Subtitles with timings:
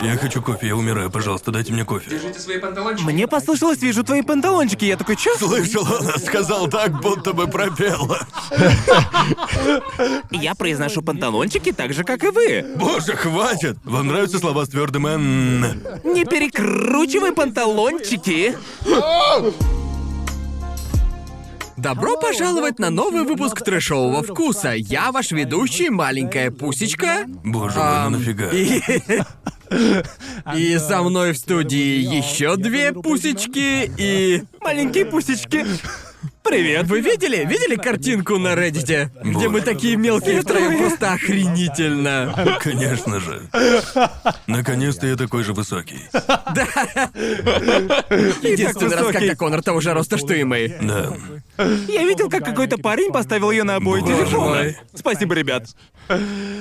[0.00, 2.08] Я хочу кофе, я умираю, пожалуйста, дайте мне кофе.
[2.08, 3.04] Держите свои панталончики.
[3.04, 4.84] Мне послышалось, вижу твои панталончики.
[4.84, 5.34] Я такой, чё?
[5.36, 8.20] Слышал, она сказал так, будто бы пропела.
[10.30, 12.64] Я произношу панталончики так же, как и вы.
[12.76, 13.76] Боже, хватит!
[13.82, 15.82] Вам нравятся слова с твердым «н»?
[16.04, 18.56] Не перекручивай панталончики.
[21.78, 24.72] Добро пожаловать на новый выпуск трэшового вкуса.
[24.72, 27.24] Я ваш ведущий, маленькая пусечка.
[27.44, 28.48] Боже мой, ну нафига?
[28.50, 28.82] И...
[30.56, 34.42] И со мной в студии еще две пусечки и...
[34.60, 35.64] Маленькие пусечки.
[36.48, 36.86] Привет.
[36.86, 37.44] Вы видели?
[37.44, 39.10] Видели картинку на Reddit?
[39.22, 42.58] Где мы такие мелкие втроем просто охренительно.
[42.60, 43.42] Конечно же.
[44.46, 46.00] Наконец-то я такой же высокий.
[48.42, 50.74] Единственный раз, когда Конор того же роста, что и мы.
[50.80, 51.12] Да.
[51.88, 54.48] Я видел, как какой-то парень поставил ее на обои Боже телефона.
[54.48, 54.76] мой.
[54.94, 55.66] Спасибо, ребят.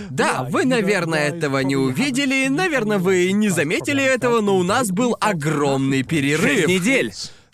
[0.10, 5.16] Да, вы, наверное, этого не увидели, наверное, вы не заметили этого, но у нас был
[5.22, 6.66] огромный перерыв.
[6.66, 7.14] Шесть недель.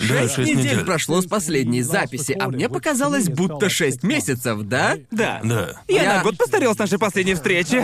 [0.09, 0.85] Да, Шесть шесть недель недель.
[0.85, 4.95] прошло с последней записи, а мне показалось, будто шесть месяцев, да?
[5.11, 5.39] Да.
[5.43, 5.81] Да.
[5.87, 7.83] Я, Я- на год постарел с нашей последней встречи.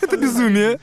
[0.00, 0.78] Это безумие.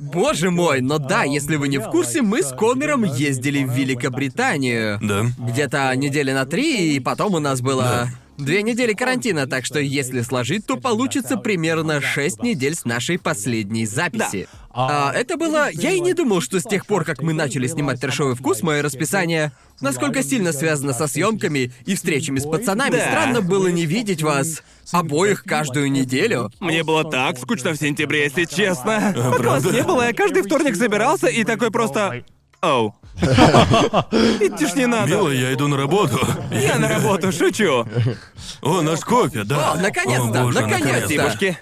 [0.00, 4.98] Боже мой, но да, если вы не в курсе, мы с Конором ездили в Великобританию.
[5.02, 5.26] Да.
[5.38, 10.22] Где-то недели на три, и потом у нас было две недели карантина, так что если
[10.22, 14.48] сложить, то получится примерно шесть недель с нашей последней записи.
[14.70, 15.70] А, это было...
[15.70, 18.82] Я и не думал, что с тех пор, как мы начали снимать трешовый вкус, мое
[18.82, 22.92] расписание насколько сильно связано со съемками и встречами с пацанами.
[22.92, 23.06] Да.
[23.06, 24.62] Странно было не видеть вас
[24.92, 26.50] обоих каждую неделю.
[26.60, 29.12] Мне было так скучно в сентябре, если честно.
[29.14, 32.24] Пока вас не было, я каждый вторник собирался и такой просто...
[32.60, 32.94] Оу.
[34.40, 35.06] Идти ж не надо.
[35.08, 36.18] Милая, я иду на работу.
[36.50, 37.86] Я на работу, шучу.
[38.62, 39.72] О, наш кофе, да.
[39.72, 41.56] О, наконец-то, наконец-то.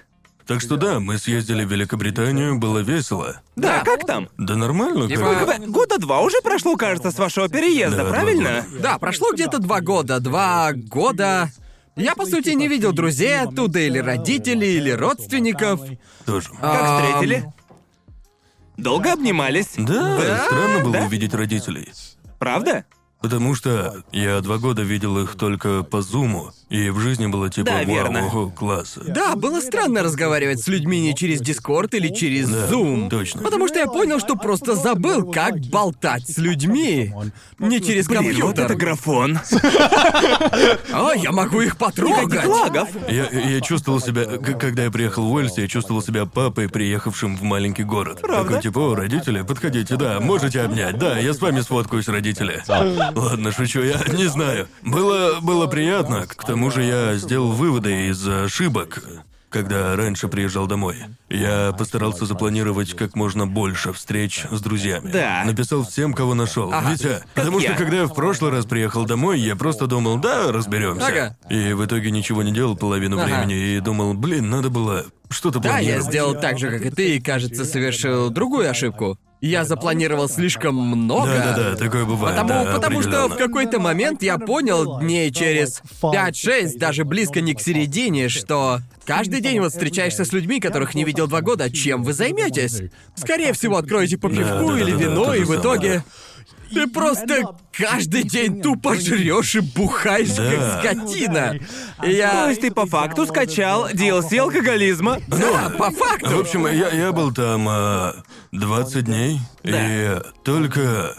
[0.46, 3.40] Так что да, мы съездили в Великобританию, было весело.
[3.54, 4.28] Да, как там?
[4.38, 5.58] Да нормально, Типа- как...
[5.60, 8.64] Вы- Года два уже прошло, кажется, с вашего переезда, Да, правильно?
[8.80, 10.18] Да, прошло где-то два года.
[10.18, 11.48] Два года.
[11.94, 15.80] Я, по сути, не видел друзей оттуда, или родителей, или родственников.
[16.26, 16.48] Тоже.
[16.60, 17.44] Как встретили?
[18.82, 19.74] Долго обнимались?
[19.76, 21.04] Да, странно было Да?
[21.04, 21.92] увидеть родителей.
[22.40, 22.84] Правда?
[23.20, 27.66] Потому что я два года видел их только по зуму, и в жизни было типа
[27.70, 28.26] Да, вау, верно.
[28.26, 28.98] ого, класс.
[29.06, 33.08] Да, было странно разговаривать с людьми не через Дискорд или через Да, Zoom.
[33.10, 33.42] точно.
[33.42, 37.12] Потому что я понял, что просто забыл, как болтать с людьми.
[37.58, 38.64] Не через Блин, вот компьютер.
[38.64, 39.38] это графон.
[40.92, 42.26] А, я могу их потрогать.
[42.26, 42.88] Никаких лагов.
[43.08, 47.36] Я, я чувствовал себя, к- когда я приехал в Уэльс, я чувствовал себя папой, приехавшим
[47.36, 48.20] в маленький город.
[48.20, 48.44] Правда?
[48.48, 52.62] Такой типа, о, родители, подходите, да, можете обнять, да, я с вами сфоткаюсь, родители.
[52.68, 54.68] Ладно, шучу, я не знаю.
[54.82, 59.02] Было, было приятно, к тому же я сделал выводы из ошибок,
[59.50, 60.96] когда раньше приезжал домой.
[61.28, 65.10] Я постарался запланировать как можно больше встреч с друзьями.
[65.12, 65.42] Да.
[65.44, 66.72] Написал всем, кого нашел.
[66.88, 67.68] Витя, потому я.
[67.70, 71.06] что когда я в прошлый раз приехал домой, я просто думал, да, разберемся.
[71.06, 71.36] Ага.
[71.50, 73.26] И в итоге ничего не делал половину Ага.
[73.26, 76.06] времени и думал, блин, надо было что-то Да, я планировать.
[76.06, 79.18] сделал так же, как и ты, и, кажется, совершил другую ошибку.
[79.42, 81.26] Я запланировал слишком много.
[81.32, 82.36] Да-да-да, такое бывает.
[82.40, 87.52] Потому, да, потому что в какой-то момент я понял дней через 5-6, даже близко не
[87.54, 92.04] к середине, что каждый день вот встречаешься с людьми, которых не видел два года, чем
[92.04, 92.82] вы займетесь?
[93.16, 96.04] Скорее всего, откроете по пивку Да-да-да-да, или вино, то же и в итоге
[96.72, 97.42] ты просто
[97.72, 100.50] каждый день тупо жрешь и бухаешь, Да.
[100.50, 101.54] как скотина.
[102.02, 102.48] И То я...
[102.48, 105.18] есть ты по факту скачал DLC алкоголизма?
[105.28, 106.38] Да, по В факту.
[106.38, 108.14] общем, я, я был там а,
[108.52, 111.14] 20 дней, и только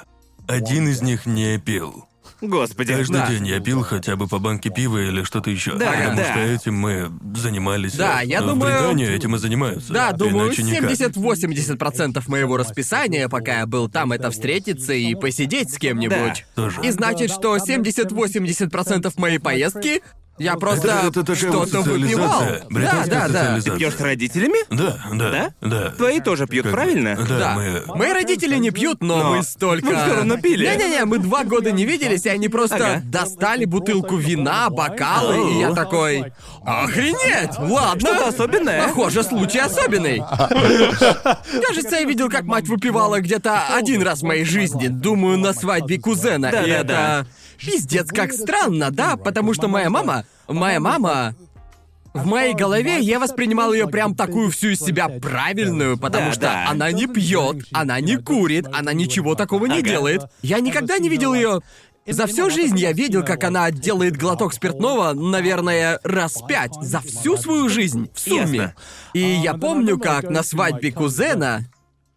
[0.48, 2.06] один из них не пил.
[2.42, 2.94] Господи.
[2.94, 3.28] Каждый Да.
[3.30, 5.76] день я пил хотя бы по банке пива или что-то еще.
[5.76, 6.26] Да, потому да.
[6.26, 7.94] что этим мы занимались.
[7.94, 9.94] Да, а я в думаю- Британии этим и занимаются.
[9.94, 10.92] Да, думаю, Иначе никак.
[10.92, 16.46] 70-80% моего расписания, пока я был там, это встретиться и посидеть с кем-нибудь.
[16.56, 16.82] Да, тоже.
[16.84, 20.02] И значит, что 70-80% моей поездки
[20.38, 22.40] я просто Это- это такая вот что-то выпивал.
[22.42, 23.28] социализация, Да, британская да, да.
[23.40, 23.78] социализация.
[23.78, 24.58] Пьешь с родителями?
[24.70, 25.52] Да, да, Да?
[25.62, 25.90] да.
[25.92, 27.16] Твои тоже пьют, Как бы- правильно?
[27.16, 27.54] Да, Да.
[27.56, 27.84] мы...
[27.96, 29.86] Мои родители не пьют, но, Но мы столько...
[29.86, 30.66] вы всё равно пили.
[30.66, 33.02] Не-не-не, мы два года не виделись, и они просто Ага.
[33.06, 36.32] достали бутылку вина, бокалы, и я такой...
[36.66, 37.58] Охренеть!
[37.60, 38.00] Ладно.
[38.00, 38.88] Что-то особенное?
[38.88, 40.24] Похоже, случай особенный.
[41.68, 46.00] Кажется, я видел, как мать выпивала где-то один раз в моей жизни, думаю, на свадьбе
[46.00, 46.48] кузена.
[46.48, 47.20] и Да-да-да.
[47.22, 47.28] это...
[47.60, 49.16] Пиздец, как странно, да?
[49.18, 50.26] Потому что моя мама...
[50.48, 51.36] Моя мама...
[52.14, 56.42] В моей голове я воспринимал ее прям такую всю из себя правильную, потому Да, что
[56.42, 56.70] да.
[56.70, 59.90] она не пьет, она не курит, она ничего такого не Ага.
[59.90, 60.22] делает.
[60.44, 61.62] Я никогда не видел ее
[62.06, 66.76] За всю жизнь я видел, как она делает глоток спиртного, наверное, раз пять.
[66.82, 68.58] За всю свою жизнь, в сумме.
[68.60, 68.76] Ясно.
[69.14, 71.66] И я помню, как на свадьбе кузена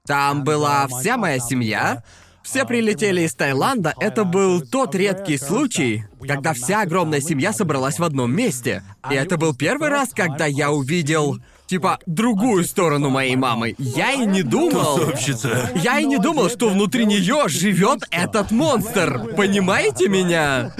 [0.06, 2.02] там была вся моя семья.
[2.46, 3.94] Все прилетели из Таиланда.
[3.98, 8.84] Это был тот редкий случай, когда вся огромная семья собралась в одном месте.
[9.10, 13.75] И это был первый раз, когда я увидел, типа, другую сторону моей мамы.
[13.78, 14.96] Я и не думал...
[14.96, 15.72] Тусовщица.
[15.75, 19.34] Я и не думал, что внутри нее живет этот монстр.
[19.37, 20.72] Понимаете меня?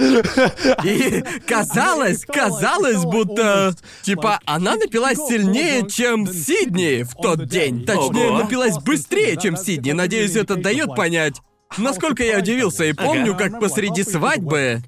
[0.85, 7.85] И казалось, казалось, будто типа она напилась сильнее, чем Сидни в тот день.
[7.85, 9.91] Точнее, напилась быстрее, чем Сидни.
[9.91, 11.41] Надеюсь, это дает понять.
[11.77, 14.81] Насколько я удивился и помню, как посреди свадьбы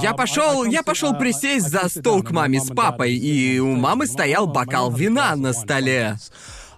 [0.00, 4.46] я пошел, я пошел присесть за стол к маме с папой, и у мамы стоял
[4.46, 6.16] бокал вина на столе.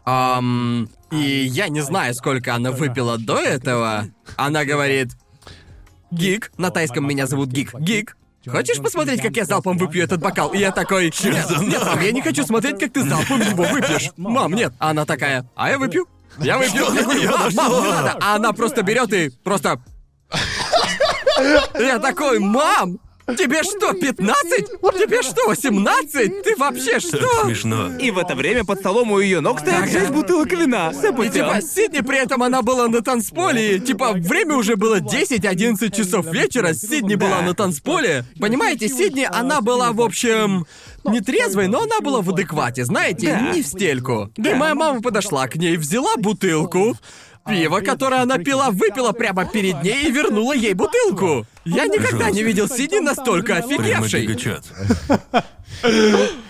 [0.04, 4.06] Ам, и я не знаю, сколько она выпила до этого.
[4.36, 5.12] Она говорит,
[6.10, 7.74] Гик, на тайском меня зовут Гик.
[7.74, 8.16] Гик,
[8.46, 10.52] хочешь посмотреть, как я залпом выпью этот бокал?
[10.52, 14.10] И я такой, нет, нет, мам, я не хочу смотреть, как ты залпом его выпьешь.
[14.16, 14.72] Мам, нет.
[14.78, 16.06] А она такая, а я выпью.
[16.38, 16.72] Я говорю,
[17.30, 18.18] мам, мам, не надо.
[18.20, 19.80] А она просто берет и просто...
[21.78, 22.98] Я такой, мам,
[23.38, 24.66] тебе что, 15?
[24.98, 26.42] Тебе что, 18?
[26.42, 27.18] Ты вообще что?
[27.44, 27.96] смешно.
[27.98, 29.90] И в это время под столом у ее ног стоят Ага.
[29.92, 30.90] шесть бутылок вина.
[30.92, 31.32] И Сэппустя.
[31.32, 36.26] типа Сидни при этом она была на танцполе, и, типа время уже было 10-11 часов
[36.26, 38.24] вечера, Сидни была на танцполе.
[38.40, 40.66] Понимаете, Сидни, она была, в общем,
[41.04, 43.52] не трезвой, но она была в адеквате, знаете, Да.
[43.54, 44.30] не в стельку.
[44.36, 46.96] Да и моя мама подошла к ней, взяла бутылку,
[47.46, 51.46] пиво, которое она пила, выпила прямо перед ней и вернула ей бутылку.
[51.64, 54.28] Я никогда не видел Сидни настолько офигевшей.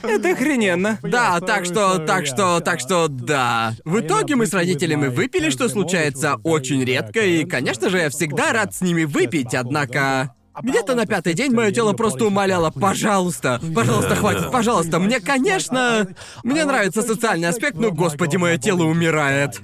[0.03, 0.99] Это охрененно.
[1.03, 3.75] Да, так что, так что, так что, да.
[3.85, 8.53] В итоге мы с родителями выпили, что случается очень редко, и, конечно же, я всегда
[8.53, 10.35] рад с ними выпить, однако...
[10.63, 15.01] Где-то на пятый день мое тело просто умоляло, пожалуйста, пожалуйста, хватит, пожалуйста.
[15.01, 16.07] Мне, конечно,
[16.45, 19.61] мне нравится социальный аспект, но, господи, мое тело умирает.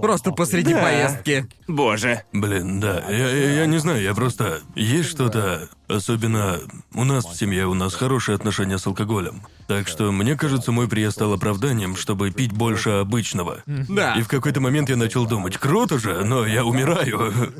[0.00, 0.82] Просто посреди Да.
[0.82, 1.46] поездки.
[1.68, 2.22] Боже.
[2.32, 4.60] Блин, да, я, я, я не знаю, я просто...
[4.74, 5.68] Есть что-то...
[5.86, 6.58] Особенно
[6.94, 9.42] у нас в семье, у нас хорошие отношения с алкоголем.
[9.68, 13.62] Так что, мне кажется, мой приезд стал оправданием, чтобы пить больше обычного.
[13.66, 14.14] Да.
[14.14, 17.52] И в какой-то момент я начал думать, круто же, но я умираю.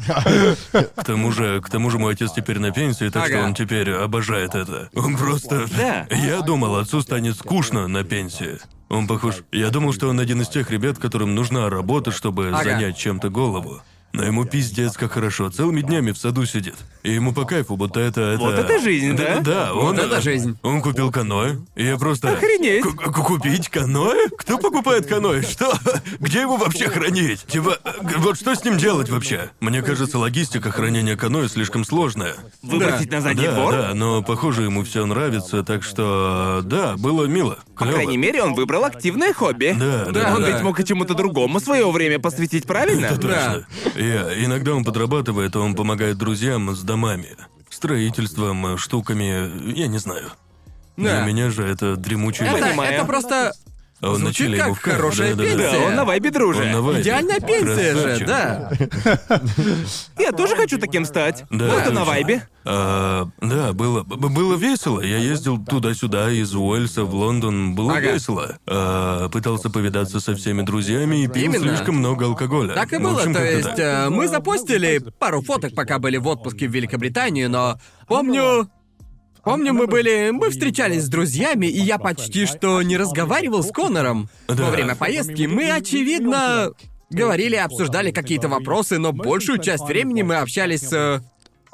[0.72, 3.92] К тому же, к тому же мой отец теперь на пенсии, так что он теперь
[3.92, 4.88] обожает это.
[4.94, 5.66] Он просто...
[5.76, 6.06] Да.
[6.10, 8.58] Я думал, отцу станет скучно на пенсии.
[8.94, 9.42] Он похож...
[9.50, 13.82] Я думал, что он один из тех ребят, которым нужна работа, чтобы занять чем-то голову.
[14.14, 16.76] Но ему пиздец как хорошо, целыми днями в саду сидит.
[17.02, 18.20] И ему по кайфу, будто это...
[18.20, 18.38] это...
[18.44, 19.40] Вот это жизнь, да?
[19.40, 19.98] Да, он...
[19.98, 20.56] это жизнь.
[20.62, 22.30] Он купил каноэ, и я просто...
[22.30, 22.84] Охренеть.
[22.84, 24.28] Ку- ку- Купить каноэ?
[24.38, 25.42] Кто покупает каноэ?
[25.42, 25.72] Что?
[26.20, 27.44] Где его вообще хранить?
[27.46, 27.78] Типа,
[28.18, 29.50] вот что с ним делать вообще?
[29.58, 32.36] Мне кажется, логистика хранения каноэ слишком сложная.
[32.62, 33.72] Выбросить на задний да, двор?
[33.72, 37.58] да, но похоже ему все нравится, так что да, было мило.
[37.76, 39.74] По крайней мере, он выбрал активное хобби.
[39.76, 40.50] Да, да, Он да.
[40.50, 43.06] ведь мог и чему-то другому свое время посвятить, правильно?
[43.06, 43.66] Это точно.
[44.04, 47.36] Я, иногда он подрабатывает, он помогает друзьям с домами,
[47.70, 50.30] строительством, штуками, я не знаю.
[50.96, 51.26] Для Да.
[51.26, 52.66] меня же это дремучий Это, лес.
[52.68, 52.92] Понимаю.
[52.94, 53.52] это просто
[54.10, 55.50] он на звучит как ему в хорошая да-да-да.
[55.62, 55.70] пенсия.
[55.80, 56.62] Да, он на вайбе друже.
[56.62, 57.02] Он на вайбе.
[57.02, 58.26] идеальная пенсия же, Красавчик.
[58.26, 58.70] да.
[60.18, 61.44] Я тоже хочу таким стать.
[61.50, 62.04] Да, Вот и на точно.
[62.04, 62.48] вайбе.
[62.66, 65.00] А, да, было, б- было весело.
[65.00, 67.74] Я ездил туда-сюда, из Уэльса в Лондон.
[67.74, 68.12] Было Ага.
[68.12, 68.56] весело.
[68.66, 71.76] А, пытался повидаться со всеми друзьями и пил Именно.
[71.76, 72.72] слишком много алкоголя.
[72.74, 73.78] Так и В было, общем, то как-то есть так.
[73.78, 78.68] э, мы запостили пару фоток, пока были в отпуске в Великобритании, но помню...
[79.44, 80.30] Помню, мы были...
[80.30, 84.28] Мы встречались с друзьями, и я почти что не разговаривал с Конором.
[84.48, 86.72] Во время поездки мы, очевидно,
[87.10, 91.20] говорили, обсуждали какие-то вопросы, но большую часть времени мы общались с э,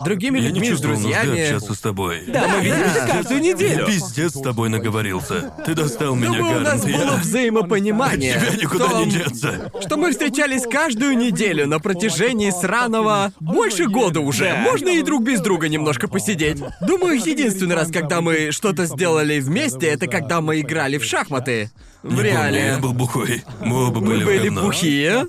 [0.04, 1.42] другими Я не людьми, с чувствовал нужды друзьями.
[1.42, 2.22] общаться с тобой.
[2.28, 3.86] Да, мы видимся каждую Я неделю.
[3.86, 5.52] пиздец с тобой наговорился.
[5.66, 6.96] Ты достал меня, Думаю, у нас Гарнт.
[6.96, 7.16] было Я...
[7.20, 8.34] взаимопонимание.
[8.40, 9.70] Тебя никуда том, не деться.
[9.84, 14.44] Что мы встречались каждую неделю на протяжении сраного больше года уже.
[14.44, 14.56] Да.
[14.58, 16.58] Можно и друг без друга немножко посидеть.
[16.80, 21.70] Думаю, единственный раз, когда мы что-то сделали вместе, это когда мы играли в шахматы.
[22.02, 22.66] В Не помню, реале.
[22.66, 23.44] я был бухой.
[23.60, 24.62] Мы оба Мы были, в были говно.
[24.62, 25.26] бухие.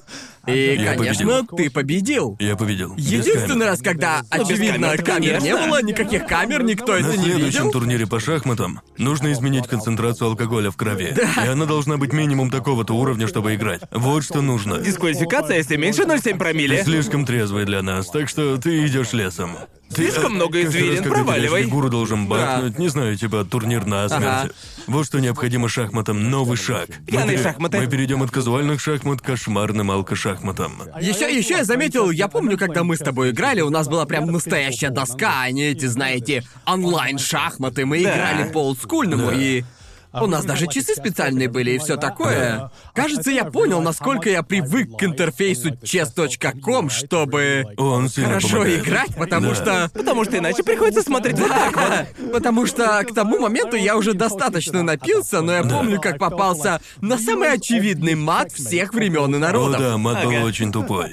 [0.48, 1.48] И, Я конечно, победил.
[1.58, 2.38] ты победил.
[2.40, 2.96] Я победил.
[2.96, 3.66] Без Единственный камер.
[3.68, 5.68] раз, когда, Ну, без очевидно, камер-то, камер не конечно.
[5.68, 7.72] было, никаких камер, никто На это не следующем видел.
[7.72, 11.16] турнире по шахматам нужно изменить концентрацию алкоголя в крови.
[11.44, 13.82] И она должна быть минимум такого-то уровня, чтобы играть.
[13.92, 14.80] Вот что нужно.
[14.80, 16.84] Дисквалификация, если меньше 0,7 Ты промилле.
[16.84, 19.52] слишком трезвый для нас, так что ты идешь лесом.
[19.94, 21.64] Слишком много каждый раз, извилин, проваливай.
[21.64, 24.26] фигуру должен бахнуть, не знаю, типа турнир на смерти.
[24.26, 24.50] Ага.
[24.88, 26.30] Вот что необходимо шахматам.
[26.30, 26.90] Новый шаг.
[26.90, 27.80] Мы Пьяные шахматы.
[27.80, 30.84] Мы перейдем от казуальных шахмат к кошмарным алкошахматам.
[31.00, 34.28] Еще, еще я заметил, я помню, когда мы с тобой играли, у нас была прям
[34.28, 37.86] настоящая доска, а не эти, знаете, онлайн-шахматы.
[37.86, 39.64] Мы играли по олдскульному и...
[40.14, 42.70] У нас даже часы специальные были и все такое.
[42.94, 48.80] Кажется, я понял, насколько я привык к интерфейсу chess.com, чтобы Он сильно хорошо помогает.
[48.86, 49.56] играть, потому Да.
[49.56, 49.90] что...
[49.94, 51.76] Потому что иначе приходится смотреть вот так
[52.18, 52.32] вот.
[52.34, 57.18] Потому что к тому моменту я уже достаточно напился, но я помню, как попался на
[57.18, 59.80] самый очевидный мат всех времен и О народов.
[59.80, 61.12] да, мат был очень тупой.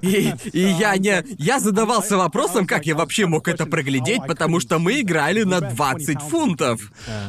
[0.00, 1.22] И, и я не...
[1.38, 6.20] Я задавался вопросом, как я вообще мог это проглядеть, потому что мы играли на 20
[6.22, 6.80] фунтов.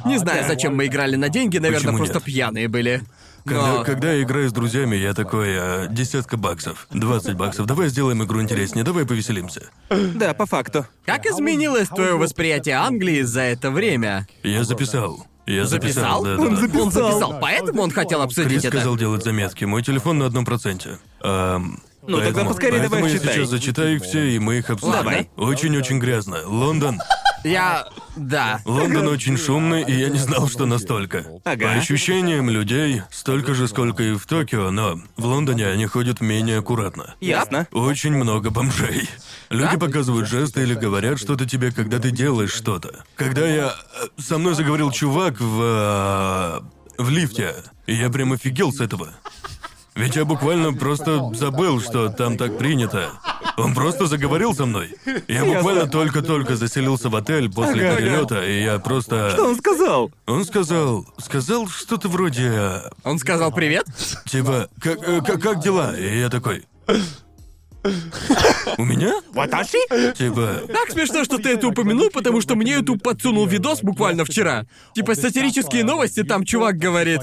[0.06, 2.24] Не знаю, зачем мы играли на деньги, наверное, Почему просто нет?
[2.24, 3.02] пьяные были.
[3.46, 3.84] Когда, Но...
[3.86, 8.42] когда я играю с друзьями, я такой, а, десятка баксов, 20 баксов, давай сделаем игру
[8.42, 9.70] интереснее, давай повеселимся.
[9.90, 10.86] Да, по факту.
[11.06, 14.28] Как изменилось твое восприятие Англии за это время?
[14.44, 15.26] Я записал.
[15.46, 16.22] Я Записал?
[16.22, 16.42] записал, да, да.
[16.44, 16.62] Он да.
[16.62, 16.84] записал.
[16.84, 18.78] Он записал, поэтому он хотел обсудить Крис это.
[18.78, 19.64] сказал делать заметки.
[19.66, 21.00] Мой телефон на одном проценте.
[21.24, 23.34] Ам, Ну, тогда поэтому- поскорее давай поэтому я читай.
[23.36, 24.94] сейчас зачитаю их все, и мы их обсудим.
[24.94, 25.28] Давай.
[25.38, 26.40] Очень-очень грязно.
[26.46, 27.00] Лондон.
[27.44, 27.88] Я...
[28.16, 28.60] Да.
[28.66, 31.26] Лондон очень шумный, и я не знал, что настолько.
[31.46, 31.66] Ага.
[31.66, 36.58] По ощущениям людей, столько же, сколько и в Токио, но в Лондоне они ходят менее
[36.60, 37.16] аккуратно.
[37.22, 37.68] Ясно.
[37.72, 39.10] Очень много бомжей.
[39.50, 43.04] Люди показывают жесты или говорят что-то тебе, когда ты делаешь что-то.
[43.16, 43.74] Когда я...
[44.02, 46.62] э, Со мной заговорил чувак в...
[47.00, 47.56] э, в лифте,
[47.88, 49.14] и я прям офигел с этого.
[50.00, 53.10] Ведь я буквально просто забыл, что там так принято.
[53.58, 54.96] Он просто заговорил со мной.
[55.28, 57.98] Я буквально только-только заселился в отель после Ага, ага.
[57.98, 59.32] перелета, и я просто...
[59.32, 60.12] Что он сказал?
[60.26, 61.06] Он сказал...
[61.18, 62.48] Сказал что-то вроде...
[62.50, 63.88] э, Он сказал привет?
[64.26, 65.94] Типа, как, э, как, как дела?
[65.98, 66.64] И я такой...
[68.78, 69.14] У меня?
[69.34, 69.78] Ваташи?
[70.16, 70.62] Типа...
[70.68, 74.66] Так смешно, что ты это упомянул, потому что мне YouTube подсунул видос буквально вчера.
[74.94, 77.22] Типа сатирические новости, там чувак говорит...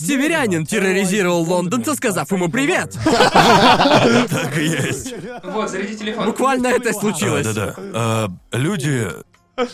[0.00, 2.96] Северянин терроризировал лондонца, сказав ему привет.
[3.04, 5.12] Так и есть.
[5.42, 6.26] Вот, заряди телефон.
[6.26, 7.44] Буквально это и А, случилось.
[7.46, 7.74] да-да.
[7.94, 9.08] А, люди...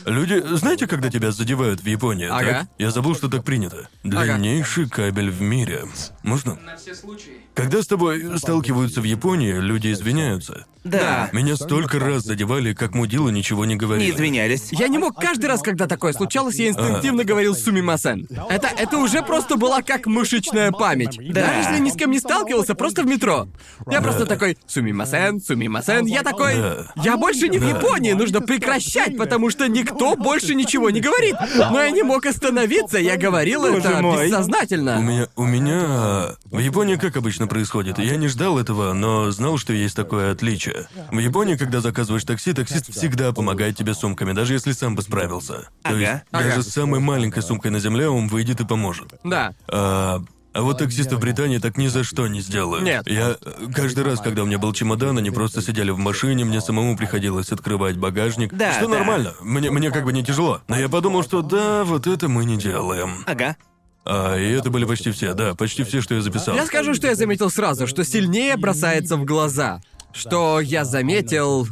[0.07, 0.43] Люди...
[0.57, 2.61] Знаете, когда тебя задевают в Японии, Ага.
[2.61, 2.67] так?
[2.79, 3.87] Я забыл, что так принято.
[4.03, 5.85] Длиннейший кабель в мире.
[6.23, 6.55] Можно?
[6.64, 7.43] На все случаи.
[7.54, 10.66] Когда с тобой сталкиваются в Японии, люди извиняются.
[10.82, 11.30] Да.
[11.32, 14.11] Меня столько раз задевали, как мудила ничего не говорили.
[14.11, 14.68] Не извинялись.
[14.70, 18.28] Я не мог каждый раз, когда такое случалось, я инстинктивно говорил сумимасен.
[18.50, 21.16] Это, это уже просто была как мышечная память.
[21.32, 23.49] Даже если ни с кем не сталкивался, просто в метро.
[23.90, 26.04] Я просто такой сумимасен, сумимасен.
[26.04, 26.92] Я такой, Да.
[26.96, 31.37] я больше не в Японии, нужно прекращать, потому что никто больше ничего не говорит.
[31.56, 34.26] Но я не мог остановиться, я говорил Боже это мой.
[34.26, 34.99] У бессознательно.
[34.99, 36.34] меня, у меня...
[36.50, 37.98] В Японии как обычно происходит?
[37.98, 40.88] Я не ждал этого, но знал, что есть такое отличие.
[41.10, 45.68] В Японии, когда заказываешь такси, таксист всегда помогает тебе сумками, даже если сам бы справился.
[45.82, 45.98] То Ага.
[45.98, 46.44] есть Ага.
[46.44, 49.14] даже с самой маленькой сумкой на земле он выйдет и поможет.
[49.24, 49.54] Да.
[49.68, 50.22] А,
[50.52, 52.84] а вот таксисты в Британии так ни за что не сделают.
[52.84, 53.08] Нет.
[53.08, 53.36] Я
[53.74, 57.50] каждый раз, когда у меня был чемодан, они просто сидели в машине, мне самому приходилось
[57.50, 58.52] открывать багажник.
[58.54, 58.98] Да, что да.
[58.98, 59.34] нормально.
[59.40, 60.60] Мне, мне как бы не тяжело.
[60.68, 63.24] Но я подумал, что да, вот это мы не делаем.
[63.26, 63.56] Ага.
[64.04, 66.54] А, и это были почти все, да, почти все, что я записал.
[66.54, 69.80] Я скажу, что я заметил сразу, что сильнее бросается в глаза.
[70.12, 71.66] Что я заметил,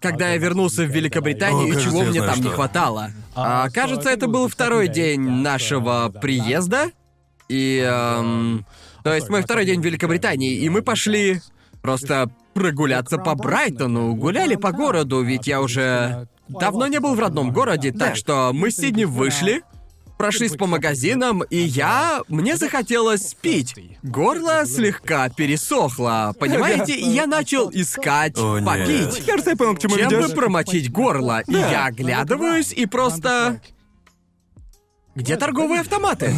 [0.00, 2.56] когда я вернулся в Великобританию, О, и кажется, чего мне знаю, там не что.
[2.56, 3.10] хватало.
[3.34, 6.90] А, кажется, это был второй день нашего приезда.
[7.48, 7.78] И...
[7.86, 8.66] эм,
[9.04, 11.42] то есть мой второй день в Великобритании, и мы пошли
[11.82, 17.52] просто прогуляться по Брайтону, гуляли по городу, ведь я уже давно не был в родном
[17.52, 19.62] городе, так что мы с Сидни вышли,
[20.16, 22.22] прошлись по магазинам, и я...
[22.28, 23.74] Мне захотелось пить.
[24.02, 26.94] Горло слегка пересохло, понимаете?
[26.94, 28.64] И я начал искать О, нет.
[28.66, 29.26] попить.
[29.26, 30.34] Кажется, я понял, к чему Чем бы ведёшь.
[30.34, 31.42] промочить горло?
[31.46, 33.60] И я оглядываюсь и просто...
[35.14, 36.34] Где торговые автоматы?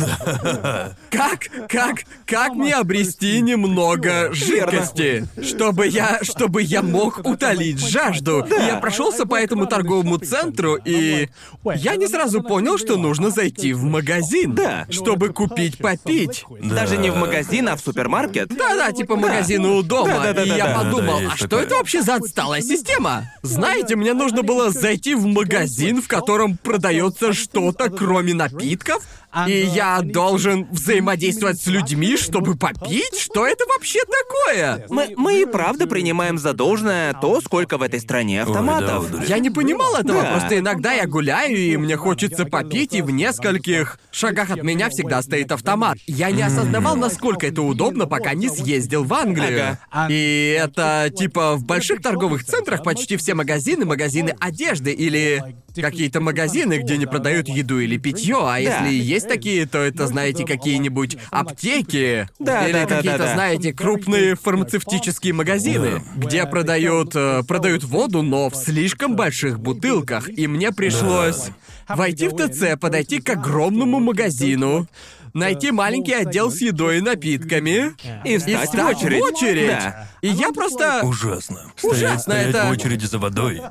[1.11, 8.47] Как, как, как мне обрести немного жидкости, чтобы я, чтобы я мог утолить жажду?
[8.50, 11.28] Я прошелся по этому торговому центру и
[11.75, 14.87] я не сразу понял, что нужно зайти в магазин, Да.
[14.90, 16.45] чтобы купить попить.
[16.61, 18.49] Даже не в магазин, а в супермаркет.
[18.49, 20.26] Да-да, типа магазину у дома.
[20.30, 23.33] И я подумал, а что это вообще за отсталая система?
[23.42, 29.06] Знаете, мне нужно было зайти в магазин, в котором продается что-то, кроме напитков, напитков,
[29.47, 33.18] и я должен взаимодействовать с людьми, чтобы попить?
[33.18, 34.87] Что это вообще такое?
[34.88, 39.12] Мы, мы и правда принимаем за должное то, сколько в этой стране автоматов.
[39.12, 40.30] Ой, да, Я не понимал этого, Да.
[40.33, 45.21] просто иногда я гуляю, и мне хочется попить, и в нескольких шагах от меня всегда
[45.23, 45.99] стоит автомат.
[46.06, 49.78] Я не осознавал, насколько это удобно, пока не съездил в Англию.
[50.09, 55.42] И это типа в больших торговых центрах почти все магазины, магазины одежды или
[55.75, 60.06] какие-то магазины, где не продают еду или питье, а если и есть такие, то это,
[60.06, 63.35] знаете, какие-нибудь аптеки Да, или да, да, какие-то, да, да.
[63.35, 70.28] знаете, крупные фармацевтические магазины, где продают э, продают воду, но в слишком больших бутылках.
[70.28, 71.50] И мне пришлось
[71.88, 74.87] войти в ТЦ, подойти к огромному магазину,
[75.36, 77.92] найти маленький отдел с едой и напитками
[78.24, 79.22] И встать в очередь.
[79.22, 79.68] очередь.
[79.68, 80.08] Да.
[80.22, 81.72] И я просто Ужасно.
[81.76, 83.62] Стоять, Ужасно, стоять это- в очереди за водой.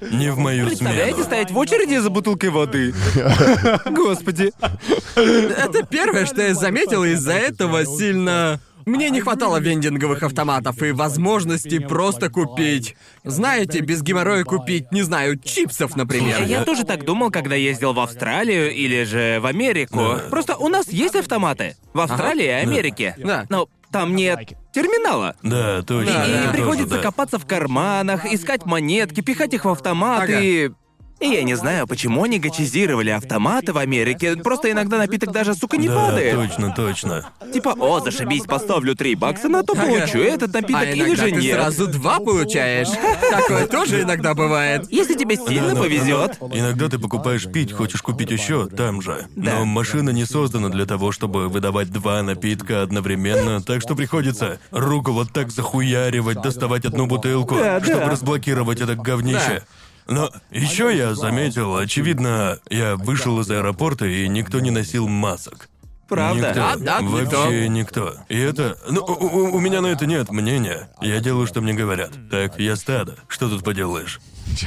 [0.00, 1.24] Не в мою Представляете, смену.
[1.24, 2.94] стоять в очереди за бутылкой воды?
[3.86, 4.52] Господи.
[5.16, 8.60] Это первое, что я заметил, из-за этого сильно...
[8.86, 12.96] Мне не хватало вендинговых автоматов и возможности просто купить.
[13.22, 16.42] Знаете, без геморроя купить, не знаю, чипсов, например.
[16.44, 19.96] Я тоже так думал, когда ездил в Австралию или же в Америку.
[19.98, 20.22] Да.
[20.30, 21.76] Просто у нас есть автоматы.
[21.92, 23.14] В Австралии и Америке.
[23.18, 23.46] Да.
[23.48, 25.36] Но там нет терминала.
[25.42, 26.12] Да, точно.
[26.12, 26.40] Да, И да.
[26.40, 27.08] это приходится тоже, да.
[27.08, 30.40] копаться в карманах, искать монетки, пихать их в автомат Ага.
[30.40, 30.70] и...
[31.20, 34.36] И я не знаю, почему они гачизировали автоматы в Америке.
[34.36, 36.34] Просто иногда напиток даже, сука, не Да, падает.
[36.34, 37.30] точно, точно.
[37.52, 39.82] Типа, о, зашибись, поставлю 3 бакса на то, Ага.
[39.86, 41.54] получу этот напиток А или иногда же ты нет.
[41.54, 42.88] сразу два получаешь.
[43.30, 44.86] Такое тоже иногда бывает.
[44.90, 46.36] Если тебе сильно Да, повезет.
[46.40, 49.26] но Иногда ты покупаешь пить, хочешь купить еще там же.
[49.36, 49.60] Да.
[49.60, 55.12] Но машина не создана для того, чтобы выдавать два напитка одновременно, так что приходится руку
[55.12, 58.10] вот так захуяривать, доставать одну бутылку, Да, чтобы да.
[58.10, 59.62] разблокировать это говнище.
[60.06, 65.68] Но еще я заметил, очевидно, я вышел из аэропорта и никто не носил масок.
[66.08, 66.48] Правда?
[66.48, 66.54] Никто.
[66.54, 68.14] Да, да, Вообще никто.
[68.28, 68.76] И это...
[68.90, 70.90] Ну, у, у- меня на это нет мнения.
[71.00, 72.12] Я делаю, что мне говорят.
[72.30, 73.16] Так, я стадо.
[73.26, 74.20] Что тут поделаешь?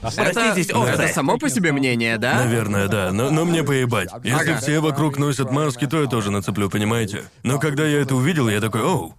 [0.00, 2.36] Проститесь, это, это само по себе мнение, да?
[2.44, 4.08] Наверное, да, но, но мне поебать.
[4.22, 4.60] Если Ага.
[4.60, 7.24] все вокруг носят маски, то я тоже нацеплю, понимаете?
[7.42, 9.14] Но когда я это увидел, я такой, оу,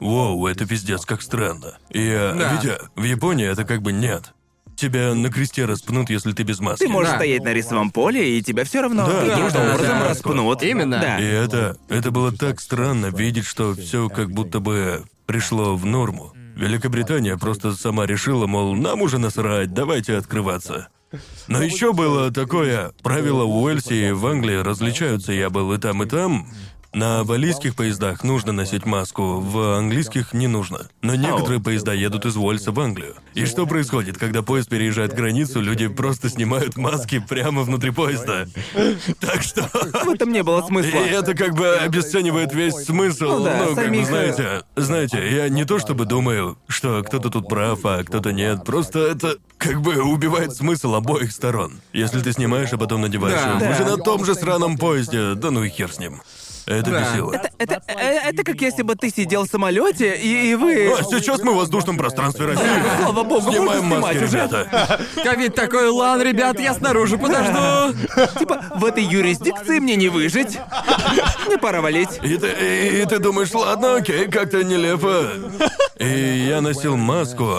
[0.00, 1.76] воу, это пиздец, как странно.
[1.90, 2.54] И я, Да.
[2.54, 4.32] Витя, в Японии это как бы нет.
[4.76, 6.84] Тебя на кресте распнут, если ты без маски.
[6.84, 7.16] Ты можешь Да.
[7.18, 10.08] стоять на рисовом поле, и тебя все равно Да, каким-то да, образом да.
[10.08, 10.62] распнут.
[10.62, 10.98] Именно.
[11.00, 11.18] Да.
[11.20, 16.32] И это, это было так странно видеть, что все как будто бы пришло в норму.
[16.56, 20.88] Великобритания просто сама решила, мол, нам уже насрать, давайте открываться.
[21.46, 26.02] Но еще было такое, правила в Уэльсе и в Англии различаются, я был и там,
[26.02, 26.48] и там.
[26.94, 30.86] На валийских поездах нужно носить маску, в английских не нужно.
[31.02, 33.16] Но некоторые поезда едут из Уэльса в Англию.
[33.34, 38.46] И что происходит, когда поезд переезжает границу, люди просто снимают маски прямо внутри поезда.
[39.18, 39.62] Так что...
[40.04, 40.98] В этом не было смысла.
[40.98, 43.38] И это как бы обесценивает весь смысл.
[43.38, 47.02] Ну да, ну, как бы, самих, э, знаете, знаете, я не то чтобы думаю, что
[47.02, 48.64] кто-то тут прав, а кто-то нет.
[48.64, 51.80] Просто это как бы убивает смысл обоих сторон.
[51.92, 53.40] Если ты снимаешь, а потом надеваешь.
[53.40, 53.68] Да.
[53.68, 56.20] Мы же на том же сраном поезде, да ну и хер с ним.
[56.66, 57.00] Это Да.
[57.00, 57.32] бесило.
[57.34, 60.92] Это, это, э, это как если бы ты сидел в самолете и, и вы.
[60.98, 62.64] А сейчас мы в воздушном пространстве России.
[63.02, 64.36] Слава богу, Снимаем можно маски, снимать уже.
[64.36, 65.00] ребята.
[65.22, 67.94] Ковид такой, лан, ребят, я снаружи подожду.
[68.38, 70.58] Типа, в этой юрисдикции мне не выжить.
[71.46, 72.18] Мне пора валить.
[72.22, 75.26] И ты, и, и ты думаешь, ладно, окей, как-то нелепо.
[75.98, 77.58] И я носил маску.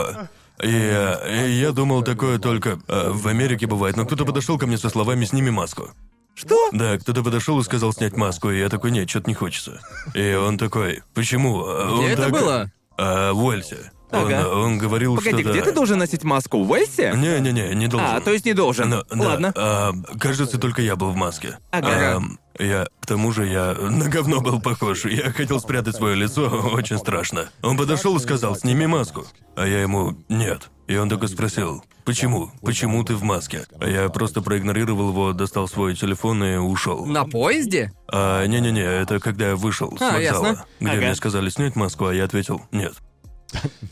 [0.63, 4.65] И, э, и я думал такое только э, в Америке бывает, но кто-то подошел ко
[4.67, 5.89] мне со словами «сними маску».
[6.35, 6.69] Что?
[6.71, 9.79] Да, кто-то подошел и сказал снять маску, и я такой, нет, что-то не хочется.
[10.13, 11.63] И он такой, почему?
[11.65, 12.71] А он Где это так- было?
[12.97, 13.91] А, в Уэльсе.
[14.11, 14.47] Он, Ага.
[14.49, 15.65] он говорил, Погоди, что где да.
[15.65, 16.63] ты должен носить маску?
[16.63, 17.13] В Уэльсе?
[17.17, 18.07] Не-не-не, не должен.
[18.07, 18.89] А, то есть не должен.
[18.89, 19.53] Но- да, Ладно.
[19.55, 21.57] а, кажется, только я был в маске.
[21.71, 22.17] Ага.
[22.17, 25.05] Ам, я, к тому же, я на говно был похож.
[25.05, 27.49] Я хотел спрятать свое лицо, очень страшно.
[27.63, 29.25] Он подошел и сказал, сними маску.
[29.55, 30.69] А я ему, нет.
[30.87, 32.51] И он только спросил, почему?
[32.61, 33.65] Почему ты в маске?
[33.79, 37.05] А я просто проигнорировал его, достал свой телефон и ушел.
[37.05, 37.91] На поезде?
[38.07, 40.65] А, не-не-не, это когда я вышел с А, вокзала, ясно.
[40.79, 41.01] где Ага.
[41.01, 42.93] мне сказали снять маску, а я ответил, нет.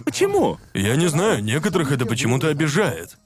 [0.04, 0.58] Почему?
[0.74, 3.18] Я не знаю, некоторых это почему-то обижает.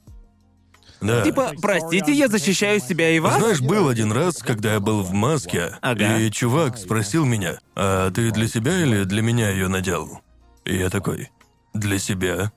[1.00, 1.22] Да.
[1.22, 3.38] Типа, простите, я защищаю себя и вас?
[3.38, 6.18] Знаешь, был один раз, когда я был в маске, Ага.
[6.18, 10.20] и чувак спросил меня, а ты для себя или для меня ее надел?
[10.64, 11.30] И я такой,
[11.72, 12.50] для себя.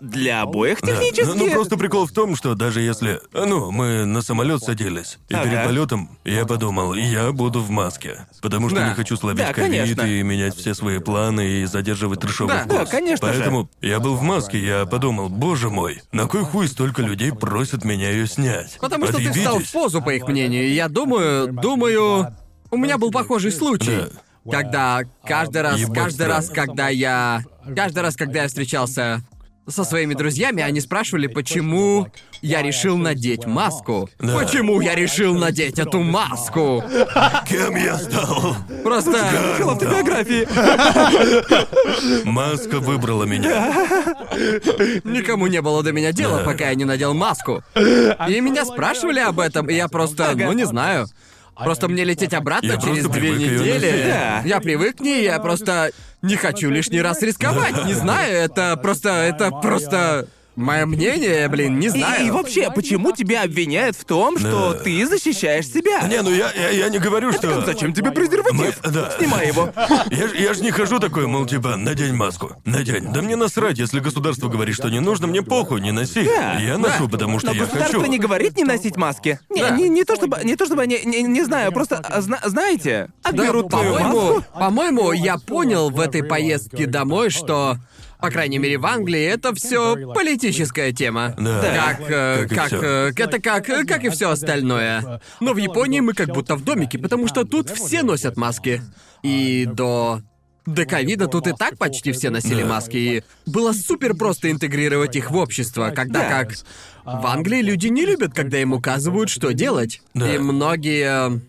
[0.00, 0.88] Для обоих Да.
[0.92, 1.24] технически.
[1.26, 3.20] Ну, ну, просто прикол в том, что даже если...
[3.32, 5.44] Ну, мы на самолет садились, и Ага.
[5.44, 8.26] перед полетом я подумал, я буду в маске.
[8.42, 8.88] Потому что Да.
[8.88, 12.74] не хочу словить Да, ковид и менять все свои планы и задерживать трешовый Да, вкус.
[12.78, 13.32] да, конечно же.
[13.34, 17.84] Поэтому я был в маске, я подумал, боже мой, на кой хуй столько людей просят
[17.84, 18.76] меня ее снять?
[18.80, 20.66] Потому что ты встал в позу, по их мнению.
[20.66, 22.34] И я думаю, думаю,
[22.70, 24.06] у меня был похожий случай.
[24.44, 24.58] Да.
[24.58, 27.42] Когда каждый раз, Ебать каждый раз, когда я...
[27.74, 29.22] Каждый раз, когда я встречался
[29.68, 32.08] со своими друзьями, они спрашивали, почему
[32.42, 34.08] я решил надеть маску.
[34.18, 34.38] Да.
[34.38, 36.82] Почему я решил надеть эту маску?
[37.48, 38.56] Кем я стал?
[38.84, 39.10] Просто...
[39.60, 40.46] в автобиографии.
[42.24, 43.72] Маска выбрала меня.
[45.04, 47.62] Никому не было до меня дела, пока я не надел маску.
[47.74, 51.08] И меня спрашивали об этом, и я просто, ну не знаю.
[51.56, 54.04] Просто мне лететь обратно Я через две недели.
[54.08, 54.42] Да.
[54.44, 55.90] Я привык к ней, я просто
[56.22, 57.84] не хочу лишний раз рисковать.
[57.86, 62.26] Не знаю, это просто, это просто мое мнение, блин, не И, знаю.
[62.26, 64.78] и вообще, почему тебя обвиняют в том, что Да.
[64.82, 66.02] ты защищаешь себя?
[66.08, 67.60] Не, ну я, я, я не говорю, что...
[67.64, 68.56] Зачем тебе презерватив?
[68.82, 69.12] Мы- да.
[69.18, 69.72] Снимай его.
[70.10, 72.52] Я, ж- я ж не хожу такой, мол, типа, надень маску.
[72.64, 73.12] Надень.
[73.12, 76.24] Да мне насрать, если государство говорит, что не нужно, мне похуй, не носи.
[76.24, 78.10] Да, я ношу, потому что Но я государство хочу.
[78.10, 79.38] не говорит не носить маски.
[79.50, 79.70] Не, Да.
[79.70, 83.08] не, не то чтобы, не то чтобы, не, не, не знаю, просто а, зна- знаете,
[83.22, 84.44] Да, отберут твою по-моему, маску.
[84.58, 87.76] по-моему, я понял в этой поездке домой, что,
[88.20, 91.34] по крайней мере, в Англии это все политическая тема.
[91.38, 91.94] Да.
[91.98, 92.80] Как, э, Как и как, всё.
[92.82, 95.20] э, это как, э, как и все остальное.
[95.40, 98.82] Но в Японии мы как будто в домике, потому что тут все носят маски.
[99.22, 100.20] И до
[100.66, 102.68] до ковида тут и так почти все носили Да.
[102.68, 106.28] маски, и было супер просто интегрировать их в общество, когда Да.
[106.28, 106.54] как
[107.04, 110.02] в Англии люди не любят, когда им указывают, что делать.
[110.14, 110.34] Да.
[110.34, 111.40] И многие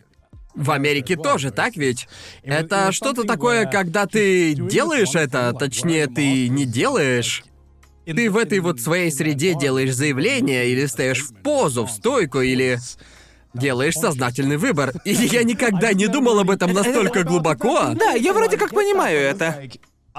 [0.57, 2.07] в Америке тоже, так ведь?
[2.43, 7.43] Это что-то такое, когда ты делаешь это, точнее, ты не делаешь.
[8.05, 12.79] Ты в этой вот своей среде делаешь заявление, или встаешь в позу, в стойку, или
[13.53, 14.93] делаешь сознательный выбор.
[15.05, 17.93] И я никогда не думал об этом настолько глубоко.
[17.93, 19.61] Да, я вроде как понимаю это.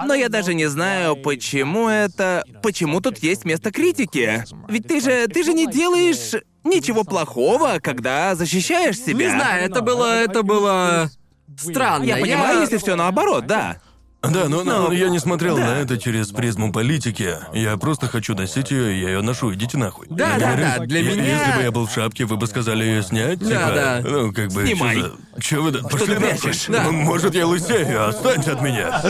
[0.04, 2.44] Но я даже не знаю, почему это...
[2.62, 4.44] Почему тут есть место критики.
[4.68, 5.26] Ведь ты же...
[5.26, 9.26] Ты же не делаешь ничего плохого, когда защищаешь себя.
[9.26, 10.14] Не знаю, это было...
[10.22, 11.10] это было...
[11.58, 12.04] Странно.
[12.04, 13.78] Я понимаю, если все наоборот, да.
[14.20, 15.64] Да, но, но Ну, я не смотрел да.
[15.66, 17.36] на это через призму политики.
[17.54, 20.08] Я просто хочу носить ее, и я ее ношу, идите нахуй.
[20.10, 22.36] Да, Я да, говорю, да, для е- меня- Если бы я был в шапке, вы
[22.36, 24.00] бы сказали ее снять, Да, типа, да.
[24.04, 24.96] ну, как бы, Снимай.
[24.96, 25.70] чё за- Чё вы...
[25.70, 26.38] да- Пошли ты нахуй.
[26.40, 26.66] прячешь?
[26.66, 26.82] Да.
[26.84, 29.00] Ну, Может, я лысею, отстаньте от меня.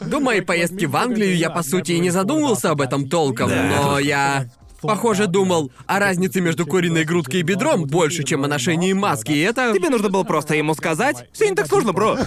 [0.00, 4.00] До моей поездки в Англию я, по сути, и не задумывался об этом толком, но
[4.00, 4.46] я...
[4.82, 9.40] Похоже, думал о разнице между куриной грудкой и бедром больше, чем о ношении маски, и
[9.40, 9.72] это...
[9.72, 11.28] Тебе нужно было просто ему сказать.
[11.32, 12.18] Все не так сложно, бро.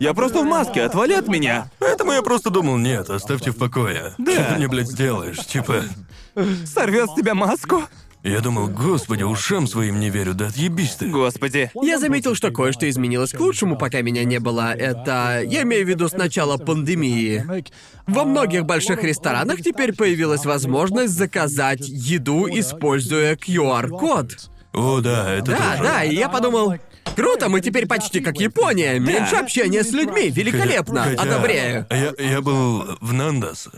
[0.00, 1.70] Я просто в маске, отвали от меня.
[1.78, 4.14] Поэтому я просто думал, нет, оставьте в покое.
[4.18, 4.32] Да.
[4.32, 5.38] Что ты мне, блядь, сделаешь?
[5.38, 5.84] Типа...
[6.66, 7.82] Сорвет с тебя маску.
[8.24, 11.08] Я думал, господи, ушам своим не верю, да отъебись ты.
[11.08, 11.70] Господи.
[11.80, 14.74] Я заметил, что кое-что изменилось к лучшему, пока меня не было.
[14.74, 15.40] Это...
[15.46, 17.44] Я имею в виду с начала пандемии.
[18.06, 24.50] Во многих больших ресторанах теперь появилась возможность заказать еду, используя QR-код.
[24.74, 25.82] О, да, это Да, тоже.
[25.82, 26.74] да, и я подумал,
[27.16, 28.98] круто, мы теперь почти как Япония.
[28.98, 31.86] Меньше общения с людьми, великолепно, Хотя- одобряю.
[31.90, 33.68] Я, я был в Нандас.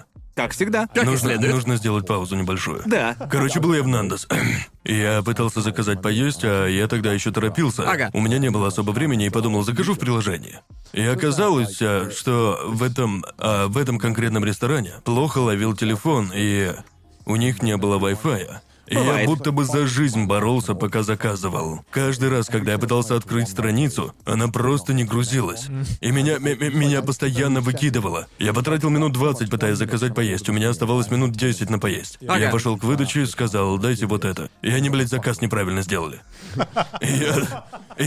[0.41, 0.87] Как всегда.
[0.87, 1.53] Как нужно, следует.
[1.53, 2.83] нужно сделать паузу небольшую.
[2.87, 3.15] Да.
[3.31, 4.27] Короче, был я в Нандас.
[4.85, 7.89] Я пытался заказать поесть, а я тогда еще торопился.
[7.89, 8.09] Ага.
[8.15, 10.61] У меня не было особо времени и подумал, закажу в приложении.
[10.95, 16.73] И оказалось, а, что в этом, а, в этом конкретном ресторане плохо ловил телефон, и
[17.27, 18.49] у них не было Wi-Fi.
[18.91, 21.85] И я будто бы за жизнь боролся, пока заказывал.
[21.91, 25.69] Каждый раз, когда я пытался открыть страницу, она просто не грузилась.
[26.01, 28.27] И меня, меня постоянно выкидывало.
[28.41, 30.49] Я потратил минут 20, пытаясь заказать поесть.
[30.49, 32.19] У меня оставалось минут 10 на поесть.
[32.27, 32.39] Ага.
[32.39, 34.51] Я пошел к выдаче и сказал, дайте вот это.
[34.61, 36.21] И они, блядь, заказ неправильно сделали.
[37.01, 37.63] Я...
[37.97, 38.05] я...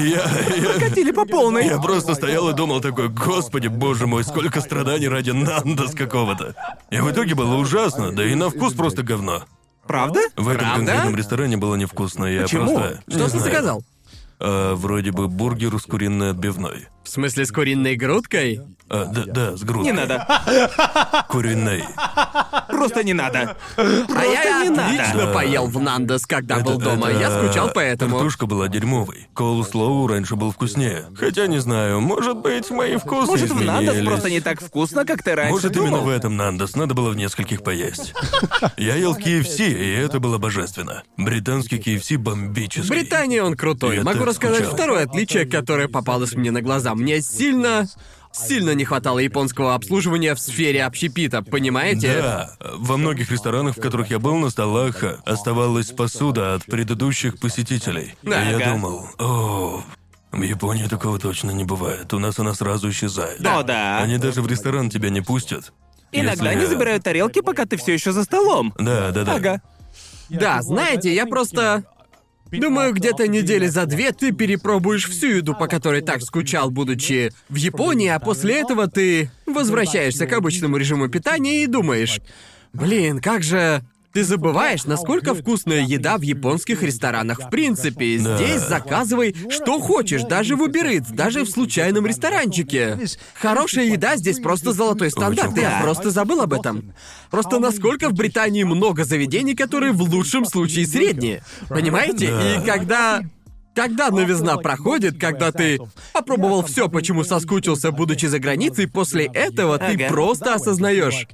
[0.52, 1.66] и я- Катили по полной.
[1.66, 6.56] я просто стоял и думал такой, господи, боже мой, сколько страданий ради Нандас какого-то.
[6.92, 9.44] И в итоге было ужасно, да и на вкус просто говно.
[9.88, 10.20] Правда?
[10.36, 10.76] В этом Правда?
[10.86, 12.74] конкретном ресторане было невкусно, я Почему?
[12.74, 13.02] просто...
[13.08, 13.44] Что не ты знаю.
[13.44, 13.84] заказал?
[14.40, 16.88] А, вроде бы бургер с куриной отбивной.
[17.04, 18.62] В смысле, с куриной грудкой?
[18.90, 19.92] А, да, да, с грудкой.
[19.92, 20.26] Не надо.
[21.30, 21.84] Куриной.
[22.70, 23.58] Просто не надо.
[23.78, 24.86] а я не надо.
[24.86, 25.34] отлично Да.
[25.34, 27.10] поел в Нандес, когда был дома.
[27.10, 28.16] это- Я скучал по этому.
[28.18, 29.28] Картошка была дерьмовой.
[29.34, 31.06] Коулслоу раньше был вкуснее.
[31.18, 35.24] Хотя не знаю, может быть, мои вкусы Может, в Нандос просто не так вкусно, как
[35.24, 35.88] ты раньше Может, думал?
[35.88, 38.14] именно в этом Нандос надо было в нескольких поесть.
[38.78, 41.04] Я ел в KFC, и это было божественно.
[41.18, 42.90] Британский KFC В бомбический.
[42.90, 43.98] Британии он крутой.
[43.98, 44.74] Я Могу рассказать скучал.
[44.76, 46.93] второе отличие, которое попалось мне на глаза.
[46.96, 47.88] Мне сильно,
[48.32, 52.22] сильно не хватало японского обслуживания в сфере общепита, понимаете?
[52.22, 58.16] Да, во многих ресторанах, в которых я был, на столах оставалась посуда от предыдущих посетителей.
[58.24, 58.72] И я Ага.
[58.72, 59.84] думал, о,
[60.32, 62.14] в Японии такого точно не бывает.
[62.14, 63.46] У нас она сразу исчезает.
[63.46, 64.00] О, да.
[64.00, 65.74] Они даже в ресторан тебя не пустят.
[66.12, 68.74] Иногда если- они забирают тарелки, пока ты все еще за столом.
[68.78, 69.36] Да, да, да.
[69.36, 69.62] Ага.
[70.30, 71.84] Да, знаете, я просто...
[72.60, 77.56] Думаю, где-то недели за две ты перепробуешь всю еду, по которой так скучал, будучи в
[77.56, 82.20] Японии, а после этого ты возвращаешься к обычному режиму питания и думаешь,
[82.74, 83.84] блин, как же...
[84.14, 88.20] Ты забываешь, насколько вкусная еда в японских ресторанах в принципе.
[88.20, 88.38] Да.
[88.38, 93.00] Здесь заказывай что хочешь, даже в Uber Eats, даже в случайном ресторанчике.
[93.34, 96.94] Хорошая еда здесь просто золотой стандарт, я просто забыл об этом.
[97.32, 101.44] Просто насколько в Британии много заведений, которые в лучшем случае средние.
[101.68, 102.28] Понимаете?
[102.30, 102.56] Да.
[102.56, 103.22] И когда...
[103.76, 105.80] Когда новизна проходит, когда ты
[106.14, 110.10] попробовал все, почему соскучился, будучи за границей, после этого ты Ага.
[110.10, 111.28] просто осознаешь.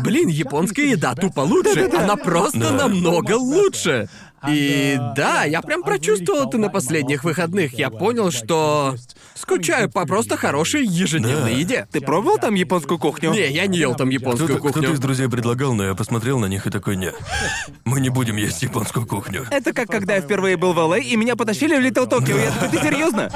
[0.00, 1.90] Блин, японская еда тупо лучше.
[1.96, 2.70] Она просто Да.
[2.72, 4.08] намного лучше.
[4.48, 7.74] И да, я прям прочувствовал это на последних выходных.
[7.78, 8.96] Я понял, что
[9.36, 11.58] скучаю по просто хорошей ежедневной Да.
[11.58, 11.86] еде.
[11.92, 13.30] Ты пробовал там японскую кухню?
[13.32, 14.94] Не, я не ел там японскую Кто-то, кто-то кухню.
[14.94, 17.14] из друзей предлагал, но я посмотрел на них и такой, нет.
[17.84, 19.46] Мы не будем есть японскую кухню.
[19.50, 22.36] Это как когда я впервые был в Л.А., и меня потащили в Литл Токио.
[22.36, 23.30] Я такой, ты серьезно?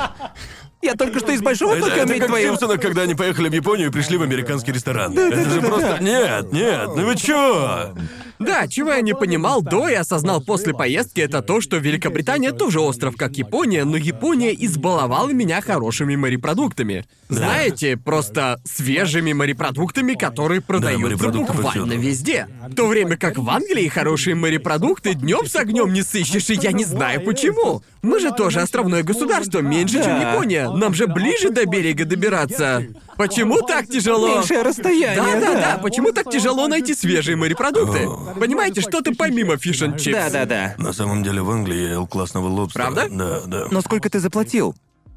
[0.86, 2.40] Я только что из Большого Это, это как в.
[2.40, 5.18] Симпсонах, когда они поехали в Японию и пришли в американский ресторан.
[5.18, 5.98] это же просто...
[6.00, 7.92] Нет, нет, ну вы чё?
[8.38, 12.80] Да, чего я не понимал до и осознал после поездки, это то, что Великобритания тоже
[12.80, 17.04] остров, как Япония, но Япония избаловала меня хорошими морепродуктами.
[17.28, 22.00] Знаете, просто свежими морепродуктами, которые продаются морепродукты буквально повсюду.
[22.00, 22.46] везде.
[22.68, 26.72] В то время как в Англии хорошие морепродукты днем с огнем не сыщешь, и я
[26.72, 27.82] не знаю почему.
[28.06, 30.30] Мы же тоже островное государство, меньше, чем Да.
[30.32, 30.70] Япония.
[30.70, 32.84] Нам же ближе до берега добираться.
[33.16, 34.28] Почему так тяжело?
[34.36, 35.60] Меньшее расстояние, Да, да, да.
[35.76, 35.78] да.
[35.82, 38.08] Почему так тяжело найти свежие морепродукты?
[38.38, 40.16] Понимаете, что-то помимо фиш and чипс.
[40.18, 40.74] Да-да-да.
[40.78, 42.84] На самом деле в Англии я ел классного лобстера.
[42.84, 43.06] Правда?
[43.10, 43.66] Да, да.
[43.70, 44.74] Но сколько ты заплатил?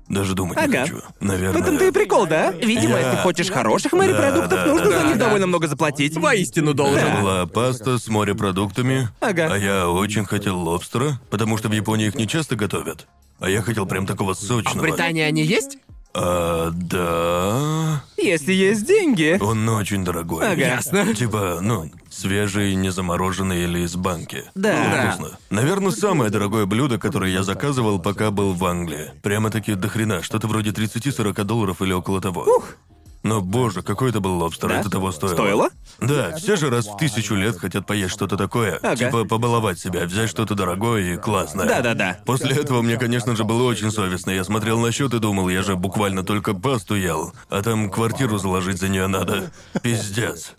[0.10, 0.80] Даже думать не Ага.
[0.82, 1.02] хочу.
[1.20, 1.54] Наверное.
[1.60, 2.52] В этом-то и прикол, да?
[2.52, 5.26] Видимо, Я- если хочешь хороших морепродуктов, Да, да, нужно да, за них да.
[5.26, 6.18] довольно много заплатить.
[6.18, 6.98] Воистину должен.
[7.08, 9.10] Это была паста с морепродуктами.
[9.20, 9.50] Ага.
[9.52, 13.06] А я очень хотел лобстера, потому что в Японии их не часто готовят.
[13.40, 14.80] А я хотел прям такого сочного.
[14.80, 15.78] В Британии они есть?
[16.14, 18.04] А, да.
[18.18, 19.38] Если есть деньги.
[19.42, 20.46] Он очень дорогой.
[20.46, 20.60] Ага.
[20.62, 21.14] Ясно.
[21.14, 24.44] Типа, ну, свежий, не замороженный или из банки.
[24.56, 24.84] Да.
[24.84, 25.12] Ну, Да.
[25.12, 25.38] вкусно.
[25.50, 29.12] Наверное, самое дорогое блюдо, которое я заказывал, пока был в Англии.
[29.22, 32.64] Прямо-таки до хрена, что-то вроде 30-40 долларов или около того.
[33.22, 34.80] Но, боже, какой это был лобстер, Да?
[34.80, 35.34] это того стоило.
[35.34, 35.70] Стоило?
[36.00, 38.78] Да, все же раз в тысячу лет хотят поесть что-то такое.
[38.82, 38.96] Ага.
[38.96, 41.68] Типа побаловать себя, взять что-то дорогое и классное.
[41.68, 42.20] Да-да-да.
[42.26, 44.32] После этого мне, конечно же, было очень совестно.
[44.32, 48.38] Я смотрел на счет и думал, я же буквально только пасту ел, а там квартиру
[48.38, 49.52] заложить за нее надо.
[49.82, 50.54] Пиздец.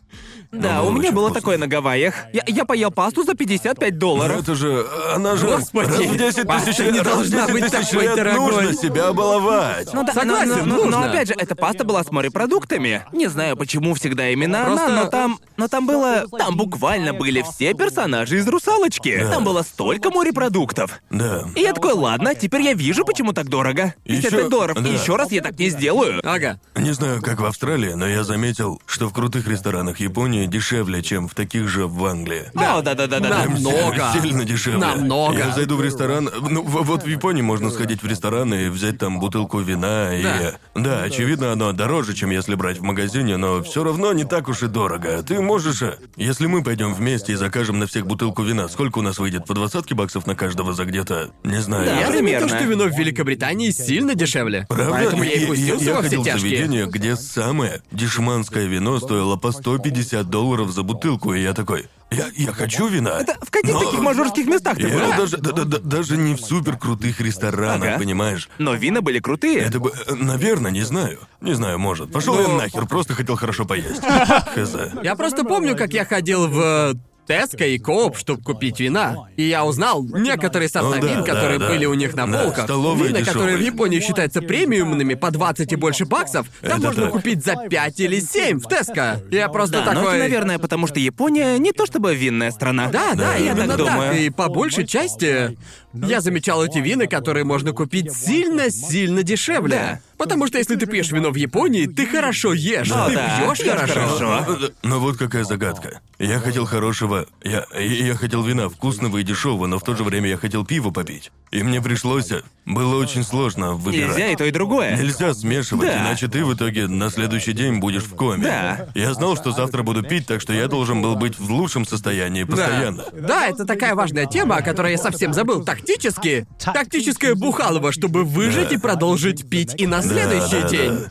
[0.53, 1.41] Да, Но у меня было вкусно.
[1.41, 2.15] такое на Гавайях.
[2.33, 4.41] Я, я поел пасту за 55 Ну долларов.
[4.43, 4.85] это же,
[5.15, 7.89] она же Господи, раз в 10 паста тысяч не лет, в должна 10 быть тысяч
[7.91, 8.51] такой лет дорогой.
[8.65, 9.95] нужно себя баловать.
[9.95, 10.99] Ну да, Согласен, но, но- но- нужно.
[11.01, 13.05] но опять же, эта паста была с морепродуктами.
[13.13, 15.39] Не знаю, почему всегда именно Просто- она, но там...
[15.57, 16.25] Но там было...
[16.37, 19.25] Там буквально были все персонажи из «Русалочки».
[19.31, 21.01] Там было столько морепродуктов.
[21.11, 21.45] Да.
[21.55, 23.95] И я такой, ладно, теперь я вижу, почему так дорого.
[24.05, 24.83] 55 Ещё- долларов.
[24.83, 24.89] да.
[24.89, 26.21] И еще раз я так не сделаю.
[26.25, 26.59] Ага.
[26.75, 31.29] Не знаю, как в Австралии, но я заметил, что в крутых ресторанах Японии дешевле, чем
[31.29, 32.51] в таких же в Англии.
[32.55, 33.29] О, да-да-да-да.
[33.29, 34.13] Нам- Много.
[34.21, 34.79] Сильно дешевле.
[34.81, 35.37] Намного.
[35.39, 36.31] Я зайду в ресторан.
[36.49, 40.23] Ну, вот в Японии можно сходить в ресторан и взять там бутылку вина и.
[40.23, 40.53] Да.
[40.75, 44.63] Да, очевидно, оно дороже, чем если брать в магазине, но все равно не так уж
[44.63, 45.23] и дорого.
[45.23, 45.83] Ты можешь.
[45.83, 49.45] э, Если мы пойдем вместе и закажем на всех бутылку вина, сколько у нас выйдет?
[49.47, 51.31] По двадцатке баксов на каждого за где-то.
[51.45, 51.87] Не знаю.
[51.87, 54.67] Да, Я заметил, что вино в Великобритании сильно дешевле.
[54.69, 54.91] Правда?
[54.93, 56.41] Поэтому я и я, пустился я во все ходил в тяжкие.
[56.57, 62.27] заведение, где самое дешманское вино стоило по 150 долларов за бутылку, и я такой, я,
[62.37, 63.21] я хочу вина.
[63.43, 65.11] В каких но- таких мажорских местах ты Я был?
[65.17, 67.99] даже, да- да- да- даже не в супер крутых ресторанах, Ага.
[67.99, 68.49] понимаешь?
[68.59, 69.59] Но вина были крутые.
[69.59, 71.21] Это бы, э, наверное, не знаю.
[71.41, 72.13] Не знаю, может.
[72.13, 74.01] Пошел Но- я нахер, просто хотел хорошо поесть.
[74.55, 74.75] Хз.
[75.03, 76.95] Я просто помню, как я ходил в
[77.31, 79.29] Tesco и Co-op, чтобы купить вина.
[79.37, 81.73] И я узнал некоторые сорта Ну да, вин, которые да, да.
[81.73, 82.65] были у них на Да, полках.
[82.65, 83.61] столовые Вина, которые в.
[83.61, 87.13] Японии считаются премиумными по 20 и больше баксов, там Это можно так.
[87.13, 89.21] купить за 5 или 7 в Tesco.
[89.31, 90.17] Я просто Да, но такой...
[90.17, 92.89] это, наверное, потому что Япония не то чтобы винная страна.
[92.89, 94.19] Да, да, я именно так думаю.
[94.21, 95.57] И по большей части
[95.95, 100.01] я замечал эти вина, которые можно купить сильно-сильно дешевле.
[100.21, 100.25] Да.
[100.25, 102.91] Потому что если ты пьешь вино в Японии, ты хорошо ешь.
[102.93, 103.93] О, ты да, пьешь хорошо.
[103.95, 104.71] хорошо.
[104.83, 106.01] Но вот какая загадка.
[106.19, 107.27] Я хотел хорошего...
[107.43, 110.91] Я, я хотел вина вкусного и дешевого, но в то же время я хотел пива
[110.91, 111.33] попить.
[111.51, 112.31] И мне пришлось...
[112.67, 114.11] Было очень сложно выбирать.
[114.17, 114.97] Нельзя и то, и другое.
[114.97, 116.03] Нельзя смешивать, Да.
[116.03, 118.45] иначе ты в итоге на следующий день будешь в коме.
[118.45, 118.89] Да.
[118.95, 122.45] Я знал, что завтра буду пить, так что я должен был быть в лучшем состоянии
[122.45, 123.05] постоянно.
[123.13, 125.65] Да, это такая важная тема, о которой я совсем забыл.
[125.65, 126.47] Тактически.
[126.63, 128.75] Тактическое бухалово, чтобы выжить Да.
[128.75, 131.07] и продолжить пить и на следующий да, день.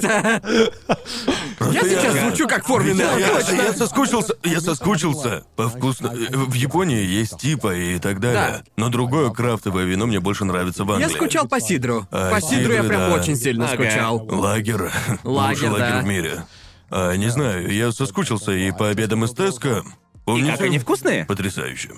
[0.00, 0.40] да.
[1.72, 3.52] Я сейчас звучу как форменный Я, я- алкаш.
[3.52, 6.10] я соскучился, я соскучился по вкусно.
[6.10, 8.58] В Японии есть типа и так далее.
[8.58, 8.62] Да.
[8.76, 11.08] Но другое крафтовое вино мне больше нравится в Англии.
[11.08, 12.06] Я скучал по сидру.
[12.10, 13.14] А, По сидру я прям да.
[13.14, 13.74] очень сильно Ага.
[13.84, 14.24] скучал.
[14.30, 14.92] Лагер.
[15.24, 16.00] Лагерь да.
[16.00, 16.44] в мире.
[16.90, 19.82] А, не знаю, я соскучился и по обедам из Теска.
[19.84, 20.52] И Помните?
[20.52, 21.24] как они вкусные?
[21.26, 21.90] Потрясающе.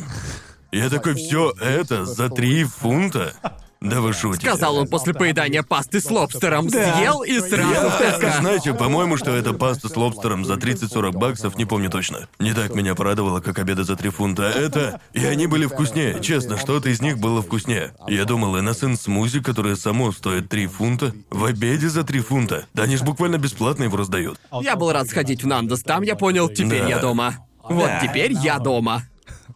[0.73, 3.35] Я такой, все это за три фунта?
[3.81, 4.47] Да вы шутите.
[4.47, 6.69] Сказал он после поедания пасты с лобстером.
[6.69, 6.97] Да.
[6.99, 8.35] Съел и сразу в Я, Теско.
[8.41, 12.29] знаете, по-моему, что это паста с лобстером за 30-40 баксов, не помню точно.
[12.39, 14.43] Не так меня порадовало, как обеды за 3 фунта.
[14.43, 15.01] Это...
[15.15, 16.21] И они были вкуснее.
[16.21, 17.95] Честно, что-то из них было вкуснее.
[18.07, 22.67] Я думал, Innocent смузи, которое само стоит 3 фунта, в обеде за 3 фунта.
[22.75, 24.39] Да они ж буквально бесплатно его раздают.
[24.61, 26.89] Я был рад сходить в Нандос, там я понял, теперь Да.
[26.89, 27.39] я дома.
[27.63, 29.05] Вот теперь я дома.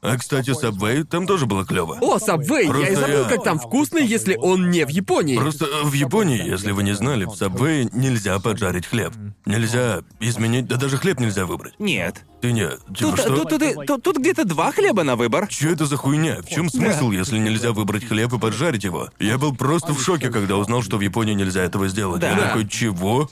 [0.04, 1.96] А, кстати, Subway там тоже было клево.
[2.00, 5.36] О, Сабвей, я и забыл, я- как там вкусно, если он не в Японии.
[5.36, 9.12] Просто в Японии, если вы не знали, в Subway нельзя поджарить хлеб.
[9.46, 11.74] Нельзя изменить, да даже хлеб нельзя выбрать.
[11.78, 12.22] Нет.
[12.42, 12.68] Ты не...
[12.68, 13.36] Типа Тут, что?
[13.36, 15.46] тут, тут, тут- тут где-то два хлеба на выбор.
[15.48, 16.42] Чё это за хуйня?
[16.42, 19.08] В чем смысл, если нельзя выбрать хлеб и поджарить его?
[19.18, 22.22] Я был просто в шоке, когда узнал, что в Японии нельзя этого сделать.
[22.22, 22.40] Я Да.
[22.48, 23.30] такой, чего?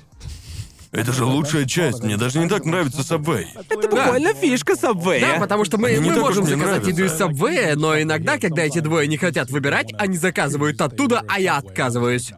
[0.93, 2.03] Это же лучшая часть.
[2.03, 3.47] Мне даже не так нравится Subway.
[3.69, 5.35] Это буквально фишка Сабвея.
[5.35, 7.17] Да, потому что мы, Не мы так уж можем мне заказать еду из нравится.
[7.17, 12.33] Сабвея, но иногда, когда эти двое не хотят выбирать, они заказывают оттуда, а я отказываюсь.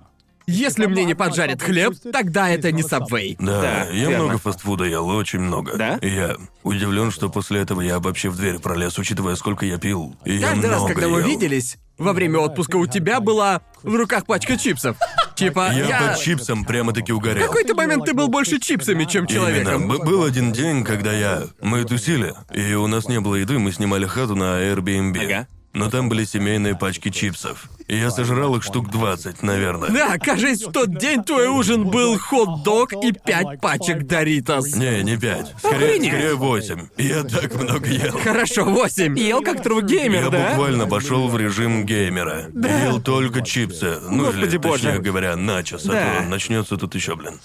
[0.46, 3.36] Если мне не поджарят хлеб, тогда это не Сабвей.
[3.38, 4.24] Да, Да, я верно.
[4.26, 5.76] много фастфуда ел, очень много.
[5.76, 5.96] Да?
[6.02, 10.14] И я удивлен, что после этого я вообще в дверь пролез, учитывая, сколько я пил.
[10.24, 11.26] И я Каждый раз, много когда мы ел.
[11.26, 14.96] виделись, во время отпуска у тебя была в руках пачка чипсов.
[15.36, 16.00] Типа, Я, я...
[16.08, 17.46] под чипсом прямо-таки В угорел.
[17.46, 19.84] какой-то момент ты был больше чипсами, чем человеком.
[19.84, 19.98] Именно.
[19.98, 21.44] Б- был один день, когда я...
[21.60, 25.24] Мы тусили, и у нас не было еды, мы снимали хату на Airbnb.
[25.24, 25.48] Ага.
[25.74, 27.68] Но там были семейные пачки чипсов.
[27.88, 29.90] И я сожрал их штук 20, наверное.
[29.90, 34.74] Да, кажись, в тот день твой ужин был хот-дог и пять пачек Доритос.
[34.76, 35.52] Не, не пять.
[35.58, 36.12] Скорее, Охренеть.
[36.12, 36.86] скорее восемь.
[36.96, 38.18] Я так много ел.
[38.20, 39.18] Хорошо, восемь.
[39.18, 40.48] Ел как true геймер, Я да?
[40.50, 42.46] буквально пошел в режим геймера.
[42.84, 43.98] Ел только чипсы.
[44.08, 44.82] Ну Господи или, боже.
[44.84, 45.82] точнее говоря, начос.
[45.82, 46.18] Да.
[46.20, 47.38] А то начнется тут еще, блин.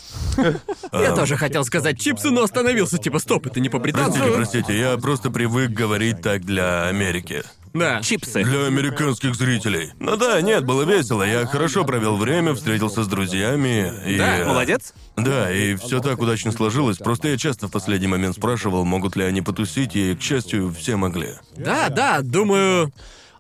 [0.94, 4.34] Я тоже хотел сказать чипсы, но остановился, типа, стоп, это не Простите, по-британски.
[4.36, 7.44] простите, я просто привык говорить так для Америки.
[7.74, 8.02] Да.
[8.02, 8.44] Чипсы.
[8.44, 9.92] Для американских зрителей.
[10.00, 11.24] Ну да, нет, было весело.
[11.24, 14.18] Я хорошо провел время, встретился с друзьями и.
[14.18, 14.94] Да, молодец.
[15.16, 16.98] Да, и все так удачно сложилось.
[16.98, 20.96] Просто я часто в последний момент спрашивал, могут ли они потусить, и, к счастью, все
[20.96, 21.36] могли.
[21.58, 22.92] Да, да, думаю...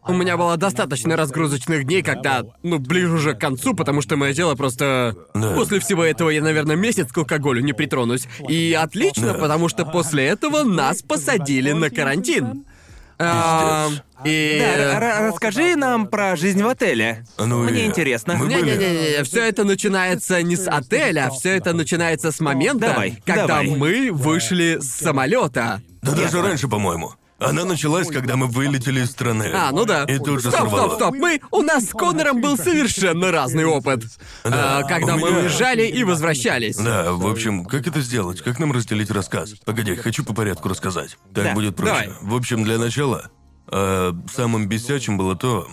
[0.07, 4.33] У меня было достаточно разгрузочных дней, когда, ну, ближе уже к концу, потому что мое
[4.33, 5.15] тело просто...
[5.35, 5.51] Да.
[5.53, 8.27] После всего этого я, наверное, месяц к алкоголю не притронусь.
[8.47, 9.39] И отлично, Да.
[9.39, 12.65] потому что после этого нас посадили на карантин.
[13.21, 13.89] А,
[14.23, 14.57] и...
[14.59, 17.25] Да, расскажи нам про жизнь в отеле.
[17.37, 18.35] Ну Мне и интересно.
[18.35, 23.21] мы были- Не-не-не, все это начинается не с отеля, все это начинается с момента, Давай,
[23.25, 23.67] когда давай.
[23.67, 25.81] мы вышли с самолета.
[26.01, 27.13] Да даже раньше, по-моему.
[27.39, 29.51] Она началась, когда мы вылетели из страны.
[29.53, 30.03] А, ну да.
[30.03, 30.87] И тут же стоп, сорвало.
[30.89, 31.15] стоп, стоп.
[31.15, 34.03] Мы, у нас с Конором был совершенно разный опыт.
[34.43, 36.75] Да, А, когда у мы меня- уезжали и возвращались.
[36.77, 38.41] Да, в общем, как это сделать?
[38.41, 39.51] Как нам разделить рассказ?
[39.65, 41.17] Погоди, хочу по порядку рассказать.
[41.33, 41.91] Так Да, будет проще.
[41.91, 42.09] давай.
[42.21, 43.29] В общем, для начала,
[43.71, 45.67] э, самым бесячим было то,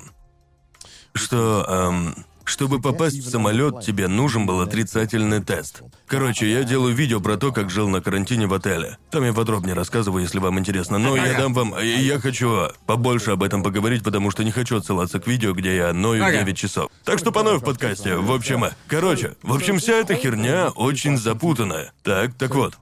[1.14, 2.14] что, эм,
[2.46, 5.82] чтобы попасть в самолет, тебе нужен был отрицательный тест.
[6.06, 8.98] Короче, я делаю видео про то, как жил на карантине в отеле.
[9.10, 10.98] Там я подробнее рассказываю, если вам интересно.
[10.98, 11.78] Но я дам вам...
[11.78, 15.76] и Я хочу побольше об этом поговорить, потому что не хочу отсылаться к видео, где
[15.76, 16.38] я ною Ага.
[16.38, 16.90] 9 часов.
[17.04, 18.16] Так что по новой в подкасте.
[18.16, 21.92] В общем, э, короче, в общем, вся эта херня очень запутанная.
[22.02, 22.78] Так, так вот.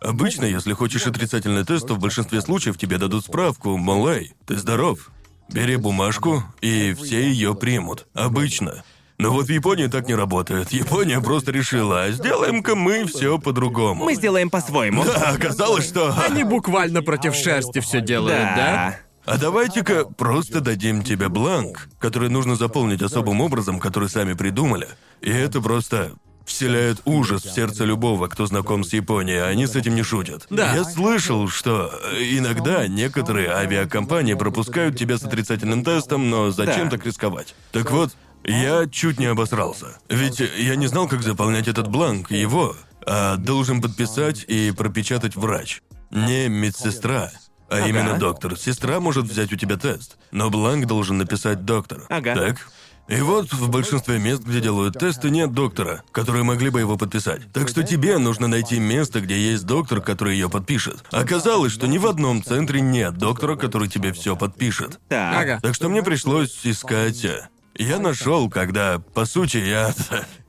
[0.00, 4.56] Обычно, если хочешь отрицательный тест, то в большинстве случаев тебе дадут справку, мол, эй, ты
[4.56, 5.10] здоров.
[5.48, 8.06] Бери бумажку, и все ее примут.
[8.14, 8.84] Обычно.
[9.18, 10.72] Но вот в Японии так не работает.
[10.72, 14.04] Япония просто решила, а сделаем-ка мы все по-другому.
[14.04, 15.04] Мы сделаем по-своему.
[15.04, 16.14] Да, оказалось, что...
[16.22, 18.56] Они буквально против шерсти все делают, да?
[18.56, 18.98] Да.
[19.24, 24.88] А давайте-ка просто дадим тебе бланк, который нужно заполнить особым образом, который сами придумали.
[25.20, 26.12] И это просто
[26.46, 30.46] вселяет ужас в сердце любого, кто знаком с Японией, они с этим не шутят.
[30.48, 30.72] Да.
[30.74, 36.96] Я слышал, что э, иногда некоторые авиакомпании пропускают тебя с отрицательным тестом, но зачем Да.
[36.96, 37.54] так рисковать?
[37.72, 39.98] Так вот, я чуть не обосрался.
[40.08, 42.74] Ведь я не знал, как заполнять этот бланк, его
[43.08, 45.82] а должен подписать и пропечатать врач.
[46.10, 47.30] Не медсестра.
[47.68, 47.88] А Ага.
[47.88, 48.56] именно доктор.
[48.56, 52.04] Сестра может взять у тебя тест, но бланк должен написать доктор.
[52.08, 52.34] Ага.
[52.34, 52.68] Так?
[53.08, 57.42] И вот в большинстве мест, где делают тесты, нет доктора, которые могли бы его подписать.
[57.52, 61.04] Так что тебе нужно найти место, где есть доктор, который ее подпишет.
[61.12, 64.98] Оказалось, что ни в одном центре нет доктора, который тебе все подпишет.
[65.08, 65.36] Так.
[65.36, 65.60] Ага.
[65.62, 67.24] Так что мне пришлось искать.
[67.24, 69.94] э, Я нашел, когда, по сути, я.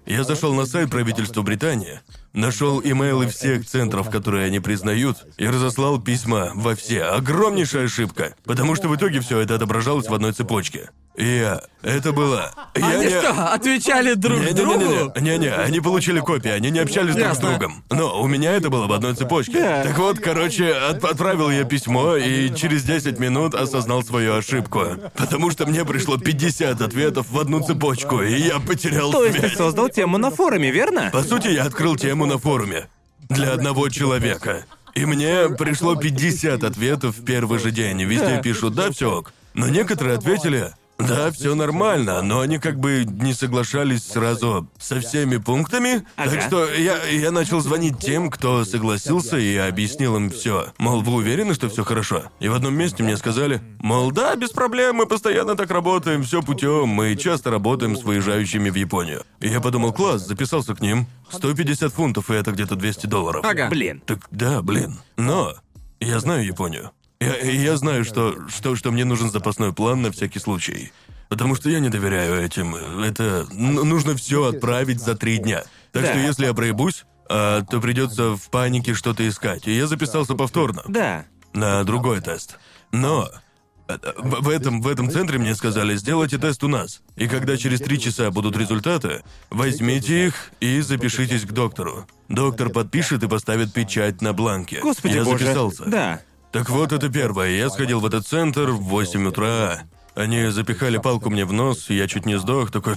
[0.08, 2.00] Я зашел на сайт правительства Британии,
[2.32, 7.04] нашел имейлы всех центров, которые они признают, и разослал письма во все.
[7.04, 10.92] Огромнейшая ошибка, потому что в итоге все это отображалось в одной цепочке.
[11.18, 11.62] Я.
[11.82, 12.52] Это было.
[12.76, 14.80] Я Они не- что, отвечали друг другу?
[14.84, 17.84] не-не-не-не, не-не, они получили копии, они не общались друг с другом.
[17.90, 19.60] Но у меня это было в одной цепочке.
[19.84, 24.84] Так вот, короче, от- отправил я письмо и через 10 минут осознал свою ошибку.
[25.16, 29.50] Потому что мне пришло 50 ответов в одну цепочку, и я потерял То есть ты
[29.50, 31.10] создал тему на форуме, верно?
[31.12, 32.88] По сути, я открыл тему на форуме.
[33.30, 34.66] Для одного человека.
[34.94, 38.04] И мне пришло 50 ответов в первый же день.
[38.04, 38.42] Везде Да.
[38.42, 39.34] пишут «да, все ок».
[39.54, 45.38] Но некоторые ответили «да, все нормально», но они как бы не соглашались сразу со всеми
[45.38, 46.04] пунктами.
[46.16, 46.42] Так Ага.
[46.42, 50.74] что я, я начал звонить тем, кто согласился, и объяснил им все.
[50.78, 52.24] Мол, вы уверены, что все хорошо?
[52.40, 56.42] И в одном месте мне сказали, мол, да, без проблем, мы постоянно так работаем, все
[56.42, 59.24] путем, мы часто работаем с выезжающими в Японию.
[59.40, 61.08] И я подумал, класс, записался к ним.
[61.30, 63.46] 150 фунтов, и это где-то 200 долларов.
[63.46, 63.68] Ага.
[63.70, 64.02] Блин.
[64.06, 64.96] Так да, блин.
[65.18, 65.54] Но
[66.00, 66.92] я знаю Японию.
[67.20, 70.92] Я, я знаю, что, что, что мне нужен запасной план на всякий случай.
[71.30, 72.76] Потому что я не доверяю этим.
[72.76, 75.64] Это ну, нужно все отправить за три дня.
[75.92, 76.10] Так Да.
[76.12, 79.68] что если я проебусь, а, то придется в панике что-то искать.
[79.68, 81.26] И я записался повторно Да.
[81.54, 82.58] на другой тест.
[82.94, 83.30] Но
[83.90, 87.02] э, в в этом, в этом центре мне сказали, сделайте тест у нас.
[87.18, 92.08] И когда через три часа будут результаты, возьмите их и запишитесь к доктору.
[92.30, 94.80] Доктор подпишет и поставит печать на бланке.
[94.82, 95.44] Господи Я боже.
[95.46, 95.84] записался.
[95.88, 96.22] Да.
[96.52, 97.50] Так вот, это первое.
[97.52, 99.82] Я сходил в этот центр в 8 утра.
[100.18, 102.96] Они запихали палку мне в нос, я чуть не сдох, такой...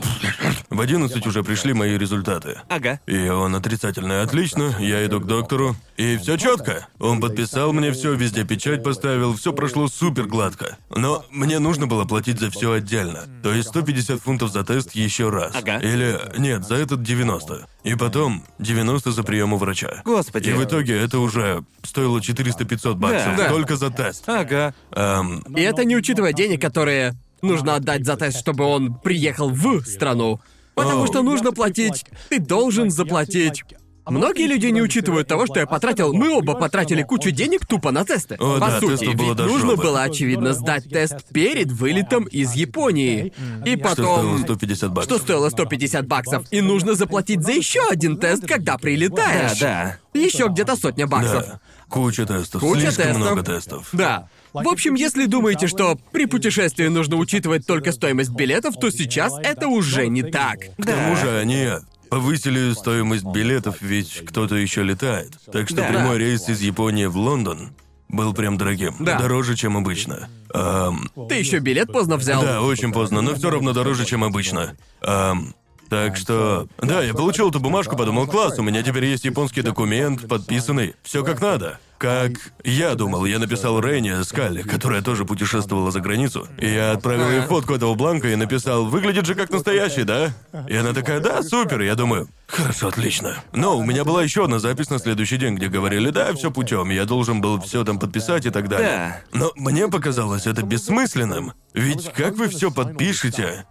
[0.71, 2.61] В 11 уже пришли мои результаты.
[2.71, 2.99] Ага.
[3.07, 4.23] И он отрицательный.
[4.23, 5.77] Отлично, я иду к доктору.
[5.99, 6.87] И все четко.
[6.99, 10.79] Он подписал мне все, везде печать поставил, все прошло супер гладко.
[10.89, 13.25] Но мне нужно было платить за все отдельно.
[13.43, 15.53] То есть 150 фунтов за тест еще раз.
[15.55, 15.79] Ага.
[15.79, 17.67] Или нет, за этот 90.
[17.83, 20.03] И потом 90 за прием у врача.
[20.05, 20.51] Господи.
[20.51, 23.49] И в итоге это уже стоило 400-500 баксов Да.
[23.49, 24.28] только за тест.
[24.28, 24.74] Ага.
[24.93, 29.83] Эм, И это не учитывая денег, которые нужно отдать за тест, чтобы он приехал в
[29.87, 30.41] страну.
[30.74, 31.07] Потому О.
[31.07, 32.05] что нужно платить.
[32.28, 33.64] Ты должен заплатить.
[34.11, 36.13] Многие люди не учитывают того, что я потратил.
[36.13, 38.35] Мы оба потратили кучу денег тупо на тесты.
[38.37, 39.83] О, По да, сути, тестов было ведь до нужно жопы.
[39.83, 43.33] было, очевидно, сдать тест перед вылетом из Японии.
[43.65, 44.05] И что потом.
[44.17, 45.13] стоило 150 баксов.
[45.17, 46.45] Что стоило 150 баксов.
[46.51, 49.59] И нужно заплатить за еще один тест, когда Да, прилетаешь.
[49.59, 49.97] да.
[50.15, 51.47] Еще где-то сотня баксов.
[51.47, 51.61] Да.
[51.89, 52.61] Куча тестов.
[52.61, 53.17] Куча Слишком тестов.
[53.21, 53.89] много тестов.
[53.93, 54.29] Да.
[54.53, 59.69] В общем, если думаете, что при путешествии нужно учитывать только стоимость билетов, то сейчас это
[59.69, 60.59] уже не так.
[60.77, 61.69] К тому же они
[62.11, 65.39] повысили стоимость билетов, ведь кто-то еще летает.
[65.53, 65.89] Так что Да.
[65.89, 67.71] прямой рейс из Японии в Лондон
[68.09, 68.97] был прям дорогим.
[68.99, 69.19] Да.
[69.19, 70.29] Дороже, чем обычно.
[70.53, 72.43] Ам, Ты еще билет поздно взял.
[72.43, 74.77] да, очень поздно, но все равно дороже, чем обычно.
[75.01, 75.55] Ам,
[75.91, 80.28] так что, да, я получил эту бумажку, подумал, класс, у меня теперь есть японский документ,
[80.28, 81.80] подписанный, все как надо.
[81.99, 82.30] Как
[82.64, 86.47] я думал, я написал Рейне Скалли, которая тоже путешествовала за границу.
[86.59, 90.32] И я отправил ей фотку этого бланка и написал, выглядит же как настоящий, да?
[90.66, 91.82] И она такая, да, супер.
[91.82, 93.34] Я думаю, хорошо, отлично.
[93.53, 96.88] Но у меня была еще одна запись на следующий день, где говорили, да, все путем,
[96.88, 99.22] я должен был все там подписать и так далее.
[99.34, 101.53] Но мне показалось это бессмысленным.
[101.74, 103.66] Ведь как вы все подпишете,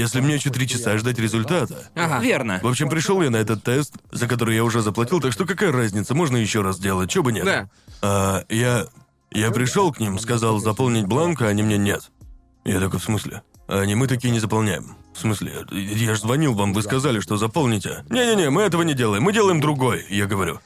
[0.00, 1.88] если мне еще три часа ждать результата?
[1.94, 2.20] Ага.
[2.20, 2.60] Верно.
[2.62, 5.72] В общем, пришел я на этот тест, за который я уже заплатил, так что какая
[5.72, 7.44] разница, можно еще раз сделать, чё бы нет.
[7.44, 7.68] Да.
[8.02, 8.86] А, я.
[9.32, 12.10] Я пришел к ним, сказал заполнить бланк, а они мне нет.
[12.64, 13.42] Я такой, в смысле?
[13.68, 14.96] А Они мы такие не заполняем.
[15.14, 15.66] В смысле?
[15.70, 18.04] Я же звонил вам, вы сказали, что заполните.
[18.10, 20.60] Не-не-не, мы этого не делаем, мы делаем другой, я говорю.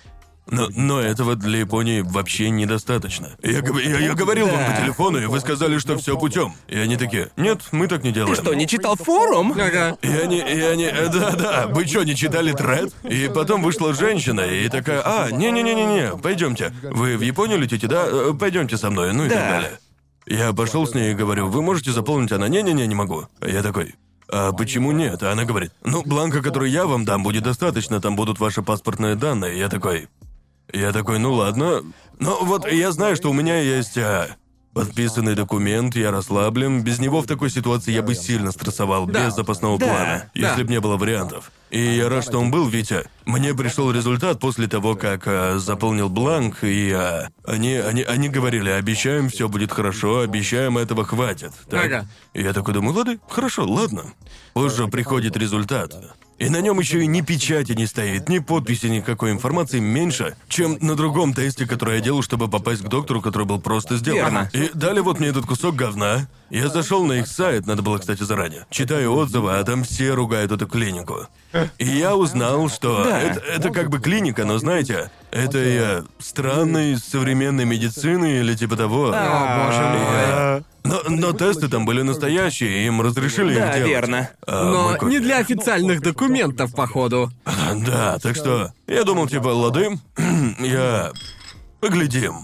[0.51, 3.30] Но, но этого для Японии вообще недостаточно.
[3.42, 6.55] Я, я, я говорил вам по телефону, и вы сказали, что все путем.
[6.68, 8.34] И они такие, нет, мы так не делаем.
[8.34, 9.53] Что, не читал форум?
[9.53, 9.96] Ага.
[10.03, 12.92] И они, и они, э, да-да, вы что, не читали тред?
[13.05, 16.72] И потом вышла женщина и такая, а, не-не-не-не-не, пойдемте.
[16.82, 18.05] Вы в Японию летите, да?
[18.07, 19.48] Э, Пойдемте со мной, ну и так Да.
[19.51, 19.70] далее.
[20.26, 22.32] Я пошел с ней и говорю, вы можете заполнить?
[22.32, 23.26] Она, не-не-не, не могу.
[23.40, 23.94] А я такой,
[24.28, 25.22] а почему нет?
[25.22, 29.14] А она говорит, ну, бланка, который я вам дам, будет достаточно, там будут ваши паспортные
[29.16, 29.59] данные.
[29.59, 30.09] Я такой,
[30.73, 31.83] я такой, ну ладно.
[32.18, 33.97] Ну вот я знаю, что у меня есть...
[33.99, 34.29] а,
[34.73, 36.85] Подписанный документ, я расслаблен.
[36.85, 39.27] Без него в такой ситуации я бы сильно стрессовал, Да.
[39.27, 39.87] без запасного Да.
[39.87, 40.64] плана, если Да.
[40.64, 41.51] бы не было вариантов.
[41.71, 43.03] И я рад, что он был, Витя.
[43.27, 48.71] Мне пришел результат после того, как э, заполнил бланк, и э, они, они, они говорили,
[48.71, 51.51] обещаем, все будет хорошо, обещаем, этого хватит.
[51.68, 51.87] Так?
[51.87, 52.07] Ага.
[52.33, 54.05] И я такой думаю, ладно, хорошо, ладно.
[54.55, 55.93] Позже приходит результат.
[56.41, 60.78] И на нем еще и ни печати не стоит, ни подписи, никакой информации меньше, чем
[60.80, 64.20] на другом тесте, который я делал, чтобы попасть к доктору, который был просто сделан.
[64.20, 64.51] Верно.
[64.55, 66.28] И дали вот мне этот кусок говна.
[66.49, 68.64] Я зашел на их сайт, надо было, кстати, заранее.
[68.70, 71.26] Читаю отзывы, а там все ругают эту клинику.
[71.76, 73.20] И я узнал, что Да.
[73.20, 79.12] это, это как бы клиника, но знаете, это я странной современной медицины или типа того.
[79.14, 80.64] О, боже мой.
[80.85, 83.89] Но, но тесты там были настоящие, им разрешили Да, их делать.
[83.91, 84.31] верно.
[84.47, 87.31] А, мой Но не для официальных документов, походу.
[87.87, 89.99] Да, так что я думал, типа, лады,
[90.59, 91.12] я...
[91.81, 92.35] Поглядим.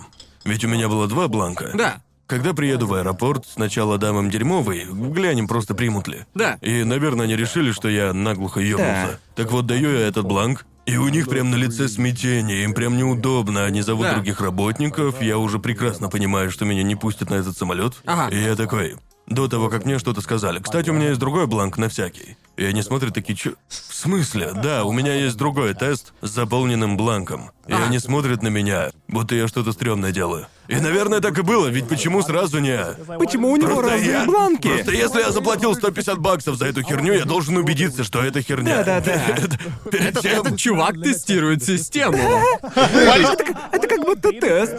[0.44, 1.70] Ведь у меня было два бланка.
[1.74, 1.96] Да.
[2.26, 6.24] Когда приеду в аэропорт, сначала дам им дерьмовый, глянем, просто примут ли.
[6.34, 6.58] Да.
[6.60, 9.20] И, наверное, они решили, что я наглухо ёбнулся.
[9.34, 12.96] Так вот, даю я этот бланк, и у них прям на лице смятение, им прям
[12.96, 14.14] неудобно, они зовут Да.
[14.14, 17.94] других работников, я уже прекрасно понимаю, что меня не пустят на этот самолет.
[18.06, 18.34] Ага.
[18.34, 20.60] И я такой, до того, как мне что-то сказали.
[20.60, 22.36] Кстати, у меня есть другой бланк на всякий.
[22.56, 23.52] И они смотрят такие, чё?
[23.68, 24.52] В смысле?
[24.54, 27.50] Да, у меня есть другой тест с заполненным бланком.
[27.68, 27.84] И Ага.
[27.86, 30.46] они смотрят на меня, будто я что-то стрёмное делаю.
[30.68, 32.76] И, наверное, так и было, ведь почему сразу не...
[33.18, 34.68] Почему у него Просто разные я- бланки?
[34.68, 38.82] Просто если я заплатил 150 баксов за эту херню, я должен убедиться, что это херня.
[38.82, 39.90] Да-да-да.
[39.90, 42.18] Перед- тем, этот чувак тестирует систему.
[43.72, 44.74] Это как будто тест.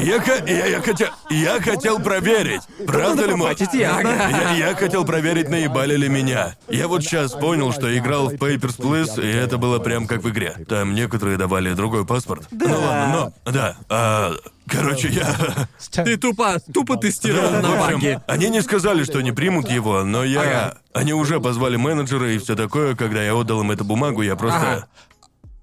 [0.00, 4.54] я, хотел, я хотел проверить, правда ли ясно.
[4.56, 6.54] Я, хотел проверить, наебали ли меня.
[6.68, 10.28] Я вот сейчас понял, что играл в Papers, Please, и это было прям как в
[10.30, 10.56] игре.
[10.68, 12.48] Там некоторые давали другой паспорт.
[12.50, 13.52] Ну ладно, но...
[13.52, 13.76] Да.
[13.88, 14.34] а,
[14.68, 15.68] короче, я...
[15.90, 18.20] Ты тупо, тупо тестировал на баги.
[18.26, 20.40] они не сказали, что не примут его, но я...
[20.40, 20.78] Ага.
[20.92, 24.58] Они уже позвали менеджера и все такое, когда я отдал им эту бумагу, я просто...
[24.58, 24.88] Ага.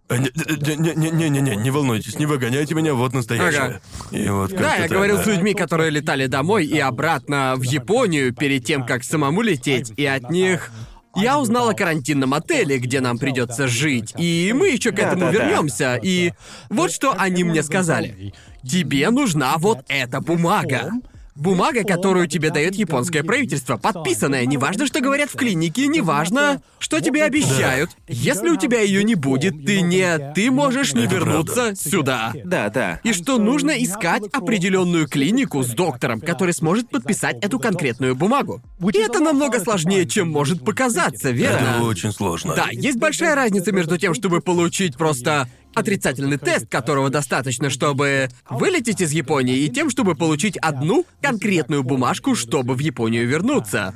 [0.10, 3.80] Не-не-не-не, не волнуйтесь, не выгоняйте меня, вот настоящее.
[4.10, 5.24] И вот Да, я так, говорил да.
[5.24, 10.06] с людьми, которые летали домой и обратно в Японию перед тем, как самому лететь, и
[10.08, 10.72] от них
[11.16, 16.00] я узнал о карантинном отеле, где нам придется жить, и мы еще к этому вернемся.
[16.02, 16.34] И
[16.70, 18.34] вот что они мне сказали:
[18.64, 20.92] тебе нужна вот эта бумага.
[21.40, 24.46] Бумага, которую тебе дает японское правительство, подписанная.
[24.46, 27.92] Неважно, что говорят в клинике, неважно, что тебе обещают.
[28.10, 30.34] Если у тебя ее не будет, ты не...
[30.34, 32.34] Ты можешь не Это вернуться сюда.
[32.44, 33.00] Да, да.
[33.06, 38.62] И что нужно искать определенную клинику с доктором, который сможет подписать эту конкретную бумагу.
[38.94, 41.84] И это намного сложнее, чем может показаться, Это верно?
[41.84, 42.54] очень сложно.
[42.54, 49.02] Да, есть большая разница между тем, чтобы получить просто отрицательный тест, которого достаточно, чтобы вылететь
[49.02, 53.94] из Японии, и тем, чтобы получить одну конкретную бумажку, чтобы в Японию вернуться.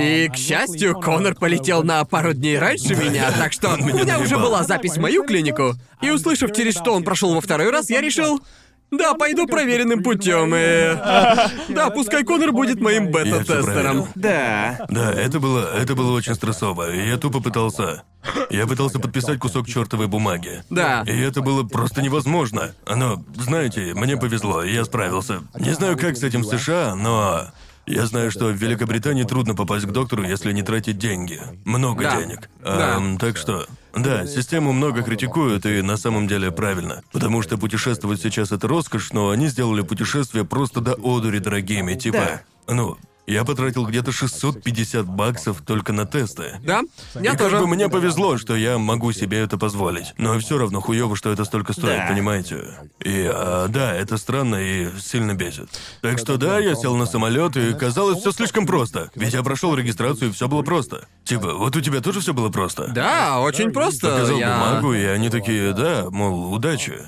[0.00, 4.36] И, к счастью, Конор полетел на пару дней раньше меня, так что у меня уже
[4.36, 5.74] была запись в мою клинику.
[6.02, 8.40] И услышав, через что он прошел во второй раз, я решил...
[8.96, 10.94] Да, пойду проверенным путем и...
[11.68, 14.06] Да, пускай Конор будет моим бета-тестером.
[14.14, 14.86] Да.
[14.88, 18.02] Да, это было, это было очень стрессово, и я тупо пытался...
[18.48, 20.62] Я пытался подписать кусок чертовой бумаги.
[20.70, 21.04] Да.
[21.06, 22.72] И это было просто невозможно.
[22.88, 25.42] Но, знаете, мне повезло, и я справился.
[25.58, 27.46] Не знаю, как с этим в США, но...
[27.86, 31.38] Я знаю, что в Великобритании трудно попасть к доктору, если не тратить деньги.
[31.66, 32.16] Много Да.
[32.18, 32.48] денег.
[32.62, 32.96] Да.
[32.96, 33.66] Ам, так что...
[33.96, 37.02] Да, систему много критикуют, и на самом деле правильно.
[37.12, 41.94] Потому что путешествовать сейчас это роскошь, но они сделали путешествия просто до одури дорогими.
[41.94, 42.96] Типа, ну,
[43.26, 46.58] я потратил где-то 650 баксов только на тесты.
[46.62, 46.82] Да?
[47.14, 47.52] Я и тоже.
[47.56, 50.12] как бы мне повезло, что я могу себе это позволить.
[50.18, 52.06] Но все равно хуёво, что это столько стоит, Да.
[52.08, 52.64] понимаете?
[53.00, 55.68] И а, да, это странно и сильно бесит.
[56.02, 59.10] Так что да, я сел на самолет, и казалось все слишком просто.
[59.14, 61.06] Ведь я прошел регистрацию, и все было просто.
[61.24, 62.88] Типа, вот у тебя тоже все было просто.
[62.88, 64.10] Да, очень просто.
[64.10, 64.52] Показал я...
[64.54, 67.00] бумагу, и они такие, да, мол, удачи.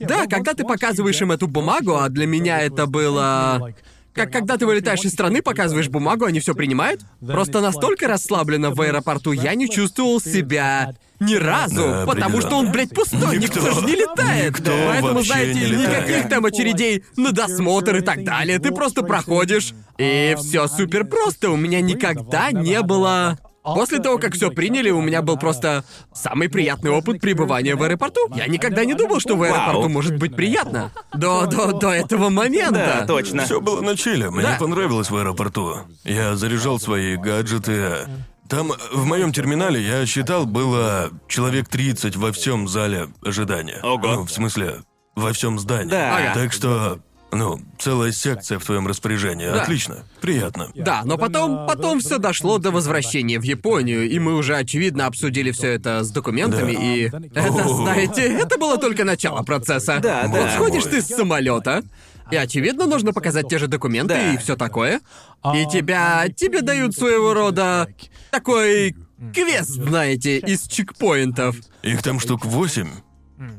[0.00, 3.72] Да, когда ты показываешь им эту бумагу, а для меня это было...
[4.12, 7.02] Как когда ты вылетаешь из страны, показываешь бумагу, они все принимают?
[7.24, 12.72] Просто настолько расслабленно в аэропорту я не чувствовал себя ни разу, Да, потому что он,
[12.72, 14.58] блядь, пустой, никто, Никто- же не летает.
[14.58, 16.08] никто Поэтому, знаете, не летает.
[16.08, 18.58] никаких там очередей на досмотр и так далее.
[18.58, 21.50] Ты просто проходишь, и все супер просто.
[21.50, 25.84] У меня никогда не было После того, как все приняли, у меня был просто
[26.14, 28.20] самый приятный опыт пребывания в аэропорту.
[28.34, 29.88] Я никогда не думал, что в аэропорту Вау.
[29.90, 30.90] может быть приятно.
[31.12, 32.96] До, до, до этого момента.
[33.00, 33.44] Да, точно.
[33.44, 34.56] Все было на чиле, мне Да.
[34.58, 35.76] понравилось в аэропорту.
[36.04, 38.08] Я заряжал свои гаджеты.
[38.48, 43.78] Там, в моем терминале, я считал, было человек 30 во всем зале ожидания.
[43.82, 44.06] Ого.
[44.08, 44.82] Ну, в смысле,
[45.14, 45.90] во всем здании.
[45.90, 46.16] Да.
[46.16, 46.34] Ага.
[46.34, 46.98] Так что
[47.32, 49.46] Ну, целая секция в твоем распоряжении.
[49.46, 49.62] Да.
[49.62, 50.04] Отлично.
[50.20, 50.70] Приятно.
[50.74, 55.52] Да, но потом, потом все дошло до возвращения в Японию, и мы уже очевидно обсудили
[55.52, 56.82] все это с документами, Да.
[56.82, 60.00] и это, знаете, это было только начало процесса.
[60.02, 60.50] Да, вот да.
[60.54, 60.90] сходишь Ой.
[60.90, 61.84] ты с самолета,
[62.32, 64.32] и очевидно нужно показать те же документы Да.
[64.32, 65.00] и все такое,
[65.54, 67.86] и тебя тебе дают своего рода
[68.32, 68.96] такой
[69.32, 71.56] квест, знаете, из чекпоинтов.
[71.82, 72.90] Их там штук восемь.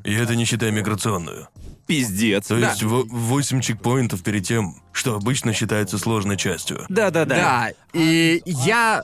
[0.04, 1.48] И это не считая миграционную.
[1.88, 2.48] Пиздец.
[2.48, 2.70] То Да.
[2.70, 6.86] есть во- восемь чекпоинтов перед тем, что обычно считается сложной частью.
[6.90, 7.36] Да-да-да.
[7.36, 9.04] Да, и я...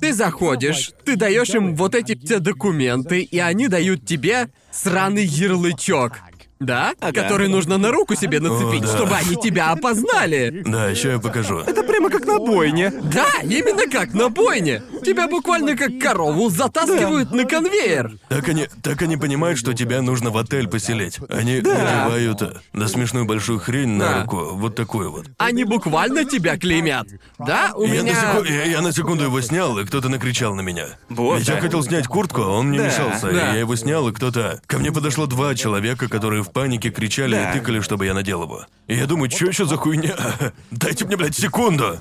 [0.00, 6.20] Ты заходишь, ты даешь им вот эти все документы, и они дают тебе сраный ярлычок.
[6.60, 6.92] Да?
[7.00, 7.12] Ага.
[7.22, 8.96] Который нужно на руку себе нацепить, О, да.
[8.96, 10.62] чтобы они тебя опознали.
[10.64, 11.58] Да, еще я покажу.
[11.58, 12.90] Это прямо как на бойне.
[13.12, 14.82] Да, именно как на бойне.
[15.04, 18.16] Тебя буквально как корову затаскивают на конвейер.
[18.28, 21.18] Так они, так они понимают, что тебя нужно в отель поселить.
[21.28, 24.22] Они надевают э, на смешную большую хрень на Да.
[24.22, 25.26] руку, вот такую вот.
[25.38, 27.06] Они буквально тебя клеймят.
[27.38, 28.14] Да, у Я, на меня...
[28.14, 30.86] секу- я- я на секунду его снял, и кто-то накричал на меня.
[31.08, 31.60] Вот, я да.
[31.60, 33.26] хотел снять куртку, а он мне Да, мешался.
[33.26, 33.50] да.
[33.50, 34.60] И я его снял, и кто-то...
[34.66, 37.50] Ко мне подошло два человека, которые в панике кричали Да.
[37.50, 38.66] и тыкали, чтобы я надел его.
[38.86, 40.14] И я думаю, что еще за хуйня?
[40.70, 41.98] Дайте мне, блядь, секунду.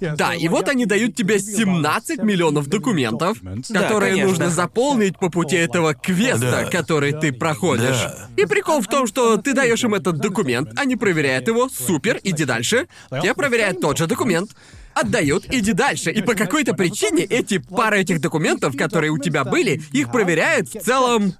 [0.00, 3.38] Да, и вот они дают тебе 17 миллионов документов,
[3.72, 8.06] которые нужно заполнить по пути этого квеста, который ты проходишь.
[8.36, 12.44] И прикол в том, что ты даешь им этот документ, они проверяют его, супер, иди
[12.44, 12.88] дальше.
[13.22, 14.50] Те проверяют тот же документ.
[14.94, 16.10] Отдают, иди дальше.
[16.10, 20.80] И по какой-то причине эти пара этих документов, которые у тебя были, их проверяют в
[20.80, 21.34] целом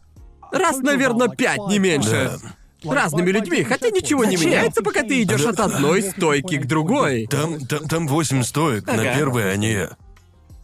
[0.53, 2.39] раз, наверное, пять, не меньше.
[2.85, 4.51] Разными людьми, хотя ничего не Зачем?
[4.53, 7.27] меняется, пока ты идешь от одной стойки к другой.
[7.27, 9.15] Там, там, там 8 стоек, на Ага.
[9.17, 9.79] первой они...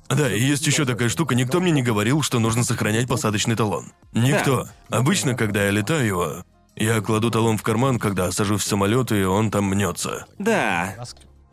[0.09, 3.93] Да, и есть еще такая штука, никто мне не говорил, что нужно сохранять посадочный талон.
[4.13, 4.69] Никто.
[4.91, 6.45] Обычно, когда я летаю,
[6.77, 10.27] я кладу талон в карман, когда сажусь в самолет, и он там мнется.
[10.39, 10.95] Да.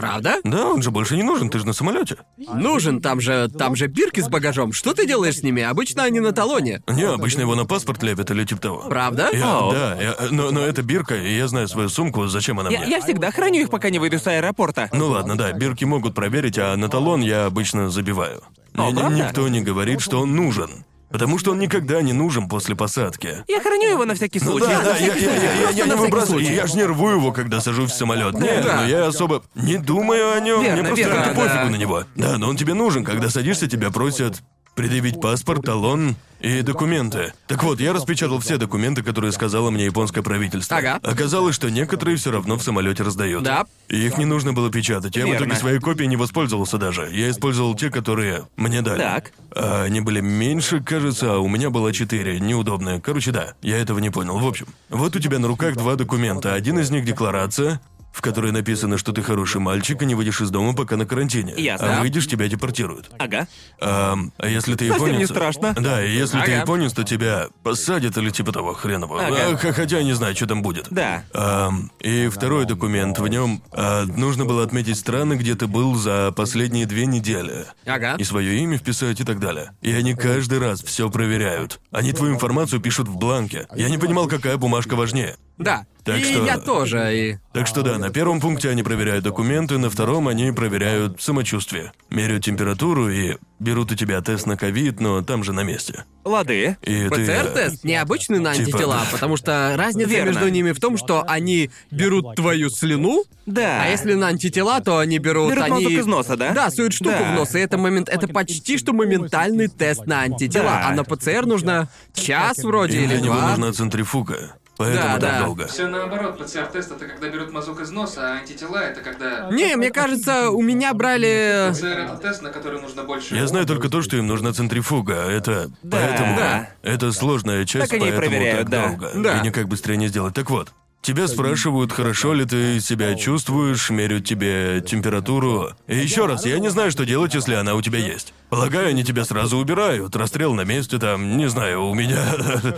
[0.02, 0.38] Правда?
[0.44, 2.18] Да, он же больше не нужен, ты же на самолете.
[2.38, 4.74] Нужен, там же, там же бирки с багажом.
[4.74, 5.62] Что ты делаешь с ними?
[5.62, 6.82] Обычно они на талоне.
[6.88, 8.86] Не, обычно его на паспорт лепят или типа того.
[8.90, 9.30] Правда?
[9.32, 9.72] Я- Оу.
[9.72, 12.90] да, я- но, но это бирка, и я знаю свою сумку, зачем она Я, мне.
[12.90, 14.90] я всегда храню их, пока не выйду с аэропорта.
[14.92, 18.42] Ну ладно, да, бирки могут проверить, а на талон я обычно забиваю.
[18.76, 19.16] О, Ни- правда?
[19.16, 20.84] никто не говорит, что он нужен.
[21.12, 23.44] Потому что он никогда не нужен после посадки.
[23.48, 24.68] Я храню его на всякий Ну случай.
[24.68, 26.26] да, На да, я, всякий я, я, я, я не На всякий выбрасываю.
[26.46, 26.54] случай.
[26.56, 28.34] Я ж не рву его, когда сажусь в самолет.
[28.36, 28.78] Нет, Да.
[28.82, 30.62] но я особо не думаю о нем.
[30.62, 31.50] Верно, Мне просто верно, как-то да.
[31.50, 32.04] пофигу на него.
[32.16, 33.04] Да, но он тебе нужен.
[33.04, 34.42] Когда садишься, тебя просят
[34.76, 37.34] предъявить паспорт, талон и документы.
[37.48, 40.78] Так вот, я распечатал все документы, которые сказало мне японское правительство.
[40.78, 41.00] Ага.
[41.04, 43.44] Оказалось, что некоторые все равно в самолете раздают.
[43.44, 43.66] Да.
[43.90, 45.16] И их не нужно было печатать.
[45.16, 45.46] Я в Верно.
[45.46, 47.10] итоге своей копией не воспользовался даже.
[47.12, 49.00] Я использовал те, которые мне дали.
[49.00, 49.34] Так.
[49.54, 53.00] А они были меньше, кажется, а у меня было четыре, неудобные.
[53.02, 54.40] Короче, да, я этого не понял.
[54.40, 56.54] В общем, вот у тебя на руках два документа.
[56.54, 60.50] Один из них декларация, в которой написано, что ты хороший мальчик и не выйдешь из
[60.50, 61.54] дома, пока на карантине.
[61.58, 61.98] Ясно.
[61.98, 63.10] А выйдешь, тебя депортируют.
[63.18, 63.48] Ага.
[63.80, 65.20] А, а если ты Совсем японец...
[65.20, 65.74] не страшно.
[65.74, 66.62] Да, и если ты Ага.
[66.62, 69.26] японец, то тебя посадят или типа того хренового.
[69.26, 69.52] Ага.
[69.54, 70.88] А, хотя я не знаю, что там будет.
[70.92, 71.24] Да.
[71.34, 76.32] Ам, и второй документ, в нем а, нужно было отметить страны, где ты был за
[76.36, 77.66] последние две недели.
[77.86, 78.16] Ага.
[78.18, 79.72] И свое имя вписать и так далее.
[79.82, 81.80] И они каждый раз все проверяют.
[81.92, 83.68] Они твою информацию пишут в бланке.
[83.76, 85.38] Я не понимал, какая бумажка важнее.
[85.64, 85.86] Да.
[86.04, 87.38] Так и что- я тоже, и...
[87.54, 91.92] Так что да, на первом пункте они проверяют документы, на втором они проверяют самочувствие.
[92.10, 96.06] Меряют температуру и берут у тебя тест на ковид, но там же на месте.
[96.26, 96.76] Лады.
[96.82, 97.22] И ты...
[97.22, 100.30] э, ПЦР-тест необычный на типа- антитела, потому что разница Верно.
[100.32, 103.84] между ними в том, что они берут твою слюну, Да.
[103.84, 105.52] а если на антитела, то они берут...
[105.52, 105.84] Берут они...
[105.86, 106.52] из носа, да?
[106.54, 107.32] Да, суют штуку Да.
[107.34, 110.88] в нос, и это момент, это почти что моментальный тест на антитела, Да.
[110.88, 113.50] а на ПЦР нужно час вроде И или для него два.
[113.52, 114.56] нужна центрифуга.
[114.82, 115.46] Поэтому Да, так да.
[115.46, 115.68] долго.
[115.68, 119.50] Все наоборот, ПЦР-тест это когда берут мазок из носа, а антитела это когда...
[119.52, 121.72] Не, мне кажется, у меня брали...
[121.72, 123.36] ПЦР это тест, на который нужно больше...
[123.36, 125.30] Я знаю только то, что им нужна центрифуга.
[125.32, 126.70] Это поэтому да.
[126.82, 128.88] это сложная часть, Так они поэтому проверяют, так да.
[128.88, 129.12] долго.
[129.16, 129.40] Да.
[129.40, 130.34] И никак быстрее не сделать.
[130.34, 130.70] Так вот,
[131.02, 135.70] тебя спрашивают, хорошо ли ты себя чувствуешь, меряют тебе температуру.
[135.88, 138.34] И еще раз, я не знаю, что делать, если она у тебя есть.
[138.52, 140.14] Полагаю, они тебя сразу убирают.
[140.14, 142.22] Расстрел на месте там, не знаю, у меня.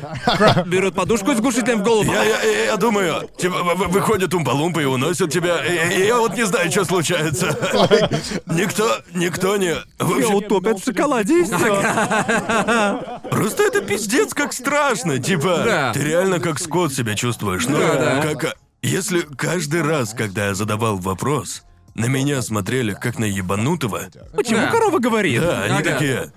[0.67, 2.11] Берут подушку с глушителем в голову.
[2.13, 5.65] Я, я, я- думаю, типа, вы- вы- выходят умпалумпы и уносят тебя.
[5.65, 7.57] И, я вот не знаю, что случается.
[8.45, 9.74] Никто, никто не.
[9.97, 11.55] В Тебя утопят в шоколаде и все.
[13.32, 15.63] Просто это пиздец как страшно, типа.
[15.65, 15.91] Да.
[15.93, 17.65] Ты реально как скот себя чувствуешь.
[17.67, 18.21] Ну, Да, да.
[18.36, 18.55] как.
[18.84, 21.63] Если каждый раз, когда я задавал вопрос,
[21.96, 24.02] на меня смотрели как на ебанутого.
[24.36, 24.72] Почему Да.
[24.72, 25.41] корова говорит?
[25.41, 25.84] Да, они Ага.
[25.84, 26.32] такие.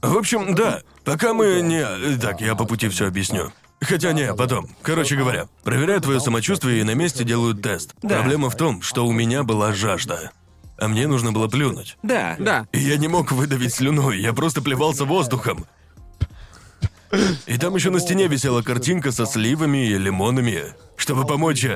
[0.00, 0.82] В общем, да.
[1.04, 2.16] Пока мы не.
[2.18, 3.52] Так, я по пути все объясню.
[3.80, 4.68] Хотя не, потом.
[4.82, 7.94] Короче говоря, проверяют твое самочувствие и на месте делают тест.
[8.02, 8.16] Да.
[8.20, 10.30] Проблема в том, что у меня была жажда.
[10.78, 11.96] А мне нужно было плюнуть.
[12.02, 12.36] Да.
[12.38, 12.66] Да.
[12.72, 15.66] И я не мог выдавить слюну, я просто плевался воздухом.
[17.46, 21.66] И там еще на стене висела картинка со сливами и лимонами, чтобы помочь,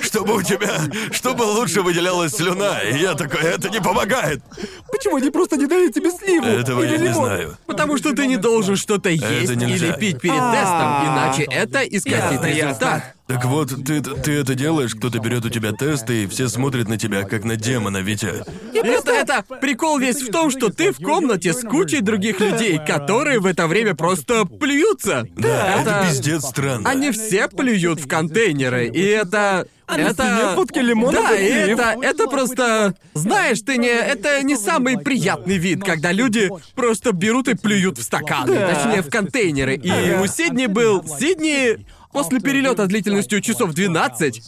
[0.00, 2.80] чтобы у тебя, чтобы лучше выделялась слюна.
[2.80, 4.42] И я такой, это не помогает.
[4.90, 6.46] Почему они просто не дают тебе сливу?
[6.46, 7.56] Этого я не знаю.
[7.66, 9.86] Потому что ты не должен что-то есть нельзя.
[9.86, 13.13] или пить перед тестом, иначе это исказит результат.
[13.26, 16.98] Так вот, ты, ты это делаешь, кто-то берет у тебя тесты, и все смотрят на
[16.98, 18.44] тебя, как на демона, Витя.
[18.74, 23.40] Это, это прикол весь в том, что ты в комнате с кучей других людей, которые
[23.40, 25.26] в это время просто плюются.
[25.36, 26.88] Да, это, это пиздец странно.
[26.90, 29.66] Они все плюют в контейнеры, и это...
[29.86, 30.52] А это...
[30.54, 32.94] фотки лимонов Да, и и это, это просто...
[33.12, 33.88] Знаешь, ты не...
[33.88, 38.74] Это не самый приятный вид, когда люди просто берут и плюют в стаканы, Да.
[38.74, 39.76] точнее, в контейнеры.
[39.76, 41.04] И у Сидни был...
[41.06, 41.84] Сидни
[42.14, 44.42] после перелета длительностью часов 12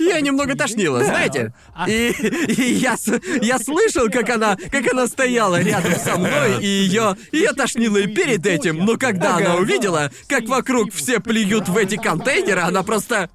[0.00, 1.52] я немного тошнила, знаете?
[1.86, 2.10] И,
[2.48, 2.96] и я,
[3.42, 8.06] я слышал, как она, как она стояла рядом со мной, и ее, ее тошнило и
[8.06, 8.78] перед этим.
[8.84, 13.28] Но когда она увидела, как вокруг все плюют в эти контейнеры, она просто...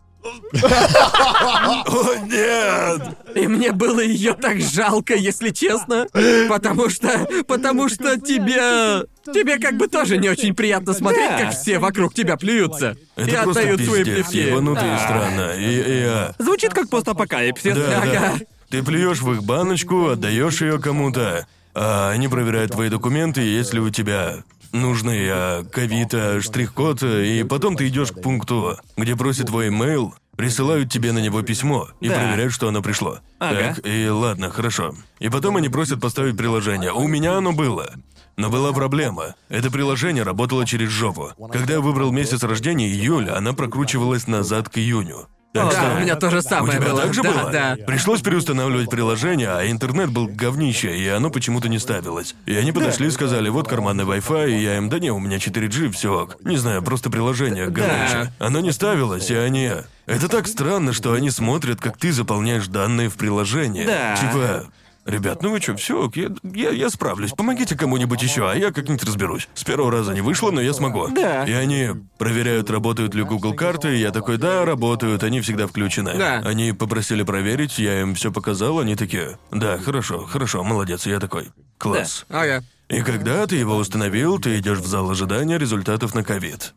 [0.64, 3.02] О, нет!
[3.36, 6.08] И мне было ее так жалко, если честно.
[6.50, 7.28] Потому что...
[7.48, 9.06] Потому что тебе...
[9.34, 11.40] Тебе как бы тоже не очень приятно смотреть, Да.
[11.40, 12.96] как все вокруг тебя плюются.
[13.16, 14.50] Это и просто отдают свои пиздец, плевки.
[14.50, 15.52] ебануто и странно.
[15.58, 17.74] И, и, а, Звучит как постапокалипсис.
[17.76, 18.12] Да, Ага.
[18.12, 18.34] да.
[18.70, 23.90] Ты плюешь в их баночку, отдаешь ее кому-то, а они проверяют твои документы, если у
[23.90, 24.44] тебя
[24.82, 30.14] нужный а, ковид, а, штрих-код, и потом ты идешь к пункту, где просят твой имейл,
[30.36, 32.16] присылают тебе на него письмо и Да.
[32.16, 33.20] проверяют, что оно пришло.
[33.40, 33.76] Ага.
[33.76, 34.94] Так, и ладно, хорошо.
[35.20, 36.92] И потом они просят поставить приложение.
[36.92, 37.94] У меня оно было.
[38.38, 39.36] Но была проблема.
[39.48, 41.32] Это приложение работало через жопу.
[41.54, 45.28] Когда я выбрал месяц рождения, июль, она прокручивалась назад к июню.
[45.56, 47.02] Так Да, что- у меня то же у самое тебя было.
[47.04, 47.52] так же да, было?
[47.52, 47.78] да.
[47.88, 52.36] Пришлось переустанавливать приложение, а интернет был говнище, и оно почему-то не ставилось.
[52.46, 55.38] И они подошли и сказали, вот карманный Wi-Fi, и я им, да не, у меня
[55.38, 56.36] 4G, все ок.
[56.44, 58.34] Не знаю, просто приложение говнище.
[58.38, 59.72] Оно не ставилось, и они...
[60.08, 63.86] Это так странно, что они смотрят, как ты заполняешь данные в приложении.
[63.86, 64.16] Да.
[64.18, 64.66] Типа...
[65.06, 67.32] Ребят, ну вы что, все, я, я, я справлюсь.
[67.32, 69.48] Помогите кому-нибудь еще, а я как-нибудь разберусь.
[69.54, 71.08] С первого раза не вышло, но я смогу.
[71.10, 71.46] Да.
[71.46, 76.18] И они проверяют, работают ли Google карты, и я такой, да, работают, они всегда включены.
[76.18, 76.42] Да.
[76.44, 81.50] Они попросили проверить, я им все показал, они такие, да, хорошо, хорошо, молодец, я такой,
[81.78, 82.26] класс.
[82.30, 82.64] Ага.
[82.90, 86.74] И когда ты его установил, ты идешь в зал ожидания результатов на ковид.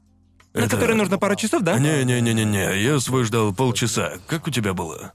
[0.53, 1.79] На Это- который нужно пару часов, да?
[1.79, 4.14] Не-не-не-не-не, я свой ждал полчаса.
[4.26, 5.12] Как у тебя было?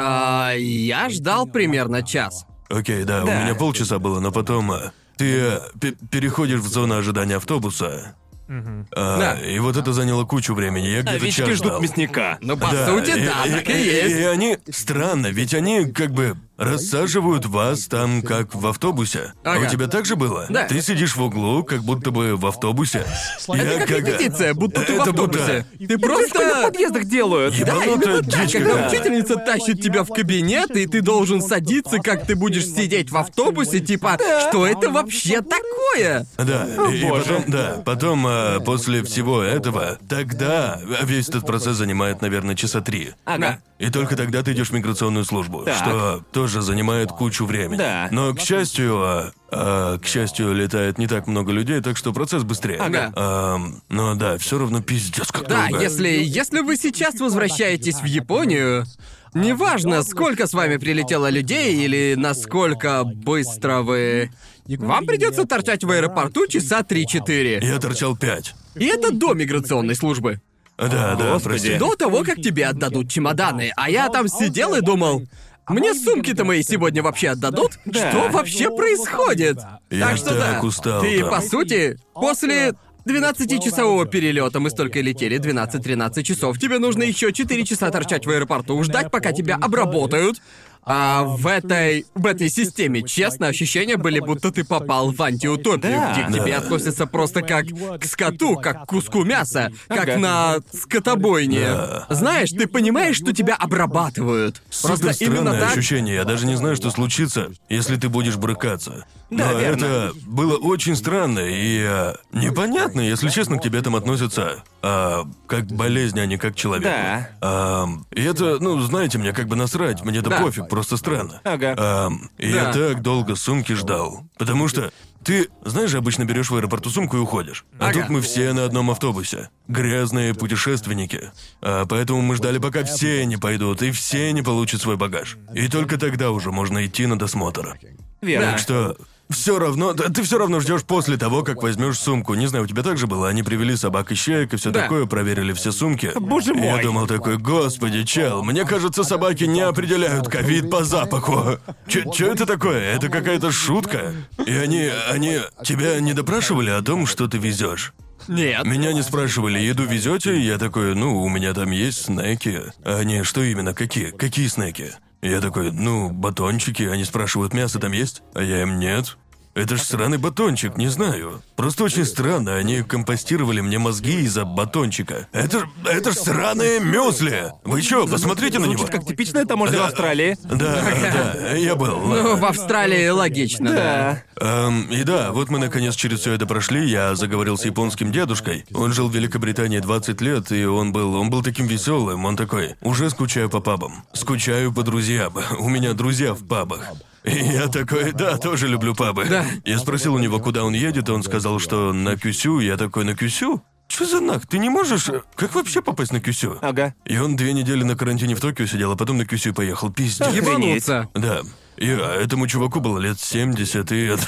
[0.00, 2.46] А, я ждал примерно час.
[2.68, 3.32] Окей, да, Да.
[3.32, 8.14] у меня полчаса было, но потом а, ты а, пе- переходишь в зону ожидания автобуса.
[8.48, 9.34] А, Да.
[9.40, 10.86] И вот это заняло кучу времени.
[10.88, 11.80] Я где-то час Овечки ждут ждал.
[11.82, 12.38] мясника.
[12.40, 14.16] Ну, по сути, да, так и есть.
[14.16, 19.32] И они странно, ведь они как бы рассаживают вас там, как в автобусе.
[19.44, 19.66] А Ага.
[19.66, 20.46] у тебя так же было?
[20.48, 20.64] Да.
[20.66, 23.04] Ты сидишь в углу, как будто бы в автобусе.
[23.48, 25.66] Это как репетиция, будто ты в Это автобусе.
[25.78, 26.60] Ты Это в просто...
[26.64, 27.54] подъездах делают.
[27.58, 32.26] Да, Ебанутая так, дичь когда учительница тащит тебя в кабинет, и ты должен садиться, как
[32.26, 36.26] ты будешь сидеть в автобусе, типа, что это вообще такое?
[36.38, 42.22] Да, и, и потом, да, потом а, после всего этого, тогда весь этот процесс занимает,
[42.22, 43.10] наверное, часа три.
[43.24, 43.58] Ага.
[43.78, 45.76] И только тогда ты идешь в миграционную службу, Так.
[45.76, 47.78] что тоже занимает кучу времени.
[47.78, 48.08] Да.
[48.10, 52.42] Но, к счастью, а, а, к счастью, летает не так много людей, так что процесс
[52.42, 52.76] быстрее.
[52.76, 53.10] Ага.
[53.16, 55.82] Ам, но да, все равно пиздец как Да, долго.
[55.82, 58.84] если, если вы сейчас возвращаетесь в Японию,
[59.32, 64.30] неважно, сколько с вами прилетело людей или насколько быстро вы...
[64.66, 67.64] Вам придется торчать в аэропорту часа 3-4.
[67.64, 68.54] Я торчал пять.
[68.74, 70.42] И это до миграционной службы.
[70.76, 71.42] Да, да, Господи.
[71.44, 71.78] прости.
[71.78, 73.72] До того, как тебе отдадут чемоданы.
[73.76, 75.22] А я там сидел и думал,
[75.68, 77.78] мне сумки-то мои сегодня вообще отдадут?
[77.84, 78.10] Да.
[78.10, 79.58] Что вообще происходит?
[79.90, 81.30] Я так что так да, устал ты, там.
[81.30, 82.74] по сути, после
[83.06, 86.58] 12-часового перелета мы столько летели, 12-13 часов.
[86.58, 90.40] Тебе нужно еще 4 часа торчать в аэропорту, ждать, пока тебя обработают.
[90.86, 96.12] А в этой, в этой системе, честно, ощущения были, будто ты попал в антиутопию, Да.
[96.12, 96.58] где к тебе Да.
[96.58, 97.66] относятся просто как
[98.00, 100.16] к скоту, как к куску мяса, как Ага.
[100.18, 101.60] на скотобойне.
[101.60, 102.06] Да.
[102.10, 104.62] Знаешь, ты понимаешь, что тебя обрабатывают.
[104.82, 105.70] Просто Супер именно странное так.
[105.72, 106.14] ощущение.
[106.16, 109.06] Я даже не знаю, что случится, если ты будешь брыкаться.
[109.30, 109.84] Да, Но верно.
[109.84, 115.66] это было очень странно и а, непонятно, если честно, к тебе там относятся а, как
[115.68, 116.88] к болезни, а не как к человеку.
[116.90, 117.28] Да.
[117.40, 120.40] Ам, и это, ну, знаете, мне как бы насрать, мне это Да.
[120.40, 121.40] пофиг, просто странно.
[121.44, 121.74] Ага.
[121.78, 122.66] Ам, и Да.
[122.66, 124.90] я так долго сумки ждал, потому что
[125.24, 127.64] Ты, знаешь, обычно берешь в аэропорту сумку и уходишь.
[127.78, 128.00] А Ага.
[128.00, 129.48] тут мы все на одном автобусе.
[129.68, 131.30] Грязные путешественники.
[131.62, 135.38] А поэтому мы ждали, пока все не пойдут и все не получат свой багаж.
[135.54, 137.78] И только тогда уже можно идти на досмотр.
[138.20, 138.50] Верно.
[138.50, 138.96] Так что
[139.30, 142.34] все равно, да, ты все равно ждешь после того, как возьмешь сумку.
[142.34, 143.28] Не знаю, у тебя так же было?
[143.28, 144.82] Они привели собак и щеек и все Да.
[144.82, 146.12] такое, проверили все сумки.
[146.18, 146.82] Боже И Я мой.
[146.82, 151.58] думал такой, господи, чел, мне кажется, собаки не определяют ковид по запаху.
[151.88, 152.80] Че это такое?
[152.94, 154.12] Это какая-то шутка?
[154.46, 157.92] И они, они тебя не допрашивали о том, что ты везешь?
[158.28, 158.64] Нет.
[158.64, 160.38] Меня не спрашивали, еду везете?
[160.40, 162.62] Я такой, ну, у меня там есть снеки.
[162.84, 164.10] А они, что именно, какие?
[164.12, 164.92] Какие снеки?
[165.24, 166.82] Я такой, ну, батончики.
[166.82, 168.22] Они спрашивают, мясо там есть?
[168.34, 169.16] А я им, нет.
[169.54, 171.40] Это ж сраный батончик, не знаю.
[171.54, 175.28] Просто очень странно, они компостировали мне мозги из-за батончика.
[175.32, 177.52] Это ж, это ж сраное мюсли!
[177.62, 178.78] Вы чё, посмотрите на него.
[178.78, 179.86] Звучит как типичная таможня в Да.
[179.86, 180.36] Австралии.
[180.42, 182.00] Да, да, я был.
[182.00, 184.22] Ну, в Австралии логично, да.
[184.36, 184.66] Да.
[184.66, 186.88] Эм, и да, вот мы наконец через все это прошли.
[186.88, 188.64] Я заговорил с японским дедушкой.
[188.74, 192.24] Он жил в Великобритании 20 лет, и он был, он был таким веселым.
[192.24, 195.34] Он такой: уже скучаю по пабам, скучаю по друзьям.
[195.60, 196.88] У меня друзья в пабах.
[197.24, 199.24] И я такой, да, тоже люблю пабы.
[199.24, 199.46] Да.
[199.64, 202.60] Я спросил у него, куда он едет, и он сказал, что на Кюсю.
[202.60, 203.62] Я такой, на Кюсю?
[203.88, 204.46] Что за нах?
[204.46, 205.10] Ты не можешь...
[205.34, 206.58] Как вообще попасть на Кюсю?
[206.60, 206.94] Ага.
[207.04, 209.90] И он две недели на карантине в Токио сидел, а потом на Кюсю поехал.
[209.90, 210.32] Пиздец.
[210.32, 211.08] Ебануться.
[211.14, 211.40] Да.
[211.76, 214.22] И а, этому чуваку было лет 70, и это...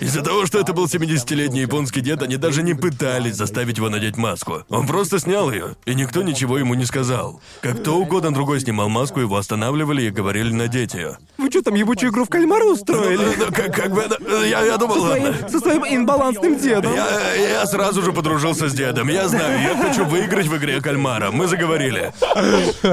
[0.00, 4.16] Из-за того, что это был 70-летний японский дед, они даже не пытались заставить его надеть
[4.16, 4.64] маску.
[4.68, 7.40] Он просто снял ее, и никто ничего ему не сказал.
[7.60, 11.18] Как то угодно другой снимал маску, его останавливали и говорили надеть ее.
[11.38, 13.24] Вы что там ебучую игру в кальмара устроили?
[13.38, 14.18] Ну, как, как бы это...
[14.44, 15.32] Я, я думал, ладно.
[15.34, 16.94] Своим- со своим инбалансным дедом.
[16.94, 19.08] Я, я сразу же подружился с дедом.
[19.08, 21.30] Я знаю, я хочу выиграть в игре кальмара.
[21.30, 22.12] Мы заговорили.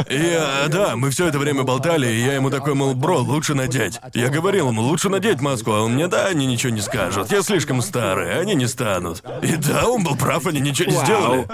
[0.10, 3.54] И а, да, мы все это время болтали, и я ему такой, мол, бро, лучше
[3.54, 4.00] надеть.
[4.14, 7.32] Я говорил ему, лучше надеть маску, а он мне, да, они ничего не скажут.
[7.32, 9.24] Я слишком старый, они не станут.
[9.42, 11.48] И да, он был прав, они ничего не сделали.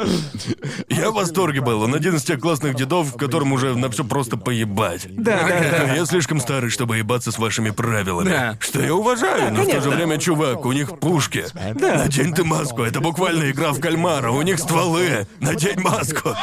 [0.90, 1.82] Я в восторге был.
[1.82, 5.08] Он один из тех классных дедов, которым уже на все просто поебать.
[5.10, 5.94] Да, да, да.
[5.94, 8.30] Я слишком старый, чтобы ебаться с вашими правилами.
[8.30, 8.58] Да.
[8.60, 11.46] Что я уважаю, но в то же время, чувак, у них пушки.
[11.54, 11.98] Да.
[11.98, 15.28] Надень ты маску, это буквально игра в кальмара, у них стволы.
[15.40, 16.36] Надень маску.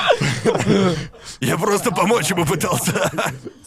[1.41, 3.11] Я просто помочь ему пытался.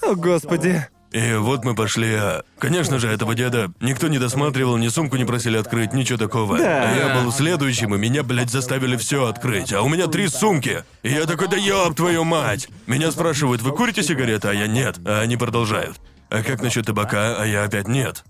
[0.01, 0.87] О, господи.
[1.11, 2.43] И вот мы пошли, а...
[2.59, 6.57] Конечно же, этого деда никто не досматривал, ни сумку не просили открыть, ничего такого.
[6.57, 6.89] Да.
[6.89, 9.71] А я был следующим, и меня, блядь, заставили все открыть.
[9.71, 10.83] А у меня три сумки.
[11.03, 12.67] И я такой, да ёб твою мать!
[12.87, 14.97] Меня спрашивают, вы курите сигареты, а я нет.
[15.05, 15.97] А они продолжают.
[16.29, 18.23] А как насчет табака, а я опять нет.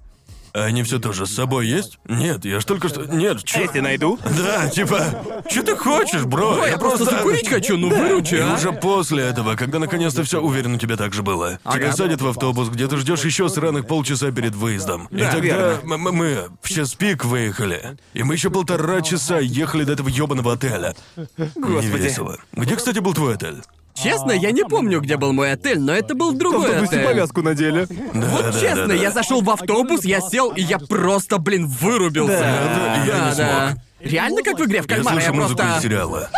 [0.53, 1.99] Они все тоже с собой есть?
[2.07, 3.05] Нет, я ж только что...
[3.05, 3.61] Нет, чё?
[3.61, 4.17] Если найду.
[4.37, 6.65] Да, типа, что ты хочешь, бро?
[6.65, 8.55] Я просто закурить хочу, ну выручи, И а.
[8.55, 11.59] уже после этого, когда наконец-то все уверен, у тебя так же было.
[11.71, 15.07] Тебя садят в автобус, где ты ждешь еще сраных полчаса перед выездом.
[15.11, 15.79] и Да, тогда верно.
[15.93, 17.97] м- м- мы в час пик выехали.
[18.13, 20.95] И мы еще полтора часа ехали до этого ебаного отеля.
[21.15, 21.25] Не
[21.55, 22.01] Господи.
[22.01, 22.37] весело.
[22.53, 23.61] Где, кстати, был твой отель?
[24.01, 27.05] Честно, я не помню, где был мой отель, но это был В другой автобусе отель.
[27.05, 27.87] повязку надели.
[28.13, 28.93] Да, Вот да, честно, да, да.
[28.93, 32.39] я зашел в автобус, я сел, и я просто, блин, вырубился.
[32.39, 33.69] Да, я не да.
[33.69, 33.83] смог.
[33.99, 35.81] Реально, как в игре в Я кальмара, я, слышу музыку из просто...
[35.81, 36.29] сериала.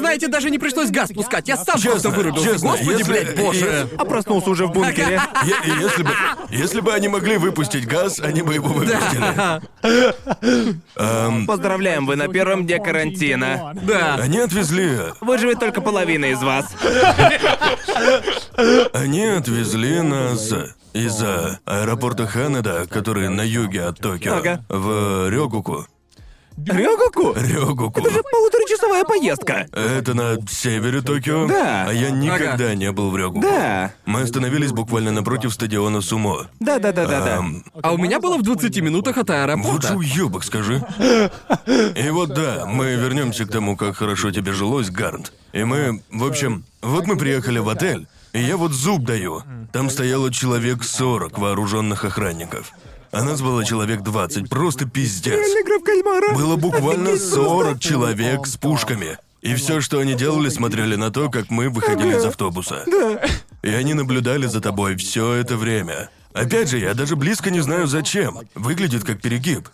[0.00, 2.52] Знаете, даже не пришлось газ пускать, я сам Честно, просто вырубился.
[2.52, 3.88] честно, Господи, если- блядь, боже.
[3.98, 5.20] А проснулся уже в бункере.
[5.44, 6.10] Е- и если бы,
[6.50, 9.60] если бы они могли выпустить газ, они бы его выпустили.
[10.96, 13.74] Эм, Поздравляем, вы на первом дне карантина.
[13.82, 14.14] Да.
[14.20, 16.66] они отвезли Выживет только половина из вас.
[18.92, 20.52] Они отвезли нас
[20.92, 24.64] из э, аэропорта Ханеда, который на юге от Токио, Ага.
[24.68, 25.86] в Рёгуку.
[26.66, 27.32] Рёгуку?
[27.34, 28.00] Рёгуку.
[28.00, 29.66] Это же полуторачасовая поездка.
[29.72, 31.46] Это на севере Токио.
[31.46, 31.86] Да.
[31.88, 33.40] А я никогда не был в Рёгуку.
[33.40, 33.92] Да.
[34.04, 36.48] Мы остановились буквально напротив стадиона Сумо.
[36.60, 37.36] Да, да, да, да, да.
[37.36, 39.94] Эм, А у меня было в 20 минутах от аэропорта.
[39.94, 40.82] уёбок, скажи.
[41.94, 45.32] И вот да, мы вернемся к тому, как хорошо тебе жилось, Гарнт.
[45.52, 49.42] И мы, в общем, вот мы приехали в отель, и я вот зуб даю.
[49.72, 52.72] Там стояло человек 40 вооруженных охранников.
[53.12, 55.34] А нас было человек 20, просто пиздец.
[55.34, 56.32] Игра в кальмара.
[56.34, 57.78] Было буквально Офигеть 40 просто.
[57.88, 59.18] человек с пушками.
[59.42, 62.84] И все, что они делали, смотрели на то, как мы выходили из автобуса.
[63.62, 66.10] И они наблюдали за тобой все это время.
[66.34, 68.38] Опять же, я даже близко не знаю зачем.
[68.54, 69.68] Выглядит как перегиб.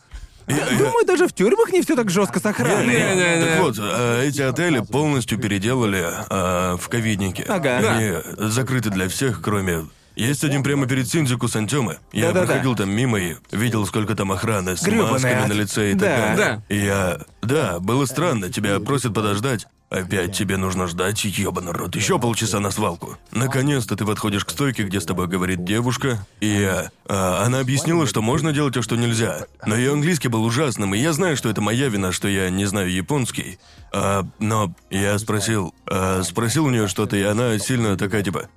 [0.47, 2.87] И- и- Думаю, даже в тюрьмах не все так жестко с охраной.
[2.87, 3.45] Не-не-не.
[3.45, 7.45] так вот, а, эти отели полностью переделали а, в ковидники.
[7.49, 7.79] Ага.
[7.79, 8.13] Они
[8.49, 9.87] закрыты для всех, кроме...
[10.17, 11.99] Есть один прямо перед Синдзюку Сантёмы.
[12.13, 12.47] Я Да-да-да.
[12.47, 15.49] проходил там мимо и видел, сколько там охраны с Грёбаный масками ад.
[15.49, 16.17] на лице и так Да.
[16.17, 16.37] далее.
[16.37, 16.75] Да.
[16.75, 17.19] И я...
[17.43, 19.67] Да, было странно, тебя просят подождать.
[19.89, 23.19] Опять тебе нужно ждать, ёбаный рот, еще полчаса на свалку.
[23.31, 28.05] Наконец-то ты подходишь к стойке, где с тобой говорит девушка, и а, а, она объяснила,
[28.07, 29.47] что можно делать, а что нельзя.
[29.65, 32.65] Но ее английский был ужасным, и я знаю, что это моя вина, что я не
[32.65, 33.61] знаю японский.
[33.93, 38.49] А, но я спросил, а, спросил у нее что-то, и она сильно такая типа,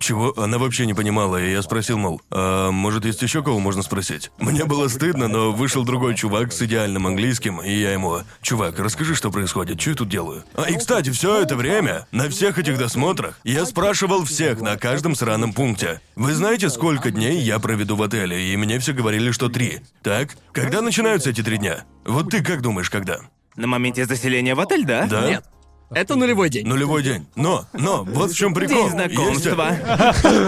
[0.00, 0.34] чего?
[0.36, 4.30] Она вообще не понимала, и я спросил, мол, а может есть еще кого можно спросить?
[4.38, 9.14] Мне было стыдно, но вышел другой чувак с идеальным английским, и я ему, чувак, расскажи,
[9.14, 10.44] что происходит, что я тут делаю?
[10.54, 15.14] А и, кстати, все это время, на всех этих досмотрах, я спрашивал всех на каждом
[15.14, 16.00] сраном пункте.
[16.16, 19.80] Вы знаете, сколько дней я проведу в отеле, и мне все говорили, что три.
[20.02, 20.36] Так?
[20.52, 21.84] Когда начинаются эти три дня?
[22.04, 23.20] Вот ты как думаешь, когда?
[23.56, 25.06] На моменте заселения в отель, да?
[25.06, 25.28] Да?
[25.28, 25.44] Нет.
[25.92, 26.66] Это нулевой день.
[26.66, 27.26] Нулевой день.
[27.34, 28.88] Но, но, вот в чем прикол.
[28.88, 29.76] День знакомства.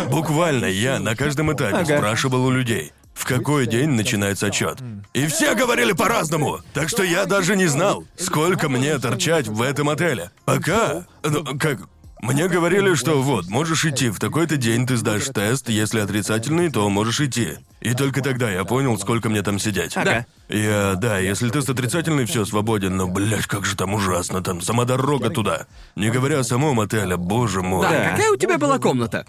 [0.09, 1.97] Буквально я на каждом этапе Ага.
[1.99, 4.79] спрашивал у людей, в какой день начинается отчет.
[5.15, 6.61] И все говорили по-разному.
[6.75, 10.31] Так что я даже не знал, сколько мне торчать в этом отеле.
[10.45, 11.07] Пока.
[11.25, 11.81] Ну, как.
[12.23, 16.89] Мне говорили, что вот, можешь идти, в такой-то день ты сдашь тест, если отрицательный, то
[16.89, 17.59] можешь идти.
[17.81, 19.97] И только тогда я понял, сколько мне там сидеть.
[19.97, 20.25] Ага.
[20.49, 24.85] Я, да, если тест отрицательный, все свободен, но, блядь, как же там ужасно, там сама
[24.85, 25.67] дорога туда.
[25.97, 27.83] Не говоря о самом отеле, боже мой.
[27.83, 28.11] Да, Да.
[28.11, 29.27] какая у тебя была комната?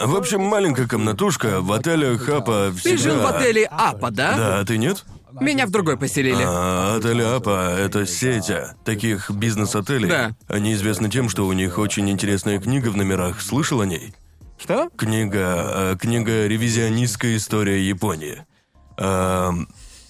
[0.00, 2.90] В общем, маленькая комнатушка в отеле Хапа всегда...
[2.90, 4.36] Ты жил в отеле Апа, да?
[4.36, 5.04] Да, а ты нет?
[5.40, 6.42] Меня в другой поселили.
[6.44, 10.08] А, отель Апа— это сеть а, таких бизнес-отелей.
[10.08, 10.36] Да.
[10.48, 13.40] Они известны тем, что у них очень интересная книга в номерах.
[13.40, 14.14] Слышал о ней?
[14.58, 14.88] Что?
[14.96, 15.42] Книга...
[15.92, 18.44] а, книга «Ревизионистская история Японии».
[18.98, 19.52] А,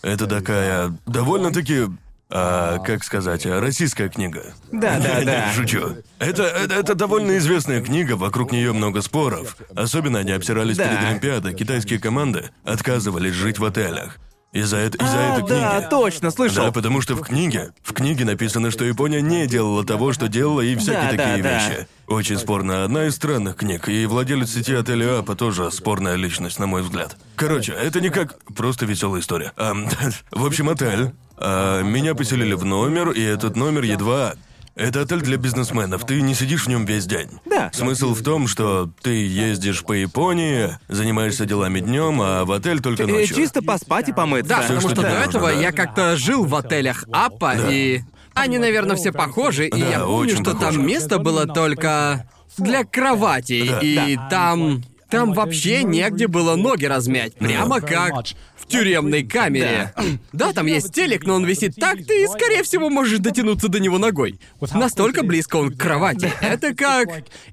[0.03, 0.97] это такая...
[1.07, 1.87] довольно-таки...
[2.31, 4.43] а, как сказать, российская книга.
[4.71, 5.53] Да, да, да.
[5.57, 5.97] Шучу.
[6.21, 9.57] Это, это, это довольно известная книга, вокруг нее много споров.
[9.75, 10.89] Особенно они обсирались Да.
[10.89, 11.55] перед Олимпиадой.
[11.55, 14.19] Китайские команды отказывались жить в отелях.
[14.57, 15.61] Из-за это, из-за А, этой книги.
[15.61, 16.65] да, точно, слышал.
[16.65, 20.63] Да, потому что в книге, в книге написано, что Япония не делала того, что делала,
[20.63, 21.69] и всякие Да, такие да, да.
[21.69, 21.87] вещи.
[22.07, 22.85] Очень спорно.
[22.85, 27.17] Одна из странных книг, и владелец сети отеля Апа тоже спорная личность, на мой взгляд.
[27.37, 29.53] Короче, это не как просто веселая история.
[29.57, 29.89] Ам,
[30.31, 31.11] в общем, отель.
[31.37, 34.35] А, меня поселили в номер, и этот номер едва...
[34.77, 37.31] Это отель для бизнесменов, ты не сидишь в нем весь день.
[37.47, 37.71] Да.
[37.73, 43.05] Смысл в том, что ты ездишь по Японии, занимаешься делами днем, а в отель только
[43.05, 43.37] Э, ночью.
[43.37, 44.51] чисто поспать и помыться.
[44.51, 45.63] Да, Всё, потому что что до тебе этого нужно, да.
[45.63, 48.03] я как-то жил в отелях Апа, и
[48.35, 50.77] они, наверное, все похожи, и Да, я помню, очень что похожи.
[50.77, 53.81] там место было только для кровати, Да.
[53.81, 54.85] и там...
[55.11, 58.27] Там вообще негде было ноги размять, прямо как
[58.57, 59.93] в тюремной камере.
[60.33, 63.99] Да, там есть телек, но он висит так, ты, скорее всего, можешь дотянуться до него
[63.99, 64.41] ногой.
[64.75, 66.33] Настолько близко он к кровати.
[66.41, 67.09] Это как...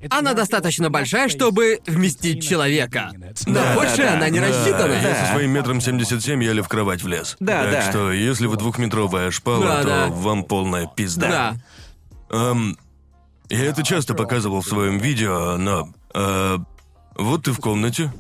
[0.10, 3.12] Она достаточно большая, чтобы вместить человека.
[3.46, 4.94] Но Да, больше да, она не Да, рассчитана.
[4.94, 7.36] Я со своим метром 77 еле в кровать влез.
[7.40, 7.90] Да, так да.
[7.90, 10.08] что, если вы двухметровая шпала, Да, то да.
[10.08, 11.30] вам полная пизда.
[11.30, 11.56] Да.
[12.36, 12.78] Эм,
[13.50, 15.94] я это часто показывал в своем видео, но...
[16.16, 16.58] э,
[17.16, 18.12] вот ты в комнате,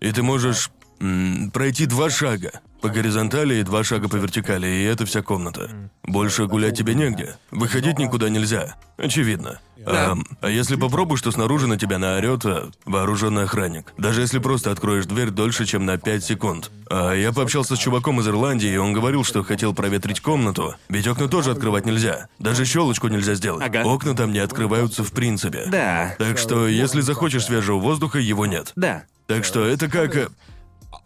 [0.00, 0.70] и ты можешь
[1.00, 5.70] м, пройти два шага по горизонтали и два шага по вертикали, и это вся комната.
[6.02, 7.36] Больше гулять тебе негде.
[7.50, 8.76] Выходить никуда нельзя.
[8.96, 9.60] Очевидно.
[9.84, 10.10] Да.
[10.10, 13.94] Эм, а если попробуешь, то снаружи на тебя наорет э, вооруженный охранник.
[13.96, 16.70] Даже если просто откроешь дверь дольше, чем на 5 секунд.
[16.90, 21.06] А я пообщался с чуваком из Ирландии, и он говорил, что хотел проветрить комнату, ведь
[21.06, 22.28] окна тоже открывать нельзя.
[22.38, 23.64] Даже щелочку нельзя сделать.
[23.64, 23.84] Ага.
[23.84, 25.64] Окна там не открываются в принципе.
[25.68, 26.14] Да.
[26.18, 28.72] Так что, если захочешь свежего воздуха, его нет.
[28.76, 29.04] Да.
[29.26, 30.30] Так что это как...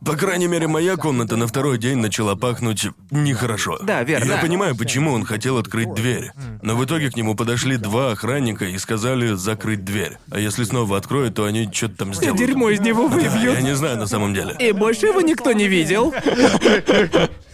[0.05, 3.79] По крайней мере, моя комната на второй день начала пахнуть нехорошо.
[3.83, 4.33] Да, верно.
[4.33, 6.31] Я понимаю, почему он хотел открыть дверь.
[6.63, 10.19] Но в итоге к нему подошли два охранника и сказали закрыть дверь.
[10.31, 12.39] А если снова откроют, то они что-то там сделают.
[12.39, 13.61] дерьмо из него Я выбьют.
[13.61, 14.55] не знаю на самом деле.
[14.59, 16.13] И больше его никто не видел.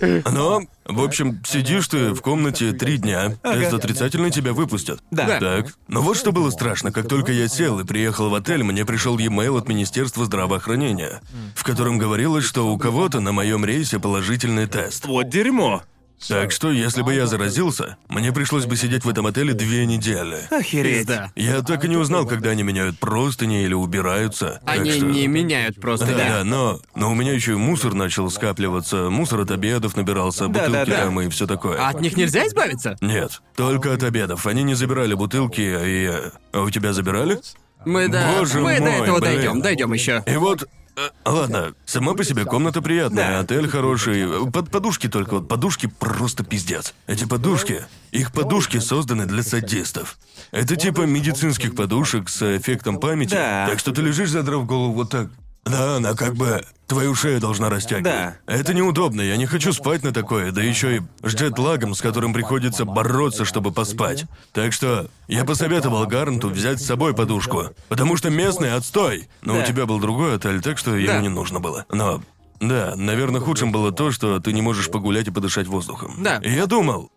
[0.00, 5.00] Но, в общем, сидишь ты в комнате три дня, тест отрицательный тебя выпустят.
[5.10, 5.38] Да.
[5.38, 5.66] Так.
[5.88, 9.18] Но вот что было страшно, как только я сел и приехал в отель, мне пришел
[9.18, 11.20] e-mail от Министерства здравоохранения,
[11.54, 15.06] в котором говорилось, что у кого-то на моем рейсе положительный тест.
[15.06, 15.82] Вот дерьмо.
[16.28, 20.36] Так что, если бы я заразился, мне пришлось бы сидеть в этом отеле две недели.
[20.50, 20.98] Охереть.
[21.06, 21.32] Пизда.
[21.34, 24.60] Я так и не узнал, когда они меняют простыни или убираются.
[24.66, 26.04] так Они что- не меняют просто.
[26.08, 26.28] Да, да.
[26.28, 30.66] да, но, но у меня еще и мусор начал скапливаться, мусор от обедов набирался, Да,
[30.66, 31.04] бутылки да, да.
[31.04, 31.78] там и все такое.
[31.78, 32.98] А от них нельзя избавиться?
[33.00, 34.46] Нет, только от обедов.
[34.46, 36.06] Они не забирали бутылки, и...
[36.52, 37.38] А у тебя забирали?
[37.86, 38.34] Мы да.
[38.36, 39.32] Боже мы до мой, этого блин.
[39.32, 40.22] дойдем, дойдем еще.
[40.26, 40.68] И вот...
[40.96, 43.38] э, Ладно, сама по себе комната приятная, Да.
[43.40, 44.50] отель хороший.
[44.50, 46.94] Под подушки только, вот подушки просто пиздец.
[47.06, 50.18] Эти подушки, их подушки созданы для садистов.
[50.50, 53.34] Это типа медицинских подушек с эффектом памяти.
[53.34, 53.66] Да.
[53.68, 55.28] Так что ты лежишь, задрав голову вот так.
[55.64, 58.04] Да, она как бы твою шею должна растягивать.
[58.04, 58.36] Да.
[58.46, 62.32] Это неудобно, я не хочу спать на такое, да еще и с джетлагом, с которым
[62.32, 64.24] приходится бороться, чтобы поспать.
[64.52, 69.28] Так что я посоветовал Гарнту взять с собой подушку, потому что местный отстой.
[69.42, 69.60] Но Да.
[69.60, 71.20] у тебя был другой отель, так что ему Да.
[71.20, 71.84] не нужно было.
[71.90, 72.22] Но
[72.60, 76.16] да, наверное, худшим было то, что ты не можешь погулять и подышать воздухом.
[76.22, 76.38] Да.
[76.38, 77.12] И я думал,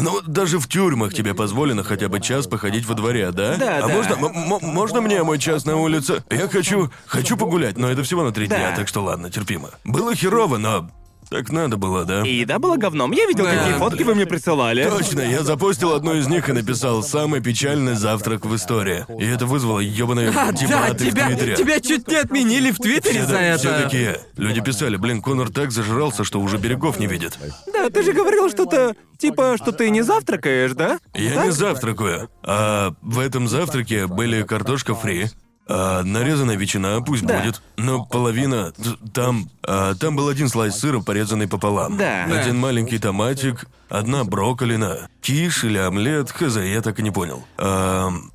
[0.00, 3.56] ну даже в тюрьмах тебе позволено хотя бы час походить во дворе, да?
[3.56, 3.88] Да, а да.
[3.88, 4.16] можно,
[4.60, 6.24] можно мне мой час на улице?
[6.30, 9.70] Я хочу, хочу погулять, но это всего на три дня, так что ладно, терпимо.
[9.84, 10.90] Было херово, но
[11.30, 12.22] так надо было, да?
[12.22, 13.12] И еда была говном.
[13.12, 13.54] Я видел, Да.
[13.56, 14.84] какие фотки вы мне присылали.
[14.88, 19.04] Точно, я запостил одну из них и написал «Самый печальный завтрак в истории».
[19.18, 21.56] И это вызвало ёбаные А, да, дебаты в тебя, Твиттере.
[21.56, 23.58] тебя чуть не отменили в Твиттере за это.
[23.58, 24.20] Все такие.
[24.36, 27.38] Люди писали, блин, Конор так зажрался, что уже берегов не видит.
[27.72, 30.98] Да, ты же говорил что-то, типа, что ты не завтракаешь, да?
[31.14, 32.28] Я не завтракаю.
[32.42, 35.28] А в этом завтраке были картошка фри,
[35.66, 37.40] а нарезанная ветчина, пусть Да.
[37.40, 37.62] будет.
[37.76, 38.72] Но половина...
[38.72, 39.48] т- Там...
[39.66, 41.96] а, там был один слайс сыра, порезанный пополам.
[41.96, 42.24] Да.
[42.24, 47.44] Один маленький томатик, одна брокколина, киш или омлет, хз, я так и не понял.
[47.56, 48.30] Ам,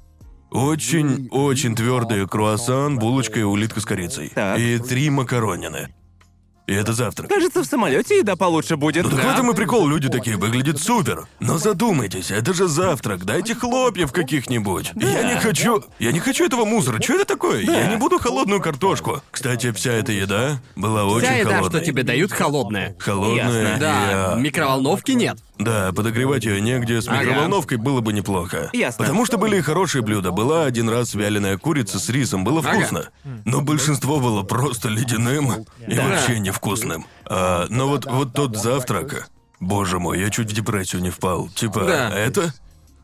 [0.52, 4.32] Очень-очень твердый круассан, булочка и улитка с корицей.
[4.34, 4.58] Так.
[4.58, 5.94] И три макаронины.
[6.70, 7.30] И это завтрак.
[7.30, 9.04] Кажется, в самолете еда получше будет.
[9.04, 11.26] Ну так в этом и прикол, люди такие, выглядит супер.
[11.40, 14.92] Но задумайтесь, это же завтрак, дайте хлопьев каких-нибудь.
[14.96, 17.62] Я не хочу, я не хочу этого мусора, что это такое?
[17.62, 19.24] Я не буду холодную картошку.
[19.32, 21.80] Кстати, вся эта еда была очень Вся еда, холодной.
[21.80, 22.96] что тебе дают, холодная.
[23.00, 23.76] Холодная, Ясно.
[23.76, 25.40] и, Да, а, микроволновки нет.
[25.60, 27.22] Да, подогревать ее негде, с Ага.
[27.22, 28.70] микроволновкой было бы неплохо.
[28.74, 29.04] Ясно.
[29.04, 30.32] Потому что были и хорошие блюда.
[30.32, 32.72] Была один раз вяленая курица с рисом, было Ага.
[32.72, 33.10] вкусно.
[33.46, 36.08] Но большинство было просто ледяным и Да.
[36.08, 37.06] вообще невкусным.
[37.26, 39.28] А, но вот, вот тот завтрак,
[39.60, 41.50] боже мой, я чуть в депрессию не впал.
[41.50, 42.10] Типа, Да.
[42.10, 42.54] это?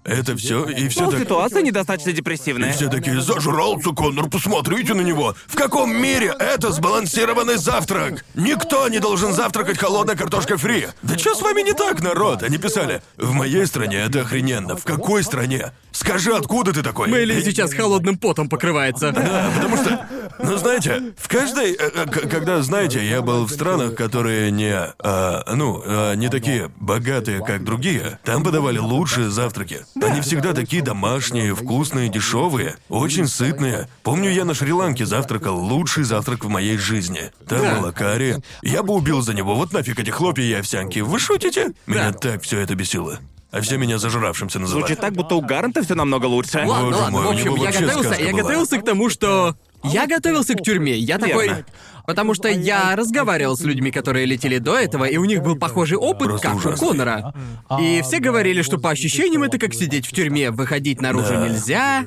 [0.05, 1.19] Это все и все Ну, так.
[1.21, 2.71] ситуация недостаточно И депрессивная.
[2.73, 5.35] все такие, зажрался Коннор, посмотрите на него.
[5.47, 8.23] В каком мире это сбалансированный завтрак?
[8.35, 10.89] Никто не должен завтракать холодной картошкой фри.
[11.01, 12.43] Да что с вами не так, народ?
[12.43, 14.77] Они писали, в моей стране это охрененно.
[14.77, 15.71] В какой стране?
[15.91, 17.07] Скажи, откуда ты такой?
[17.07, 19.11] Мэйли И- сейчас холодным потом покрывается.
[19.11, 20.07] Да, потому что,
[20.39, 25.43] ну знаете, в каждой, э, э, когда, знаете, я был в странах, которые не, а,
[25.53, 29.85] ну, а, не такие богатые, как другие, там подавали лучшие завтраки.
[30.01, 33.87] Они всегда такие домашние, вкусные, дешевые, очень сытные.
[34.03, 37.31] Помню, я на Шри-Ланке завтракал лучший завтрак в моей жизни.
[37.47, 37.75] Там Да.
[37.79, 38.37] было карри.
[38.61, 39.55] Я бы убил за него.
[39.55, 40.99] Вот нафиг эти хлопья и овсянки.
[40.99, 41.73] Вы шутите?
[41.87, 43.19] Меня так все это бесило.
[43.51, 44.81] А все меня зажравшимся называли.
[44.81, 46.57] Звучит так, будто у Гарнта все намного лучше.
[46.65, 48.41] Ладно, Боже ладно, мой, в у общем, него я вообще готовился, сказка я была.
[48.41, 49.55] готовился к тому, что...
[49.91, 50.97] Я готовился к тюрьме.
[50.97, 51.47] Я такой...
[51.47, 51.65] Верно.
[52.05, 55.97] Потому что я разговаривал с людьми, которые летели до этого, и у них был похожий
[55.97, 56.87] опыт, Просто как ужасный.
[56.87, 57.33] у Конора.
[57.79, 61.47] И все говорили, что по ощущениям это как сидеть в тюрьме, выходить наружу Да.
[61.47, 62.05] нельзя.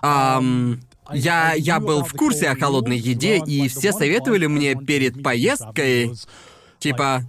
[0.00, 0.80] Ам,
[1.12, 6.14] я, я был в курсе о холодной еде, и все советовали мне перед поездкой,
[6.78, 7.22] типа,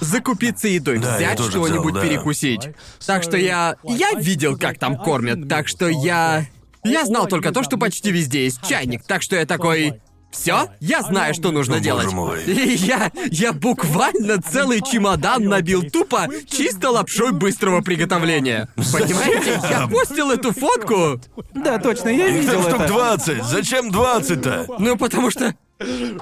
[0.00, 2.02] закупиться едой, Да, я взять тоже что-нибудь да.
[2.02, 2.70] перекусить.
[3.06, 3.76] Так что я...
[3.84, 6.46] Я видел, как там кормят, так что я...
[6.84, 10.00] Я знал только то, что почти везде есть чайник, так что я такой...
[10.30, 12.12] Все, я знаю, что нужно О, делать.
[12.12, 12.44] мой.
[12.46, 18.68] И я, я буквально целый чемодан набил тупо чисто лапшой быстрого приготовления.
[18.76, 19.60] Понимаете?
[19.68, 21.20] Я постил эту фотку.
[21.52, 22.92] Да, точно, я Их там видел штук это.
[22.92, 23.44] 20.
[23.44, 24.66] Зачем 20-то?
[24.78, 25.56] Ну, потому что...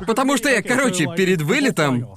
[0.06, 2.16] Потому что я, короче, перед вылетом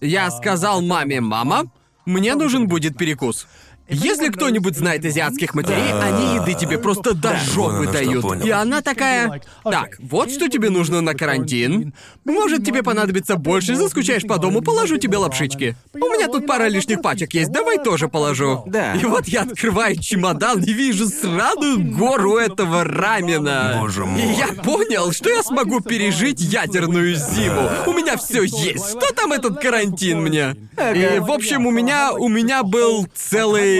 [0.00, 1.70] я сказал маме, мама,
[2.06, 3.46] мне нужен будет перекус.
[3.88, 8.22] Если кто-нибудь знает азиатских матерей, они еды тебе просто до Вон жопы оно что, дают.
[8.22, 8.46] понял.
[8.46, 11.94] И она такая, так, вот что тебе нужно на карантин.
[12.24, 15.74] Может, тебе понадобится больше, заскучаешь по дому, положу тебе лапшички.
[15.94, 18.62] У меня тут пара лишних пачек есть, давай тоже положу.
[18.66, 18.94] Да.
[18.94, 23.78] И вот я открываю чемодан и вижу сраную гору этого рамена.
[23.80, 24.20] Боже мой.
[24.20, 27.70] И я понял, что я смогу пережить ядерную зиму.
[27.86, 28.90] У меня все есть.
[28.90, 30.54] Что там этот карантин мне?
[30.94, 33.77] И, в общем, у меня, у меня был целый...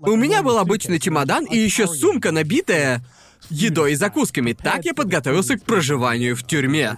[0.00, 3.04] У меня был обычный чемодан и еще сумка, набитая
[3.50, 4.52] едой и закусками.
[4.52, 6.96] Так я подготовился к проживанию в тюрьме.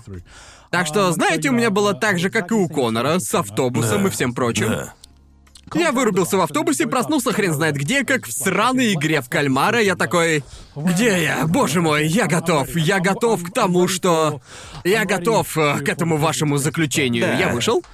[0.71, 4.09] Так что, знаете, у меня было так же, как и у Конора, с автобусом Да,
[4.09, 4.69] и всем прочим.
[4.69, 4.95] Да.
[5.75, 9.81] Я вырубился в автобусе, проснулся хрен знает где, как в сраной игре в кальмара.
[9.81, 10.43] Я такой...
[10.75, 11.47] Где я?
[11.47, 12.75] Боже мой, я готов.
[12.75, 14.41] Я готов к тому, что...
[14.83, 17.27] Я готов э, к этому вашему заключению.
[17.27, 17.35] Да.
[17.35, 17.85] Я вышел.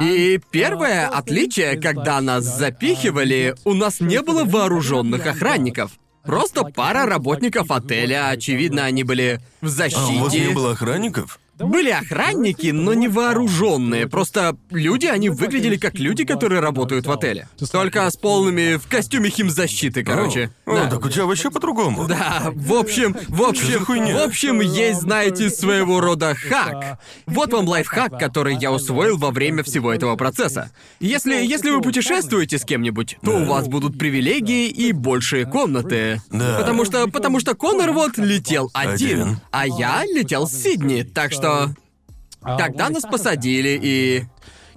[0.00, 5.92] И первое отличие, когда нас запихивали, у нас не было вооруженных охранников.
[6.24, 10.50] Просто пара работников отеля, очевидно, они были в А у вас не защите.
[10.50, 11.40] было охранников?
[11.58, 14.06] Были охранники, но не вооруженные.
[14.08, 17.48] Просто люди, они выглядели как люди, которые работают в отеле.
[17.70, 20.50] Только с полными в костюме химзащиты, короче.
[20.66, 20.90] О, Да.
[20.90, 22.06] так у тебя вообще по-другому.
[22.08, 26.98] Да, в общем, в общем, в общем, есть, знаете, своего рода хак.
[27.26, 30.70] Вот вам лайфхак, который я усвоил во время всего этого процесса.
[31.00, 36.20] Если, если вы путешествуете с кем-нибудь, то у вас будут привилегии и большие комнаты.
[36.30, 36.58] Да.
[36.58, 39.40] Потому что, потому что Конор вот летел один, Один.
[39.50, 41.41] а я летел с Сидни, так что...
[42.42, 44.24] Когда нас посадили и...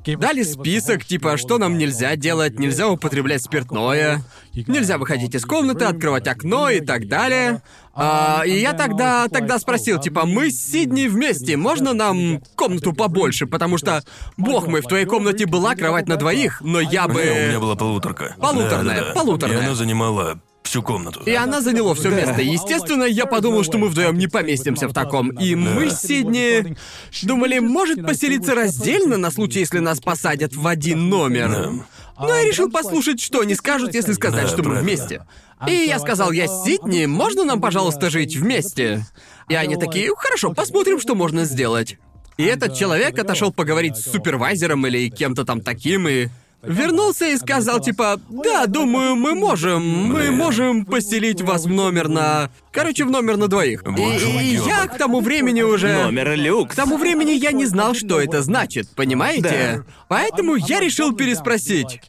[0.06, 4.22] Дали список, типа, что нам нельзя делать, нельзя употреблять спиртное,
[4.54, 7.64] нельзя выходить из комнаты, открывать окно и так далее.
[7.96, 13.48] А, и я тогда, тогда спросил, типа, мы с Сидней вместе, можно нам комнату побольше,
[13.48, 14.04] потому что,
[14.38, 17.24] бог мой, в твоей комнате была кровать на двоих, но я бы...
[17.24, 18.36] Не, у меня была полуторка.
[18.38, 19.14] Полуторная, Да-да-да.
[19.14, 19.58] полуторная.
[19.58, 20.40] И она занимала
[20.76, 21.22] всю комнату.
[21.26, 22.42] И она заняла все место.
[22.42, 25.30] Естественно, я подумал, что мы вдвоем не поместимся в таком.
[25.30, 26.76] И мы с Сидни
[27.24, 31.72] думали, может поселиться раздельно на случай, если нас посадят в один номер.
[32.18, 34.84] Но я решил послушать, что они скажут, если сказать, Да, что мы правильно.
[34.84, 35.26] вместе.
[35.68, 39.06] И я сказал, я с Сидни, можно нам, пожалуйста, жить вместе?
[39.48, 41.98] И они такие, хорошо, посмотрим, что можно сделать.
[42.38, 46.28] И этот человек отошел поговорить с супервайзером или кем-то там таким, и
[46.68, 52.50] вернулся и сказал, типа, да, думаю, мы можем, мы можем поселить вас в номер на...
[52.72, 53.84] Короче, в номер на двоих.
[53.98, 56.04] И, и я к тому времени уже...
[56.04, 56.74] Номер люкс.
[56.74, 59.84] К тому времени я не знал, что это значит, понимаете?
[60.08, 62.02] Поэтому я решил переспросить,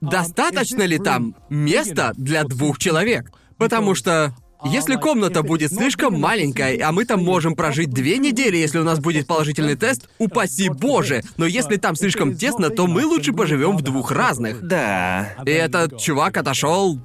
[0.00, 3.30] достаточно ли там места для двух человек?
[3.56, 4.34] Потому что
[4.64, 8.98] если комната будет слишком маленькая, а мы там можем прожить две недели, если у нас
[8.98, 11.22] будет положительный тест, упаси боже.
[11.36, 14.62] Но если там слишком тесно, то мы лучше поживем в двух разных.
[14.62, 15.34] Да.
[15.44, 16.98] И этот чувак отошел,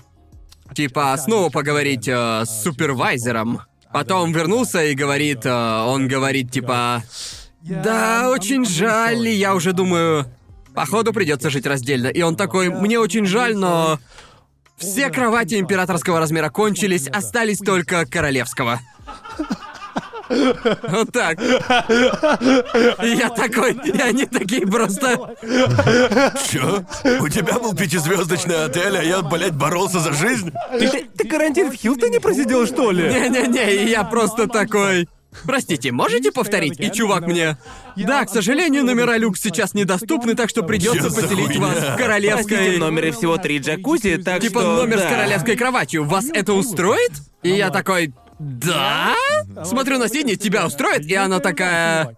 [0.74, 3.62] типа, снова поговорить э, с супервайзером.
[3.92, 7.04] Потом вернулся и говорит, э, он говорит, типа,
[7.62, 10.26] да, очень жаль, я уже думаю,
[10.74, 12.08] походу придется жить раздельно.
[12.08, 14.00] И он такой, мне очень жаль, но
[14.80, 18.80] все кровати императорского размера кончились, остались только королевского.
[20.30, 21.40] Вот так.
[23.02, 25.36] Я такой, и они такие просто...
[26.50, 26.84] Чё?
[27.20, 30.52] У тебя был пятизвездочный отель, а я, блядь, боролся за жизнь?
[30.78, 33.04] Ты, ты карантин в Хилтоне просидел, что ли?
[33.12, 35.08] Не-не-не, я просто такой...
[35.46, 36.80] Простите, можете повторить?
[36.80, 37.58] И чувак мне...
[37.96, 41.60] Да, к сожалению, номера люкс сейчас недоступны, так что придется Чё за поселить хуйня?
[41.60, 42.76] вас в Простите, королевской...
[42.78, 44.76] в номере всего три джакузи, так Типа что...
[44.78, 45.08] номер да.
[45.08, 46.04] с королевской кроватью.
[46.06, 47.12] Вас это устроит?
[47.44, 48.14] И я такой...
[48.40, 49.14] Да?
[49.66, 51.06] Смотрю на Сидни, тебя устроит?
[51.06, 52.16] И она такая...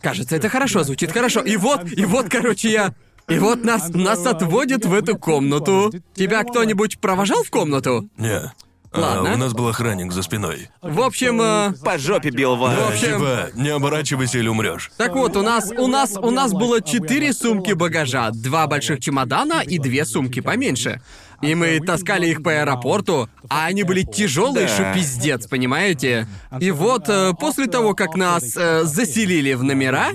[0.00, 1.40] Кажется, это хорошо, звучит хорошо.
[1.40, 2.94] И вот, и вот, короче, я...
[3.28, 5.92] И вот нас, нас отводят в эту комнату.
[6.14, 8.08] Тебя кто-нибудь провожал в комнату?
[8.16, 8.52] Не.
[8.90, 9.34] А, Ладно.
[9.34, 10.68] у нас был охранник за спиной.
[10.80, 12.74] В общем, э, По жопе бил вас.
[12.78, 14.90] В общем- Типа, не оборачивайся или умрешь.
[14.96, 19.62] Так вот, у нас, у нас, у нас было четыре сумки багажа, два больших чемодана
[19.62, 21.02] и две сумки поменьше.
[21.42, 24.72] И мы таскали их по аэропорту, а они были тяжелые, Да.
[24.74, 26.26] что пиздец, понимаете?
[26.58, 30.12] И вот э, после того, как нас э, заселили в номера,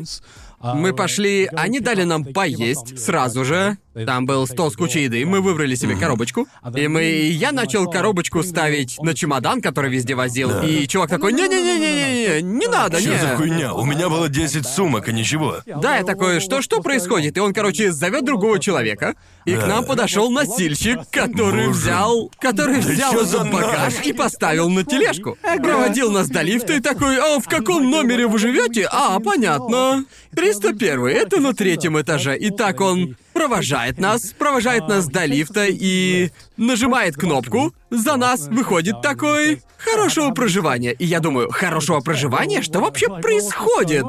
[0.62, 3.78] мы пошли, они дали нам поесть сразу же.
[4.06, 6.48] Там был стол с кучей еды, мы выбрали себе коробочку.
[6.76, 10.50] И мы, и я начал коробочку ставить на чемодан, который везде возил.
[10.64, 13.18] И чувак такой, не-не-не-не-не, не надо, Что не.
[13.20, 13.74] за хуйня?
[13.74, 15.58] У меня было 10 сумок, и ничего.
[15.66, 17.38] Да, я такой, что что происходит?
[17.38, 19.16] И он, короче, зовет другого человека,
[19.46, 19.68] и к Да.
[19.68, 21.80] нам подошел носильщик, который Боже.
[21.80, 25.38] взял, который взял чё этот багаж и поставил на тележку.
[25.62, 28.88] Проводил нас до лифта и такой, а в каком номере вы живете?
[28.92, 30.06] А, понятно.
[30.36, 32.38] 301, это на третьем этаже.
[32.38, 37.74] И так он провожает нас, провожает нас до лифта и нажимает кнопку.
[37.90, 40.94] За нас выходит такой хорошего проживания.
[40.94, 42.62] И я думаю, хорошего проживания?
[42.62, 44.06] Что вообще происходит?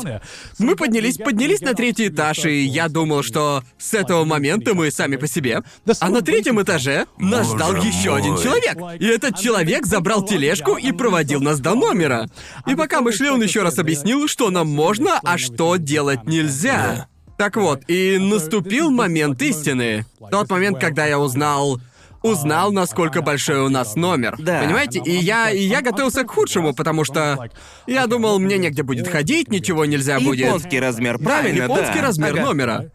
[0.60, 5.16] Мы поднялись, поднялись на третий этаж, и я думал, что с этого момента мы сами
[5.16, 5.62] по себе.
[5.98, 8.78] А на третьем этаже нас ждал еще один человек.
[9.00, 12.28] И этот человек забрал тележку и проводил нас до номера.
[12.68, 17.08] И пока мы шли, он еще раз объяснил, что нам можно, а что делать нельзя.
[17.36, 20.06] Так вот, и наступил момент истины.
[20.30, 21.80] Тот момент, когда я узнал
[22.22, 24.36] узнал, насколько большой у нас номер.
[24.38, 24.62] Да.
[24.62, 24.98] Понимаете?
[25.04, 27.50] И я, и я готовился к худшему, потому что
[27.86, 30.46] я думал, мне негде будет ходить, ничего нельзя будет.
[30.46, 32.06] Японский размер, Да, правильно, японский да.
[32.06, 32.42] размер Ага.
[32.46, 32.90] номера.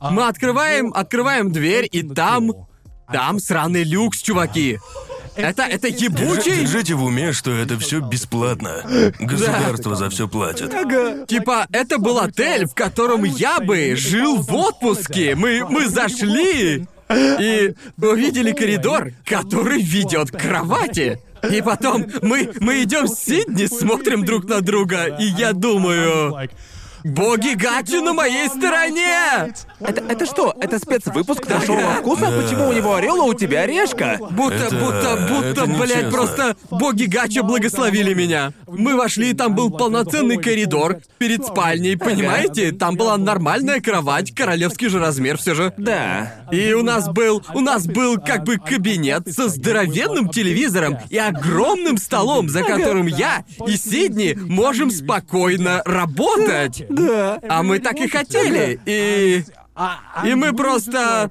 [0.00, 2.50] Мы открываем, открываем дверь, и там...
[3.12, 4.78] Там сраный люкс, чуваки.
[5.36, 6.60] Это, это ебучий...
[6.60, 8.84] Держите в уме, что это все бесплатно.
[9.18, 10.70] Государство за все платит.
[11.26, 15.34] Типа, это был отель, в котором я бы жил в отпуске.
[15.34, 21.20] Мы, мы зашли и увидели коридор, который ведет к кровати.
[21.50, 26.48] И потом мы, мы идем с Сидни, смотрим друг на друга, и я думаю...
[27.04, 29.52] Боги Гачи на моей стороне!
[29.86, 30.54] Это, это что?
[30.60, 32.26] Это спецвыпуск трешового вкуса?
[32.26, 34.18] Почему у него орел, а у тебя решка?
[34.30, 36.10] Будто, Это- будто, будто, это блядь, нечестно.
[36.10, 38.52] просто боги Гача благословили меня.
[38.66, 42.72] Мы вошли, и там был полноценный коридор перед спальней, понимаете?
[42.72, 45.72] Там была нормальная кровать, королевский же размер все же.
[45.76, 46.32] Да.
[46.50, 51.98] И у нас был, у нас был как бы кабинет со здоровенным телевизором и огромным
[51.98, 56.84] столом, за которым я и Сидни можем спокойно работать.
[56.88, 57.40] Да.
[57.48, 58.80] А мы так и хотели.
[58.86, 59.44] И...
[60.24, 61.30] И мы просто...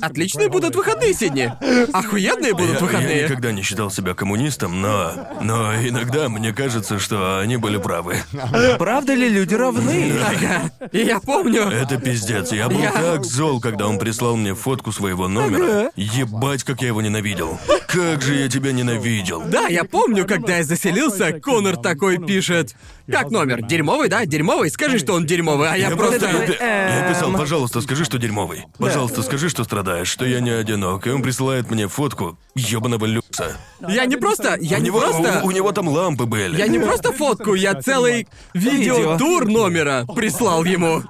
[0.00, 1.52] Отличные будут выходные, Сидни.
[1.92, 3.22] Охуенные будут Я, я выходные.
[3.24, 5.12] никогда не считал себя коммунистом, но...
[5.40, 8.18] Но иногда мне кажется, что они были правы.
[8.78, 10.12] Правда ли люди равны?
[10.22, 10.70] Ага.
[10.92, 11.62] И я помню...
[11.62, 12.52] Это пиздец.
[12.52, 15.90] Я был Я- так зол, когда он прислал мне фотку своего номера.
[15.96, 17.58] Ебать, как я его ненавидел.
[17.86, 19.42] Как же я тебя ненавидел.
[19.46, 22.74] Да, я помню, когда я заселился, Конор такой пишет.
[23.10, 23.62] Как номер?
[23.62, 24.26] Дерьмовый, да?
[24.26, 24.70] Дерьмовый?
[24.70, 26.18] Скажи, что он дерьмовый, а я, Я просто...
[26.28, 26.52] просто...
[26.64, 28.64] Я писал, пожалуйста, скажи, что дерьмовый.
[28.78, 31.06] Пожалуйста, скажи, что страдаешь, что я не одинок.
[31.06, 33.56] И он присылает мне фотку ёбаного люкса.
[33.88, 34.56] Я не просто...
[34.60, 35.42] Я У не него, просто...
[35.44, 36.56] у, у него там лампы были.
[36.56, 41.02] Я не просто фотку, я целый видеотур номера прислал ему.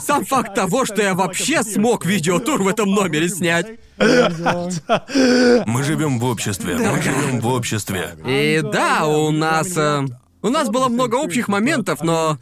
[0.00, 3.66] Сам факт того, что я вообще смог видеотур в этом номере снять.
[3.98, 6.76] Мы живем в обществе.
[6.76, 8.16] Мы живем в обществе.
[8.24, 9.76] И да, у нас...
[9.76, 10.06] э,
[10.42, 12.38] у нас было много общих моментов, но...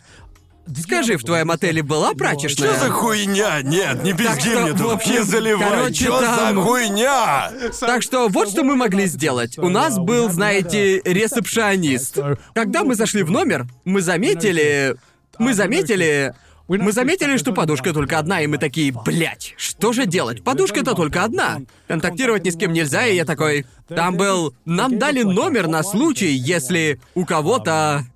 [0.80, 2.70] Скажи, в твоем отеле была прачечная?
[2.74, 3.62] Что за хуйня?
[3.62, 4.92] Нет, не пизди что, мне в тут.
[4.92, 5.68] общем, не заливай.
[5.70, 7.52] короче, Что там- за хуйня?
[7.80, 9.58] Так что вот что мы могли сделать.
[9.58, 12.18] У нас был, знаете, ресепшионист.
[12.54, 14.96] Когда мы зашли в номер, мы заметили...
[15.38, 16.34] Мы заметили...
[16.68, 20.42] Мы заметили, что подушка только одна, и мы такие, блять, что же делать?
[20.44, 21.58] Подушка-то только одна.
[21.88, 23.66] Контактировать ни с кем нельзя, и я такой...
[23.88, 24.54] Там был...
[24.64, 28.06] Нам дали номер на случай, если у кого-то...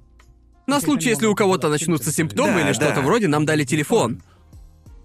[0.67, 3.01] На случай, если у кого-то начнутся симптомы Да, или что-то да.
[3.03, 4.23] вроде, нам дали телефон.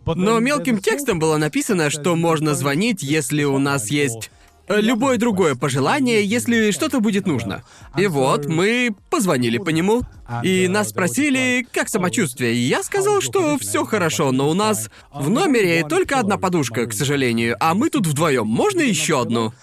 [0.06, 4.32] Но мелким текстом было написано, что можно звонить, если у нас есть
[4.68, 7.64] э, любое другое пожелание, если что-то будет нужно.
[7.96, 10.02] И вот мы позвонили по нему,
[10.44, 12.56] и нас спросили, как самочувствие.
[12.56, 16.94] И я сказал, что все хорошо, но у нас в номере только одна подушка, к
[16.94, 18.48] сожалению, а мы тут вдвоем.
[18.48, 19.54] Можно еще одну?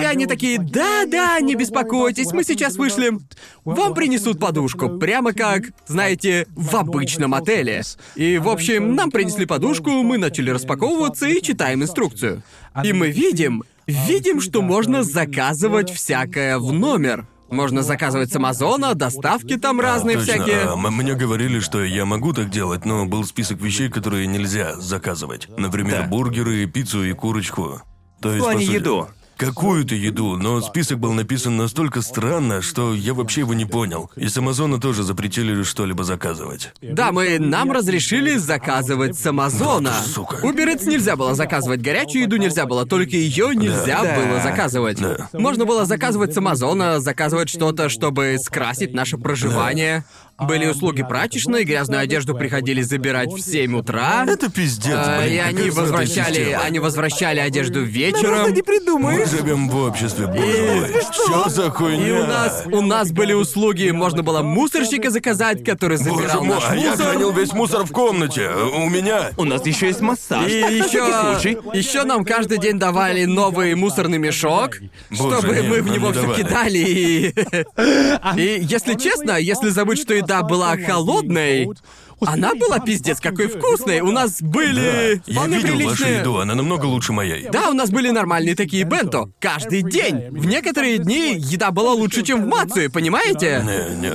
[0.00, 3.20] И они такие, да-да, не беспокойтесь, мы сейчас вышлем.
[3.64, 7.82] Вам принесут подушку, прямо как, знаете, в обычном отеле.
[8.14, 12.42] И, в общем, нам принесли подушку, мы начали распаковываться и читаем инструкцию.
[12.84, 17.26] И мы видим, видим, что можно заказывать всякое в номер.
[17.50, 20.34] Можно заказывать с Амазона, доставки там разные Точно.
[20.34, 20.60] всякие.
[20.64, 25.48] А, мне говорили, что я могу так делать, но был список вещей, которые нельзя заказывать.
[25.56, 26.08] Например, Да.
[26.08, 27.80] бургеры, пиццу и курочку.
[28.20, 29.08] То есть, В плане по сути, еду.
[29.38, 34.10] Какую-то еду, но список был написан настолько странно, что я вообще его не понял.
[34.16, 36.72] И с Амазона тоже запретили что-либо заказывать.
[36.82, 39.92] Да, мы нам разрешили заказывать с Амазона.
[39.96, 40.36] Вот сука.
[40.44, 44.16] Uber Eats нельзя было заказывать, горячую еду нельзя было, только ее нельзя Да.
[44.16, 44.98] было заказывать.
[45.00, 45.28] Да.
[45.32, 50.04] Можно было заказывать с Амазона, заказывать что-то, чтобы скрасить наше проживание.
[50.40, 54.24] Были услуги прачечной, грязную одежду приходили забирать в 7 утра.
[54.28, 56.62] Это пиздец, А, блин, и они возвращали, система.
[56.62, 58.54] они возвращали одежду Просто вечером.
[58.54, 59.28] не придумаешь.
[59.32, 61.02] Мы живем в обществе, боже мой.
[61.12, 62.06] Что за хуйня?
[62.06, 66.54] И у нас, у нас были услуги, можно было мусорщика заказать, который Боже забирал мой,
[66.54, 67.06] наш а я мусор.
[67.06, 68.48] хранил весь мусор в комнате.
[68.76, 69.30] У меня...
[69.36, 70.48] У нас еще есть массаж.
[70.50, 71.04] И еще,
[71.40, 71.58] случай.
[71.76, 74.76] еще нам каждый день давали новый мусорный мешок,
[75.10, 76.42] Боже, чтобы нет, мы в нам него не все давали.
[76.42, 76.78] кидали.
[76.78, 77.34] И...
[78.36, 81.68] и если честно, если забыть, что еда была холодной,
[82.20, 84.00] она была пиздец какой вкусной.
[84.00, 86.18] У нас были Я вполне видел вашу приличные.
[86.18, 87.48] еду, она намного лучше моей.
[87.48, 89.30] Да, у нас были нормальные такие бенто.
[89.38, 90.30] Каждый день.
[90.30, 93.62] В некоторые дни еда была лучше, чем в Мацуе, понимаете?
[93.64, 94.12] Не, не.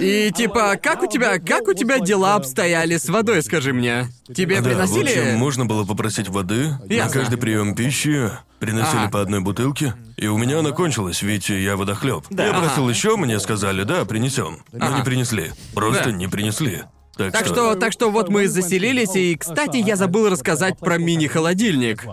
[0.00, 4.06] И типа, как у тебя, как у тебя дела обстояли с водой, скажи мне?
[4.34, 5.08] Тебе Да, в приносили?
[5.10, 7.20] общем, можно было попросить воды на Ясно.
[7.20, 9.10] каждый прием пищи, приносили Ага.
[9.10, 12.24] по одной бутылке, и у меня она кончилась, ведь я водохлеб.
[12.30, 12.60] Я Ага.
[12.66, 14.58] просил еще, мне сказали, да, принесем.
[14.72, 14.98] Но Ага.
[14.98, 15.52] не принесли.
[15.74, 16.12] Просто Да.
[16.12, 16.82] не принесли.
[17.16, 22.04] Так, Так что, так что вот мы заселились, и, кстати, я забыл рассказать про мини-холодильник.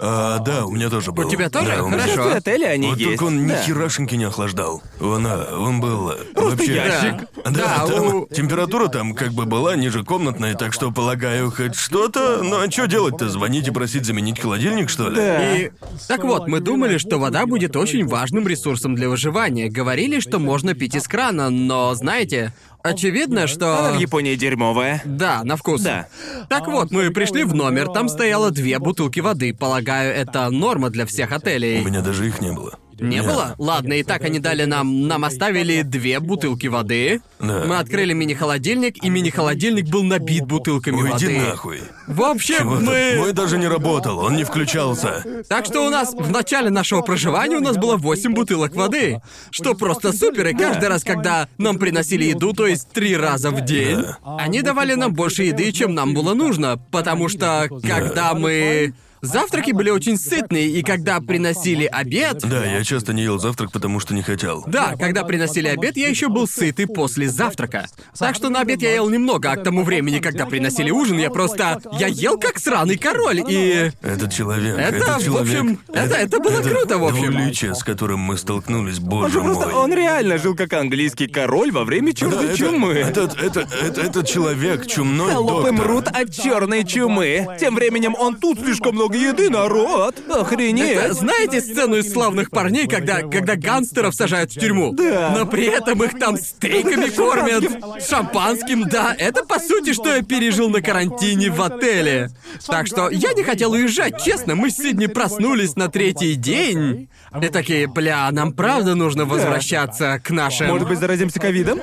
[0.00, 1.28] А, да, у меня тоже был.
[1.28, 1.66] тебя тоже?
[1.76, 2.00] Да, у меня.
[2.02, 2.30] Хорошо.
[2.30, 3.10] В отеле они Вот есть.
[3.10, 3.62] только он ни да.
[3.62, 4.82] херашеньки не охлаждал.
[5.00, 6.10] Он, а, он был...
[6.10, 6.74] э, вообще...
[6.74, 7.28] ящик.
[7.44, 11.74] Да, Да, там у- температура там как бы была ниже комнатной, так что, полагаю, хоть
[11.74, 12.42] что-то...
[12.44, 13.28] Ну а что делать-то?
[13.28, 15.20] Звонить и просить заменить холодильник, что ли?
[15.20, 15.70] И...
[16.06, 19.68] Так вот, мы думали, что вода будет очень важным ресурсом для выживания.
[19.68, 22.52] Говорили, что можно пить из крана, но, знаете,
[22.88, 23.92] очевидно, Она что...
[23.96, 25.02] в Японии дерьмовая.
[25.04, 25.82] Да, на вкус.
[25.82, 26.08] Да.
[26.48, 29.54] Так вот, мы пришли в номер, там стояло две бутылки воды.
[29.54, 31.82] Полагаю, это норма для всех У отелей.
[31.84, 32.78] меня даже их не было.
[33.00, 33.54] Не было?
[33.58, 35.06] Ладно, и так они дали нам...
[35.06, 37.20] Нам оставили две бутылки воды.
[37.38, 37.64] Да.
[37.66, 41.38] Мы открыли мини-холодильник, и мини-холодильник был набит бутылками Уйди воды.
[41.40, 41.80] нахуй.
[42.06, 43.14] В общем, Вот мы...
[43.16, 45.24] Мой даже не работал, он не включался.
[45.48, 49.20] Так что у нас в начале нашего проживания у нас было 8 бутылок воды.
[49.50, 53.60] Что просто супер, и каждый раз, когда нам приносили еду, то есть три раза в
[53.64, 56.78] день, они давали нам больше еды, чем нам было нужно.
[56.90, 58.94] Потому что когда мы...
[59.20, 62.38] Завтраки были очень сытные, и когда приносили обед...
[62.48, 64.64] Да, я часто не ел завтрак, потому что не хотел.
[64.66, 67.86] Да, когда приносили обед, я еще был сытый после завтрака.
[68.18, 71.30] Так что на обед я ел немного, а к тому времени, когда приносили ужин, я
[71.30, 71.80] просто...
[71.98, 73.90] Я ел как сраный король, и...
[74.02, 75.42] Этот человек, Это, этот в человек.
[75.60, 77.32] общем, это- это было круто, в общем.
[77.32, 79.74] двуличие, с которым мы столкнулись, Он боже же просто, мой.
[79.74, 82.92] он реально жил как английский король во время Да, черной это- чумы.
[82.94, 85.86] Этот, это, это, этот человек чумной Холопы доктор.
[85.86, 87.46] мрут от черной чумы.
[87.60, 90.16] Тем временем он тут слишком много еды, народ.
[90.28, 90.96] Охренеть.
[90.96, 94.92] Это, знаете сцену из славных парней, когда, когда гангстеров сажают в тюрьму?
[94.92, 95.34] Да.
[95.36, 97.64] Но при этом их там стейками кормят,
[98.08, 99.14] шампанским, да.
[99.16, 102.30] Это по сути, что я пережил на карантине в отеле.
[102.66, 104.54] Так что я не хотел уезжать, честно.
[104.54, 107.08] Мы с Сидни проснулись на третий день.
[107.42, 110.68] И такие, бля, нам правда нужно возвращаться к нашим...
[110.68, 111.80] Может быть, заразимся ковидом?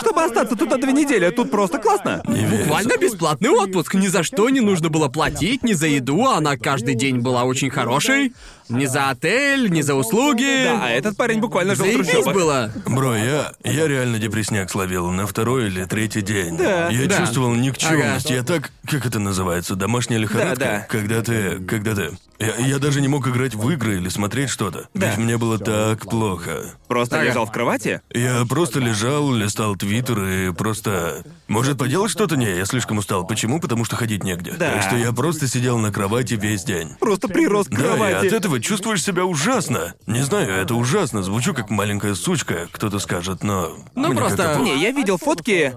[0.00, 2.22] Чтобы остаться тут на две недели, тут просто классно.
[2.24, 3.94] Буквально бесплатный отпуск.
[3.94, 7.70] Ни за что не нужно было платить, ни за еду, она каждый день была очень
[7.70, 8.34] хорошей.
[8.68, 10.64] Ни за отель, ни за услуги.
[10.64, 12.34] Да, этот парень буквально жил в Заебись трущобах.
[12.34, 12.70] было.
[12.86, 16.56] Бро, я, я реально депресняк словил на второй или третий день.
[16.56, 16.88] Да.
[16.90, 17.18] Я Да.
[17.18, 18.30] чувствовал никчемность.
[18.30, 20.56] Я так, как это называется, домашняя лихорадка?
[20.56, 20.86] Да, да.
[20.88, 22.10] Когда ты, когда ты...
[22.38, 24.88] Я, я даже не мог играть в игры или смотреть что-то.
[24.94, 25.08] Да.
[25.08, 26.66] Ведь мне было так плохо.
[26.86, 27.28] Просто Ага.
[27.30, 28.00] лежал в кровати?
[28.14, 31.24] Я просто лежал, листал твиттер и просто...
[31.48, 32.36] Может, поделать что-то?
[32.36, 33.26] Не, я слишком устал.
[33.26, 33.58] Почему?
[33.60, 34.52] Потому что ходить негде.
[34.52, 34.74] Да.
[34.74, 36.90] Так что я просто сидел на кровати весь день.
[37.00, 38.26] Просто прирос к Да, и кровати.
[38.28, 39.94] от этого чувствуешь себя ужасно.
[40.06, 41.22] Не знаю, это ужасно.
[41.22, 43.76] Звучу как маленькая сучка, кто-то скажет, но...
[43.94, 45.74] Ну, мне просто- как-то- Не, я видел фотки,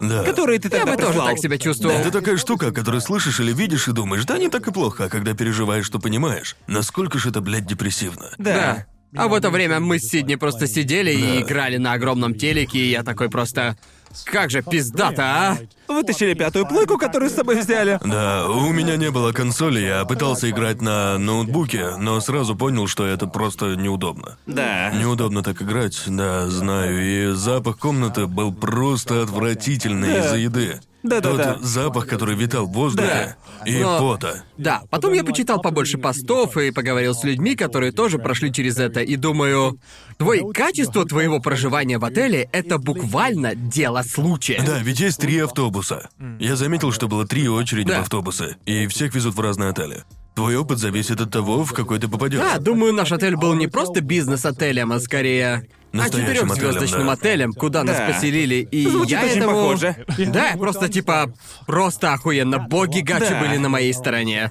[0.00, 0.22] Да.
[0.24, 1.28] которые ты Я тогда бы тоже прислал.
[1.28, 1.94] так себя чувствовал.
[1.96, 5.08] Это такая штука, которую слышишь или видишь и думаешь, да не так и плохо, а
[5.08, 6.56] когда переживаешь, что понимаешь.
[6.66, 8.30] Насколько же это, блядь, депрессивно.
[8.38, 8.86] Да.
[9.16, 12.90] А в это время мы с Сидни просто сидели и играли на огромном телеке, и
[12.90, 13.76] я такой просто...
[14.24, 15.58] Как же пиздато, а?
[15.88, 17.98] Вытащили пятую плойку, которую с собой взяли.
[18.04, 23.06] Да, у меня не было консоли, я пытался играть на ноутбуке, но сразу понял, что
[23.06, 24.36] это просто неудобно.
[24.46, 24.90] Да.
[24.90, 30.18] Неудобно так играть, да, знаю, и запах комнаты был просто отвратительный Да.
[30.26, 30.80] из-за еды.
[31.04, 31.54] Да-да-да.
[31.54, 33.36] Тот запах, который витал в воздухе,
[33.66, 34.42] и Но- пота.
[34.56, 39.00] Да, потом я почитал побольше постов и поговорил с людьми, которые тоже прошли через это,
[39.00, 39.78] и думаю,
[40.16, 44.62] твой качество твоего проживания в отеле— это буквально дело случая.
[44.66, 46.08] Да, ведь есть три автобуса.
[46.40, 47.98] Я заметил, что было три очереди Да.
[47.98, 50.04] в автобусы, и всех везут в разные отели.
[50.34, 52.40] Твой опыт зависит от того, в какой ты попадешь.
[52.40, 57.52] Да, думаю, наш отель был не просто бизнес-отелем, а скорее а Настоящим четырехзвездочным отелем, отелем,
[57.52, 58.06] куда нас Да.
[58.08, 59.52] поселили, и Звучит я очень этому...
[59.56, 59.96] похоже.
[60.18, 61.32] Да, просто типа
[61.66, 62.58] просто охуенно.
[62.58, 63.40] Боги Гачи Да.
[63.40, 64.50] были на моей стороне.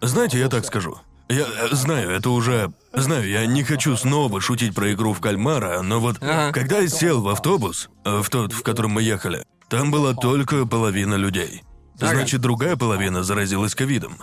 [0.00, 0.98] Знаете, я так скажу.
[1.28, 2.72] Я э, знаю, это уже...
[2.94, 6.52] Знаю, я не хочу снова шутить про игру в кальмара, но вот Ага.
[6.52, 10.64] когда я сел в автобус, э, в тот, в котором мы ехали, там была только
[10.64, 11.62] половина людей.
[12.00, 12.14] Ага.
[12.14, 14.16] Значит, другая половина заразилась ковидом.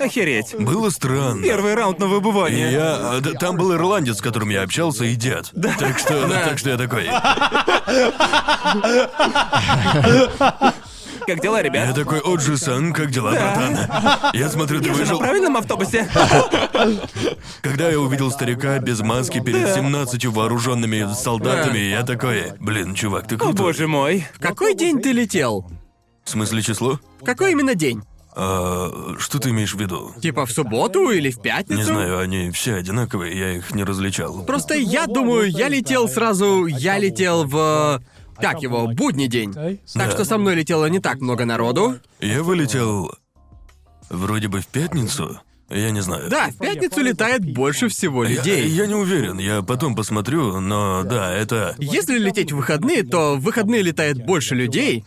[0.00, 0.54] Охереть.
[0.58, 1.42] Было странно.
[1.42, 2.72] Первый раунд на И выбывание.
[2.72, 3.20] я...
[3.20, 5.50] да, Там был ирландец, с которым я общался, и дед.
[5.78, 6.28] Так что...
[6.28, 7.08] Так что я такой...
[11.26, 11.94] Как дела, Я ребят?
[11.94, 14.32] такой, Оджи-сан, как дела, братан?
[14.34, 16.08] Я смотрю, ты Я же на правильном автобусе?
[17.62, 23.36] Когда я увидел старика без маски перед 17 вооруженными солдатами, я такой, блин, чувак, ты
[23.36, 23.66] О, крутой.
[23.66, 24.26] боже мой.
[24.34, 25.64] В какой день ты летел?
[26.24, 26.98] В смысле число?
[27.20, 28.02] В какой именно день?
[28.34, 30.12] А, что ты имеешь в виду?
[30.22, 31.78] Типа в субботу или в пятницу?
[31.78, 34.44] Не знаю, они все одинаковые, я их не различал.
[34.44, 38.00] Просто я думаю, я летел сразу, я летел в...
[38.40, 39.52] Как его, будний день.
[39.52, 40.10] Так Да.
[40.10, 41.98] что со мной летело не так много народу.
[42.20, 43.12] Я вылетел
[44.08, 45.38] вроде бы в пятницу,
[45.68, 46.28] я не знаю.
[46.28, 48.68] Да, в пятницу летает больше всего Я, людей.
[48.68, 51.76] я не уверен, я потом посмотрю, но да, это...
[51.78, 55.04] Если лететь в выходные, то в выходные летает больше людей.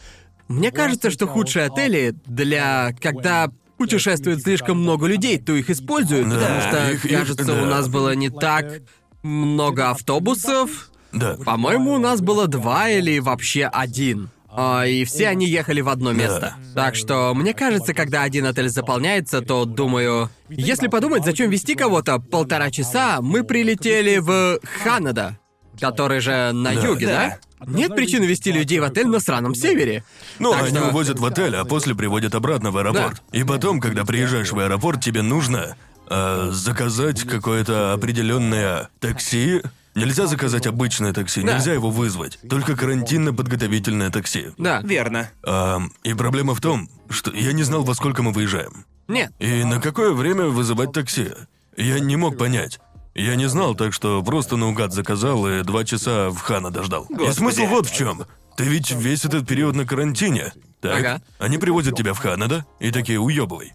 [0.48, 2.94] Мне кажется, что худшие отели для...
[3.02, 7.62] когда путешествует слишком много людей, то их используют, Да, потому что, их- их- кажется, да.
[7.62, 8.82] у нас было не так
[9.24, 10.92] много автобусов.
[11.12, 11.36] Да.
[11.46, 14.30] По-моему, у нас было два или вообще один.
[14.58, 16.56] А, и все они ехали в одно место.
[16.74, 20.30] Так что, мне кажется, когда один отель заполняется, то думаю...
[20.48, 25.38] Если подумать, зачем вести кого-то полтора часа, мы прилетели в Ханада,
[25.82, 26.82] который же на Да.
[26.88, 27.38] юге, да?
[27.66, 30.04] Нет причины вести людей в отель на сраном севере.
[30.40, 33.22] Ну, Так они что- увозят в отель, а после приводят обратно в аэропорт.
[33.32, 35.76] И потом, когда приезжаешь в аэропорт, тебе нужно
[36.08, 39.62] а, заказать какое-то определенное такси.
[39.96, 41.54] Нельзя заказать обычное такси, Да.
[41.56, 42.38] нельзя его вызвать.
[42.48, 44.48] Только карантинно-подготовительное такси.
[44.58, 44.82] Да.
[44.82, 45.30] Верно.
[45.44, 48.86] А, и проблема в том, что я не знал, во сколько мы выезжаем.
[49.08, 49.32] Нет.
[49.40, 51.30] И на какое время вызывать такси?
[51.78, 52.80] Я не мог понять.
[53.16, 57.06] Я не знал, так что просто наугад заказал и два часа в Хана дождал.
[57.10, 57.36] И Господи.
[57.38, 58.26] смысл вот в чем.
[58.58, 60.52] Ты ведь весь этот период на карантине.
[60.82, 61.00] Так?
[61.00, 61.22] Ага.
[61.40, 62.66] Они привозят тебя в Хана, да?
[62.80, 63.74] И такие уебывай.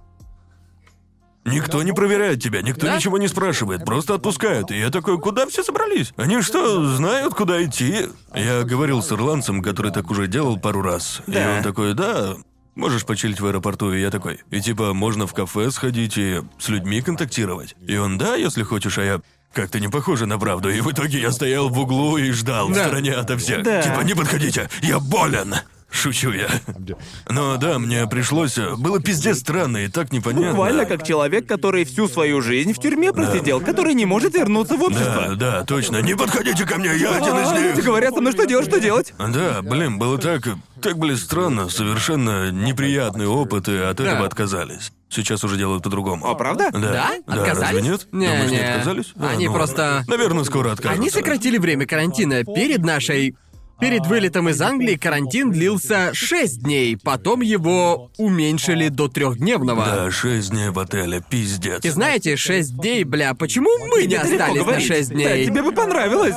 [1.47, 2.97] Никто не проверяет тебя, никто Да?
[2.97, 4.71] ничего не спрашивает, просто отпускают.
[4.71, 6.13] И я такой, куда все собрались?
[6.17, 8.09] Они что, знают, куда идти?
[8.35, 11.23] Я говорил с ирландцем, который так уже делал пару раз.
[11.27, 11.57] И Да.
[11.57, 12.37] он такой, да,
[12.75, 13.93] можешь почилить в аэропорту.
[13.93, 17.75] И я такой, и типа, можно в кафе сходить и с людьми контактировать.
[17.87, 19.21] И он, да, если хочешь, а я...
[19.53, 22.73] Как-то не похоже на правду, и в итоге я стоял в углу и ждал в
[22.73, 22.85] Да.
[22.85, 23.65] стороне ото всех.
[23.65, 23.83] Да.
[23.83, 25.57] Типа, не подходите, я болен.
[25.91, 26.49] Шучу я.
[27.29, 28.57] Но да, мне пришлось...
[28.79, 30.51] Было пиздец странно и так непонятно.
[30.51, 34.83] Буквально как человек, который всю свою жизнь в тюрьме просидел, который не может вернуться в
[34.83, 35.27] общество.
[35.31, 36.01] Да, да, точно.
[36.03, 37.85] Не подходите ко мне, я один из А, люди них.
[37.85, 39.13] говорят со мной, что делать, что делать.
[39.19, 40.43] Да, блин, было так...
[40.81, 41.69] Так, блин, странно.
[41.69, 44.25] Совершенно неприятный опыт, и от этого Да.
[44.25, 44.93] отказались.
[45.11, 46.25] Сейчас уже делают по-другому.
[46.27, 46.71] О, правда?
[46.73, 46.79] Да?
[46.81, 47.11] Да?
[47.27, 47.83] разве Отказались?
[47.85, 48.09] нет?
[48.13, 48.63] Не, Думаешь, не не.
[48.63, 49.13] отказались?
[49.19, 50.99] А, Они ну, просто- Наверное, скоро откажутся.
[51.03, 52.45] Они сократили время карантина.
[52.45, 53.35] Перед нашей...
[53.81, 59.85] Перед вылетом из Англии карантин длился 6 дней, потом его уменьшили до трехдневного.
[59.87, 61.85] Да, шесть дней в отеле, пиздец.
[61.85, 64.87] И знаете, 6 дней, бля, почему мы не легко остались на говорить.
[64.87, 65.47] 6 Да, дней?
[65.47, 66.35] тебе бы понравилось.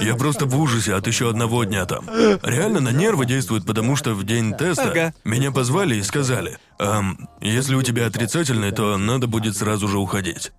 [0.00, 2.08] Я просто в ужасе от еще одного дня там.
[2.42, 5.14] Реально на нервы действует, потому что в день теста Ага.
[5.24, 10.52] меня позвали и сказали, «Ам, если у тебя отрицательный, то надо будет сразу же уходить.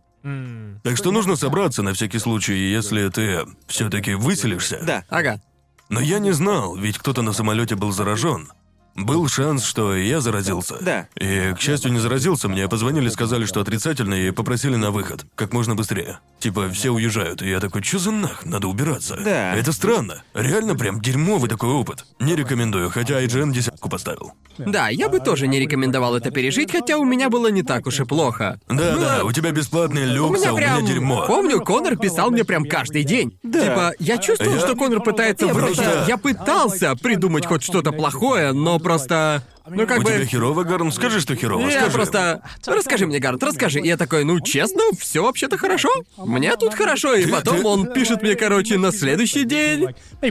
[0.83, 4.79] Так что нужно собраться на всякий случай, если ты все-таки выселишься.
[4.83, 5.03] Да.
[5.09, 5.39] Ага.
[5.89, 8.49] Но я не знал, ведь кто-то на самолете был заражен.
[8.95, 10.77] Был шанс, что я заразился.
[10.79, 11.07] Да.
[11.15, 12.47] И, к счастью, не заразился.
[12.47, 15.25] Мне позвонили, сказали, что отрицательный, и попросили на выход.
[15.35, 16.19] Как можно быстрее.
[16.39, 17.41] Типа, все уезжают.
[17.41, 18.45] И я такой, что за нах?
[18.45, 19.17] Надо убираться.
[19.23, 19.53] Да.
[19.53, 20.23] Это странно.
[20.33, 22.05] Реально прям дерьмовый такой опыт.
[22.19, 24.31] Не рекомендую, хотя IGN десятку поставил.
[24.57, 27.99] Да, я бы тоже не рекомендовал это пережить, хотя у меня было не так уж
[27.99, 28.61] и плохо.
[28.69, 30.77] Да, да, у тебя бесплатный У люкс, меня а у прям...
[30.77, 31.25] меня дерьмо.
[31.27, 33.37] Помню, Конор писал мне прям каждый день.
[33.43, 38.53] Типа, я чувствовал, Я- что Конор пытается Я просто- Я пытался придумать хоть что-то плохое,
[38.53, 39.43] но просто...
[39.67, 40.11] Ну как У бы...
[40.11, 40.91] тебя херово, Гарн?
[40.91, 41.91] Скажи, что херово, Я скажи.
[41.91, 42.43] просто...
[42.67, 43.79] Расскажи мне, Гарнт, расскажи.
[43.79, 45.89] И я такой, ну, честно, все вообще-то хорошо.
[46.17, 47.15] Мне тут хорошо.
[47.15, 49.87] И потом он пишет мне, короче, на следующий день.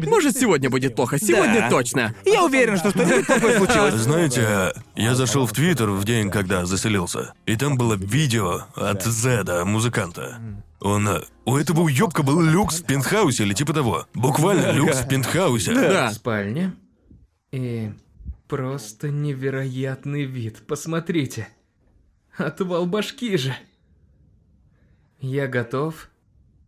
[0.07, 1.19] Может, сегодня будет плохо.
[1.19, 1.71] Сегодня Да.
[1.71, 2.15] точно.
[2.25, 3.95] Я уверен, что что-нибудь такое случилось.
[3.95, 9.65] Знаете, я зашел в Твиттер в день, когда заселился, и там было видео от Зеда,
[9.65, 10.39] музыканта.
[10.81, 11.09] Он...
[11.45, 14.07] У этого уёбка был люкс в пентхаусе или типа того.
[14.15, 15.75] Буквально люкс в пентхаусе.
[15.75, 16.13] Да.
[16.13, 16.75] Спальня.
[17.53, 17.91] И
[18.55, 20.65] просто невероятный вид.
[20.69, 21.49] Посмотрите.
[22.37, 23.53] Отвал башки же.
[25.19, 26.09] Я готов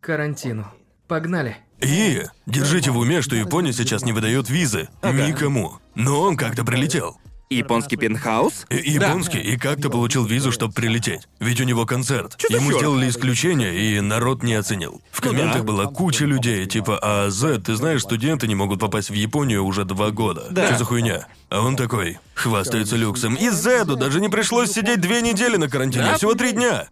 [0.01, 0.67] к карантину.
[1.07, 1.59] Погнали.
[1.81, 4.89] И держите в уме, что Япония сейчас не выдает визы.
[5.01, 5.79] Никому.
[5.95, 7.21] Но он как-то прилетел.
[7.49, 8.67] Японский пентхаус?
[8.71, 11.29] И- японский, и как-то получил визу, чтобы прилететь.
[11.39, 12.35] Ведь у него концерт.
[12.39, 12.81] Чё за Ему чёрт?
[12.83, 15.01] сделали исключение, и народ не оценил.
[15.13, 19.15] В комментах была куча людей, типа, а Зед, ты знаешь, студенты не могут попасть в
[19.15, 20.49] Японию уже два года.
[20.51, 20.67] Да.
[20.67, 21.27] Что за хуйня?
[21.49, 23.35] А он такой, хвастается люксом.
[23.37, 26.17] И Зеду даже не пришлось сидеть две недели на карантине, Да?
[26.17, 26.89] всего три дня.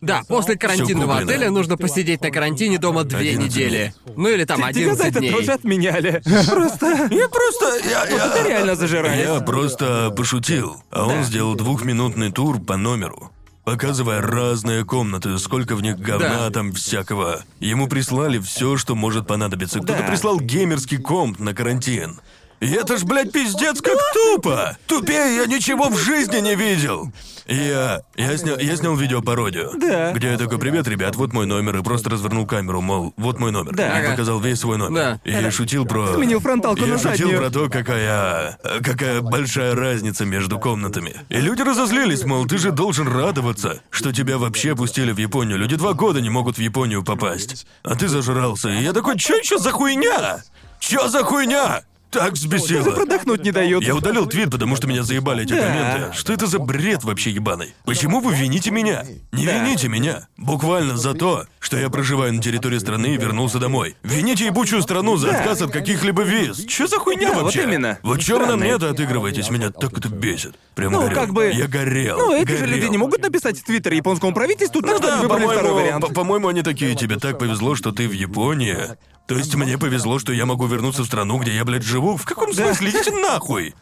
[0.00, 1.32] Да, после карантинного куплено.
[1.32, 3.94] отеля нужно посидеть на карантине дома две 11 недели.
[4.16, 5.30] Ну или там за 11 это дней.
[5.32, 6.22] тоже отменяли.
[6.50, 6.86] Просто...
[7.10, 7.78] Я просто...
[7.88, 9.24] Я, я- Реально зажирались.
[9.26, 13.30] Я просто пошутил, а он сделал двухминутный тур по номеру.
[13.64, 16.50] Показывая разные комнаты, сколько в них говна Да.
[16.50, 17.42] там всякого.
[17.60, 19.78] Ему прислали все, что может понадобиться.
[19.80, 20.06] Кто-то Да.
[20.06, 22.20] прислал геймерский комп на карантин.
[22.60, 24.76] И это ж, блядь, пиздец как тупо!
[24.86, 27.12] Тупее я ничего в жизни не видел!
[27.46, 29.72] Я, я, снял, я снял видео-пародию.
[29.78, 30.12] Да.
[30.12, 33.50] Где я такой, привет, ребят, вот мой номер, и просто развернул камеру, мол, вот мой
[33.50, 33.74] номер.
[33.74, 34.00] Да.
[34.00, 35.20] И показал весь свой номер.
[35.24, 35.30] Да.
[35.30, 36.14] И шутил про...
[36.14, 37.38] Сменил фронталку я на шутил заднюю.
[37.38, 38.58] про то, какая...
[38.82, 41.16] какая большая разница между комнатами.
[41.28, 45.58] И люди разозлились, мол, ты же должен радоваться, что тебя вообще пустили в Японию.
[45.58, 47.66] Люди два года не могут в Японию попасть.
[47.82, 48.70] А ты зажрался.
[48.70, 50.42] И я такой, чё еще за хуйня?
[50.80, 51.82] Чё за хуйня?
[52.14, 52.90] Так взбесило.
[52.92, 53.84] Продохнуть не дают.
[53.84, 55.60] Я удалил твит, потому что меня заебали эти Да.
[55.60, 56.16] комменты.
[56.16, 57.74] Что это за бред вообще ебаный?
[57.84, 59.04] Почему вы вините меня?
[59.32, 60.28] Не вините меня.
[60.36, 63.96] Буквально за то, что я проживаю на территории страны и вернулся домой.
[64.02, 66.64] Вините ебучую страну за отказ от каких-либо виз.
[66.68, 67.64] Что за хуйня Да, вот вообще?
[67.64, 67.98] именно.
[68.02, 68.70] Вот чё вы на Странные.
[68.70, 69.50] мне-то отыгрываетесь?
[69.50, 70.54] Меня так это бесит.
[70.74, 71.14] Прям Ну, горел.
[71.14, 72.18] как бы- Я горел.
[72.18, 72.74] Ну, эти же горел.
[72.76, 75.58] люди не могут написать в Твиттер японскому правительству, так Ну что да, они выбрали второй
[75.62, 76.04] по-моему, вариант.
[76.08, 78.76] по- по-моему, они такие, тебе так повезло, что ты в Японии.
[79.26, 82.16] То есть мне повезло, что я могу вернуться в страну, где я, блядь, живу?
[82.16, 82.90] В каком смысле?
[82.90, 83.74] Идите нахуй!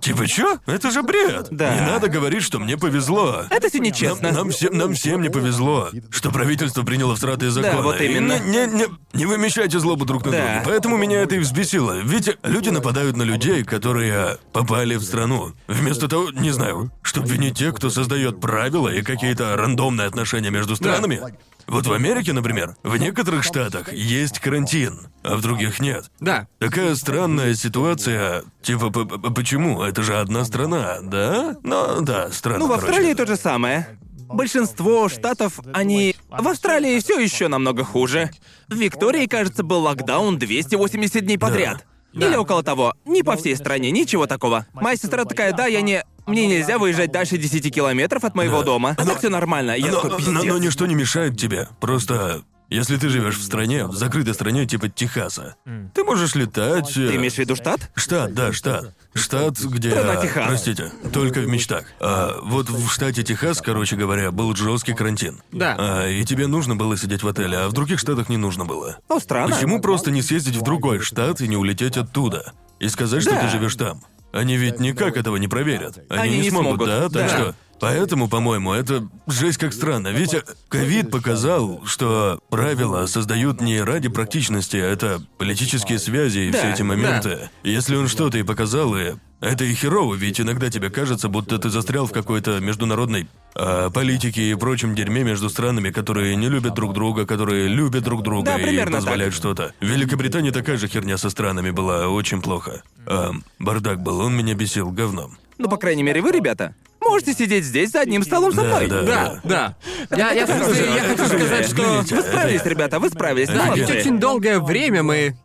[0.00, 0.58] Типа, чё?
[0.66, 1.48] Это же бред.
[1.50, 1.74] Да.
[1.74, 3.42] Не надо говорить, что мне повезло.
[3.50, 4.28] Это все нечестно.
[4.28, 7.82] Нам, нам всем, нам всем не повезло, что правительство приняло всратые законы.
[7.82, 8.34] вот именно.
[8.34, 10.38] И Не, не, не вымещайте злобу друг на Да.
[10.38, 10.62] друга.
[10.64, 11.98] Поэтому меня это и взбесило.
[12.04, 15.54] Ведь люди нападают на людей, которые попали в страну.
[15.66, 20.76] Вместо того, не знаю, чтобы винить тех, кто создает правила и какие-то рандомные отношения между
[20.76, 21.20] странами.
[21.68, 26.10] Вот в Америке, например, в некоторых штатах есть карантин, а в других нет.
[26.20, 26.46] Да.
[26.58, 28.44] Такая странная ситуация.
[28.62, 29.82] Типа, п- п- почему?
[29.82, 31.56] Это же одна страна, да?
[31.64, 32.60] Ну, да, странно.
[32.60, 32.86] Ну, в короче.
[32.88, 33.98] Австралии то же самое.
[34.28, 36.16] Большинство штатов, они...
[36.28, 38.30] В Австралии все еще намного хуже.
[38.68, 41.84] В Виктории, кажется, был локдаун 280 дней подряд.
[42.12, 42.94] Или около того.
[43.04, 44.66] Не по всей стране, ничего такого.
[44.72, 46.04] Моя сестра такая, да, я не...
[46.26, 48.94] Мне нельзя выезжать дальше 10 километров от моего дома.
[48.98, 49.72] А так все нормально.
[49.76, 50.44] Я Но, такой, но- пиздец.
[50.44, 51.68] но ничто не мешает тебе.
[51.80, 55.54] Просто если ты живешь в стране, в закрытой стране типа Техаса,
[55.94, 56.90] ты можешь летать.
[56.96, 57.90] э, Ты имеешь в виду штат?
[57.94, 58.92] Штат, да, штат.
[59.14, 59.90] Штат, где.
[59.92, 60.46] Страна Техас.
[60.48, 61.84] Простите, только в мечтах.
[62.00, 65.40] А вот в штате Техас, короче говоря, был жесткий карантин.
[65.52, 65.76] Да.
[65.78, 68.98] А, и тебе нужно было сидеть в отеле, а в других штатах не нужно было.
[69.08, 69.54] Ну, странно.
[69.54, 72.52] Почему просто не съездить в другой штат и не улететь оттуда?
[72.80, 73.42] И сказать, что Да.
[73.42, 74.02] ты живешь там?
[74.36, 75.98] Они ведь никак этого не проверят.
[76.10, 77.08] Они, Они не, смогут, да?
[77.08, 77.54] Так что.
[77.80, 80.08] Поэтому, по-моему, это жесть как странно.
[80.08, 86.50] Ведь э, ковид показал, что правила создают не ради практичности, а это политические связи и
[86.50, 87.50] Да, все эти моменты.
[87.62, 91.68] Если он что-то и показал, и это и херово, ведь иногда тебе кажется, будто ты
[91.68, 96.94] застрял в какой-то международной а, политике и прочем дерьме между странами, которые не любят друг
[96.94, 99.74] друга, которые любят друг друга Да, и позволяют что-то.
[99.80, 102.82] В Великобритании такая же херня со странами была очень плохо.
[103.06, 105.36] А, бардак был, он меня бесил говном.
[105.58, 106.74] Ну, по крайней мере, вы, ребята,
[107.10, 108.86] можете сидеть здесь за одним столом со Да, мной.
[108.88, 109.02] да.
[109.44, 109.76] Да,
[110.10, 110.16] да.
[110.16, 112.04] Я, я, хочу- же- я хочу сказать, что...
[112.14, 113.48] Вы справились, ребята, вы справились.
[113.48, 115.36] Да, Да, ведь очень долгое время мы...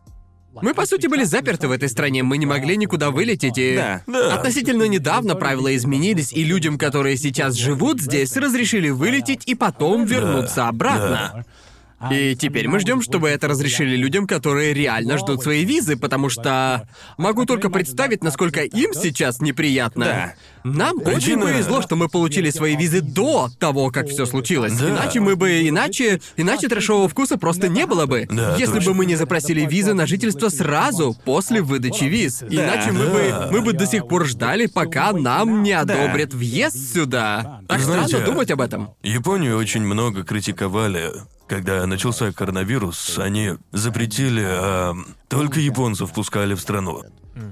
[0.62, 3.76] Мы, по сути, были заперты в этой стране, мы не могли никуда вылететь, и...
[3.76, 4.04] Да.
[4.06, 4.36] Да.
[4.36, 10.68] Относительно недавно правила изменились, и людям, которые сейчас живут здесь, разрешили вылететь и потом вернуться
[10.68, 11.46] обратно.
[12.12, 16.88] И теперь мы ждем, чтобы это разрешили людям, которые реально ждут свои визы, потому что
[17.18, 20.06] могу только представить, насколько им сейчас неприятно.
[20.06, 20.34] Да.
[20.64, 24.74] Нам очень повезло, что мы получили свои визы до того, как все случилось.
[24.78, 24.90] Да.
[24.90, 28.28] Иначе мы бы, иначе, иначе трэшового вкуса просто не было бы.
[28.30, 28.92] Да, если точно.
[28.92, 32.44] бы мы не запросили визы на жительство сразу после выдачи виз.
[32.50, 33.12] Иначе мы Да.
[33.12, 37.62] бы, мы бы до сих пор ждали, пока нам не одобрят въезд сюда.
[37.68, 38.90] Так Знаете, странно думать об этом.
[39.04, 41.12] Японию очень много критиковали.
[41.48, 44.96] Когда начался коронавирус, они запретили, а,
[45.28, 47.02] только японцев пускали в страну.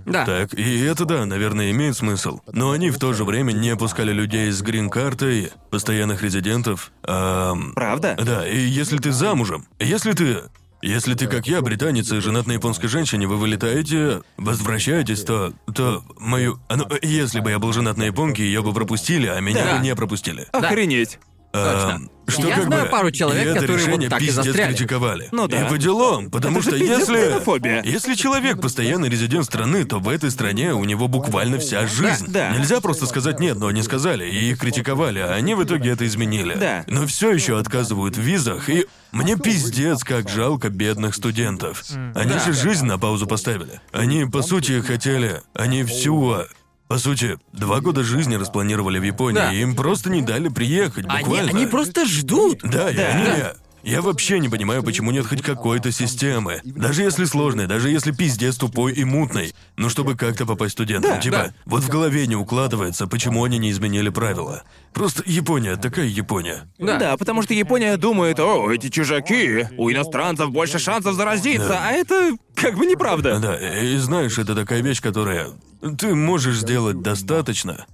[0.06, 0.26] Да.
[0.26, 2.40] Так, и это да, наверное, имеет смысл.
[2.52, 6.92] Но они в то же время не пускали людей с грин-картой, постоянных резидентов.
[7.04, 8.18] ам, Правда?
[8.22, 10.38] Да, и если ты замужем, если ты...
[10.82, 15.52] Если ты, как я, британец и женат на японской женщине, вы вылетаете, возвращаетесь, то...
[15.76, 16.58] то мою...
[16.70, 19.76] а, ну, если бы я был женат на японке, ее бы пропустили, а меня Да.
[19.78, 20.48] бы не пропустили.
[20.54, 21.20] Охренеть.
[21.52, 24.26] Ам, что Я как знаю бы, пару человек, и это которые вот решение так и
[24.28, 24.74] пиздец застряли.
[24.74, 25.30] критиковали.
[25.32, 25.66] Ну да.
[25.66, 27.88] И по делам, потому Это что если...
[27.90, 32.28] Если человек постоянный резидент страны, то в этой стране у него буквально вся жизнь.
[32.28, 32.52] да.
[32.52, 36.06] Нельзя просто сказать нет, но они сказали, и их критиковали, а они в итоге это
[36.06, 36.54] изменили.
[36.54, 36.84] Да.
[36.88, 41.84] Но все еще отказывают в визах, и мне пиздец, как жалко бедных студентов.
[42.14, 43.82] Они же жизнь на паузу поставили.
[43.92, 45.42] Они, по сути, хотели...
[45.56, 46.44] Они всю...
[46.90, 49.54] По сути, два года жизни распланировали в Японии, Да.
[49.54, 51.52] и им просто не дали приехать, Они, буквально.
[51.52, 52.62] они просто ждут.
[52.64, 53.44] Да, и они...
[53.84, 56.62] Я вообще не понимаю, почему нет хоть какой-то системы.
[56.64, 59.54] Даже если сложной, даже если пиздец тупой и мутный.
[59.78, 61.12] Ну, чтобы как-то попасть студентам.
[61.12, 61.54] Да, типа, да.
[61.66, 64.64] вот в голове не укладывается, почему они не изменили правила.
[64.94, 66.70] Просто Япония, такая Япония.
[66.78, 66.98] Да.
[66.98, 67.18] Да.
[67.18, 72.76] потому что Япония думает, о, эти чужаки, у иностранцев больше шансов заразиться, а это как
[72.76, 73.40] бы неправда.
[73.40, 75.50] Да, и знаешь, это такая вещь, которая...
[75.98, 77.86] Ты можешь сделать достаточно,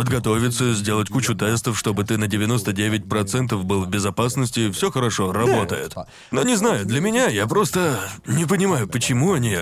[0.00, 5.94] подготовиться, сделать кучу тестов, чтобы ты на 99% был в безопасности, все хорошо, работает.
[6.30, 9.58] Но не знаю, для меня я просто не понимаю, почему они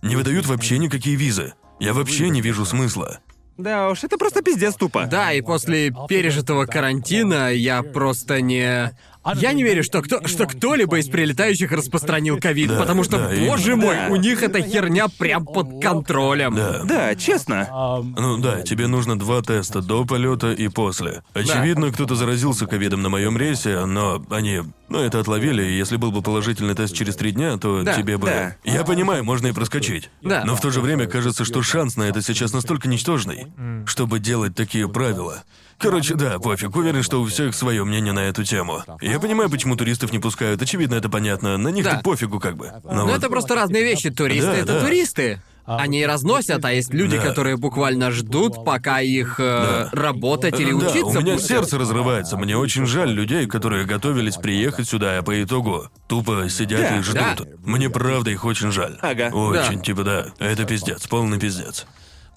[0.00, 1.54] не выдают вообще никакие визы.
[1.80, 3.18] Я вообще не вижу смысла.
[3.58, 5.06] Да уж, это просто пиздец тупо.
[5.06, 8.92] Да, и после пережитого карантина я просто не...
[9.36, 13.30] Я не верю, что, кто, что кто-либо из прилетающих распространил ковид, Да, потому что, да,
[13.46, 14.08] боже мой, Да.
[14.10, 16.54] у них эта херня прям под контролем.
[16.54, 16.82] Да.
[16.84, 17.68] Да, честно.
[18.16, 21.22] Ну да, тебе нужно два теста до полета и после.
[21.34, 26.12] Очевидно, кто-то заразился ковидом на моем рейсе, но они, ну это отловили, и если был
[26.12, 28.26] бы положительный тест через три дня, то Да, тебе бы.
[28.26, 28.56] да.
[28.64, 30.10] Я понимаю, можно и проскочить.
[30.22, 30.44] Да.
[30.44, 33.46] Но в то же время кажется, что шанс на это сейчас настолько ничтожный,
[33.86, 35.42] чтобы делать такие правила.
[35.80, 38.82] Короче, да, пофиг, уверен, что у всех свое мнение на эту тему.
[39.00, 41.56] Я понимаю, почему туристов не пускают, очевидно, это понятно.
[41.56, 42.00] На них Да.
[42.04, 42.70] пофигу как бы.
[42.84, 44.10] Но Но вот- это просто разные вещи.
[44.10, 44.80] Туристы Да, это да.
[44.80, 45.42] туристы.
[45.66, 47.22] они разносят, а есть люди, Да.
[47.22, 51.48] которые буквально ждут, пока их э, работать или Да, учиться у меня пустят.
[51.48, 52.36] сердце разрывается.
[52.36, 57.02] Мне очень жаль людей, которые готовились приехать сюда, а по итогу тупо сидят Да, и
[57.02, 57.14] ждут.
[57.14, 57.44] да.
[57.64, 58.98] Мне правда их очень жаль.
[59.00, 59.28] Ага.
[59.32, 59.82] Очень, Да.
[59.84, 60.26] типа, да.
[60.40, 61.86] Это пиздец, полный пиздец.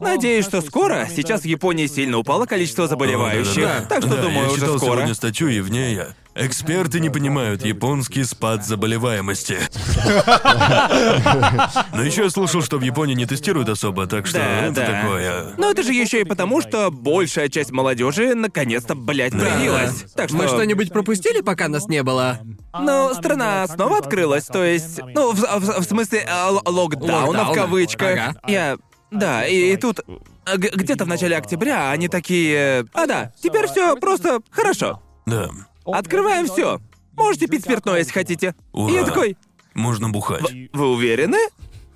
[0.04, 1.08] Надеюсь, что скоро.
[1.16, 3.64] Сейчас в Японии сильно упало количество заболевающих.
[3.64, 3.86] Да-да-да.
[3.88, 4.94] Так что Да, думаю, я уже читал скоро.
[4.98, 6.08] сегодня статью, и в ней я.
[6.36, 9.60] Эксперты не понимают японский спад заболеваемости.
[11.94, 14.86] Но еще я слышал, что в Японии не тестируют особо, так что Да, это да.
[14.88, 15.46] такое.
[15.58, 20.06] Но это же еще и потому, что большая часть молодежи наконец-то, блядь, проявилась.
[20.16, 20.38] Так что.
[20.38, 22.40] Мы что-нибудь пропустили, пока нас не было?
[22.80, 25.00] Ну, страна снова открылась, то есть.
[25.14, 27.54] Ну, в, в- в смысле, э, л- локдауна в Локдауна.
[27.54, 28.14] кавычках.
[28.20, 28.36] Ага.
[28.48, 28.78] Я.
[29.14, 30.00] Да, и, и тут.
[30.46, 32.86] э, Где-то в начале октября они такие.
[32.94, 35.02] А да, теперь все просто хорошо.
[35.26, 35.50] Да.
[35.86, 36.80] Открываем все.
[37.16, 38.56] Можете пить спиртное, если хотите.
[38.72, 38.92] Ура.
[38.92, 39.38] И я такой.
[39.74, 40.44] Можно бухать.
[40.74, 41.38] Вы уверены?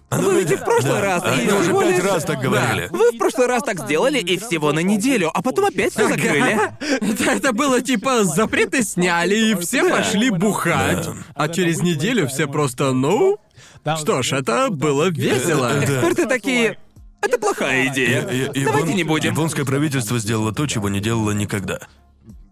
[0.09, 2.39] Вы ведь и в прошлый Да, раз, Они и уже всего пять лишь- раз так
[2.39, 2.87] говорили.
[2.91, 6.57] Вы в прошлый раз так сделали и всего на неделю, а потом опять все закрыли.
[7.01, 11.05] Это, это было типа запреты сняли, и все пошли бухать.
[11.07, 11.13] Да.
[11.35, 13.37] А через неделю все просто, ну...
[13.97, 15.69] Что ж, это было весело.
[15.73, 15.83] Да.
[15.83, 16.77] Эксперты такие.
[17.27, 18.27] Это плохая идея.
[18.29, 19.31] Я- я- Давайте не будем.
[19.31, 21.79] Японское правительство сделало то, чего не делало никогда.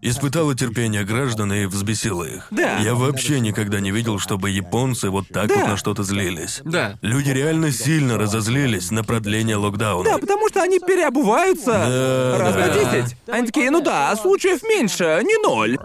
[0.02, 2.48] Испытало терпение граждан и взбесило их.
[2.50, 2.78] Да.
[2.78, 5.66] Я вообще никогда не видел, чтобы японцы вот так вот Да.
[5.68, 6.60] на что-то злились.
[6.64, 6.96] Да.
[7.00, 10.04] Люди реально сильно разозлились на продление локдауна.
[10.10, 12.66] Да, потому что они переобуваются Да, раз да.
[12.66, 12.68] на
[13.00, 13.16] десять.
[13.26, 15.78] Они такие, ну да, случаев меньше, не ноль.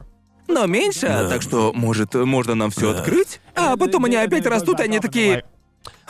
[0.48, 3.00] Но меньше, так что, может, можно нам все Да.
[3.00, 3.40] открыть?
[3.56, 5.46] А потом они опять растут, и они такие.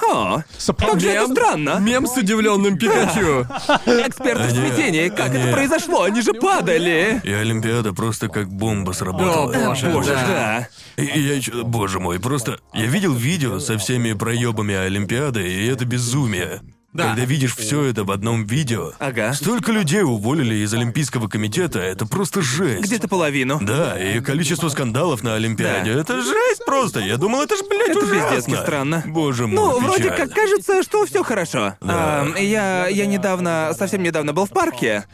[0.10, 0.44] А,
[0.78, 1.78] как же это странно.
[1.80, 3.46] Мем с удивленным Пикачу.
[3.86, 5.10] Эксперты в Они- смятении.
[5.10, 6.04] Как это они- произошло?
[6.04, 7.22] Они же падали.
[7.24, 9.52] И Олимпиада просто как бомба сработала.
[9.54, 10.68] О, боже, Боже, да.
[10.98, 11.04] да.
[11.04, 15.68] И, и я ещё- боже мой, просто я видел видео со всеми проебами Олимпиады, и
[15.68, 16.62] это безумие.
[16.94, 17.10] Да.
[17.10, 18.92] Когда видишь все это в одном видео.
[19.00, 19.34] Ага.
[19.34, 22.84] Столько людей уволили из Олимпийского комитета, это просто жесть.
[22.84, 23.60] Где-то половину.
[23.62, 27.00] Да, и количество скандалов на Олимпиаде, это жесть просто.
[27.00, 28.36] Я думал, это ж, блядь, Это ужасно.
[28.36, 29.04] пиздецки странно.
[29.08, 30.18] Боже мой, Ну, вроде печаль.
[30.18, 31.76] как кажется, что все хорошо.
[31.80, 32.28] Да.
[32.36, 35.06] А, я, я недавно, совсем недавно был в парке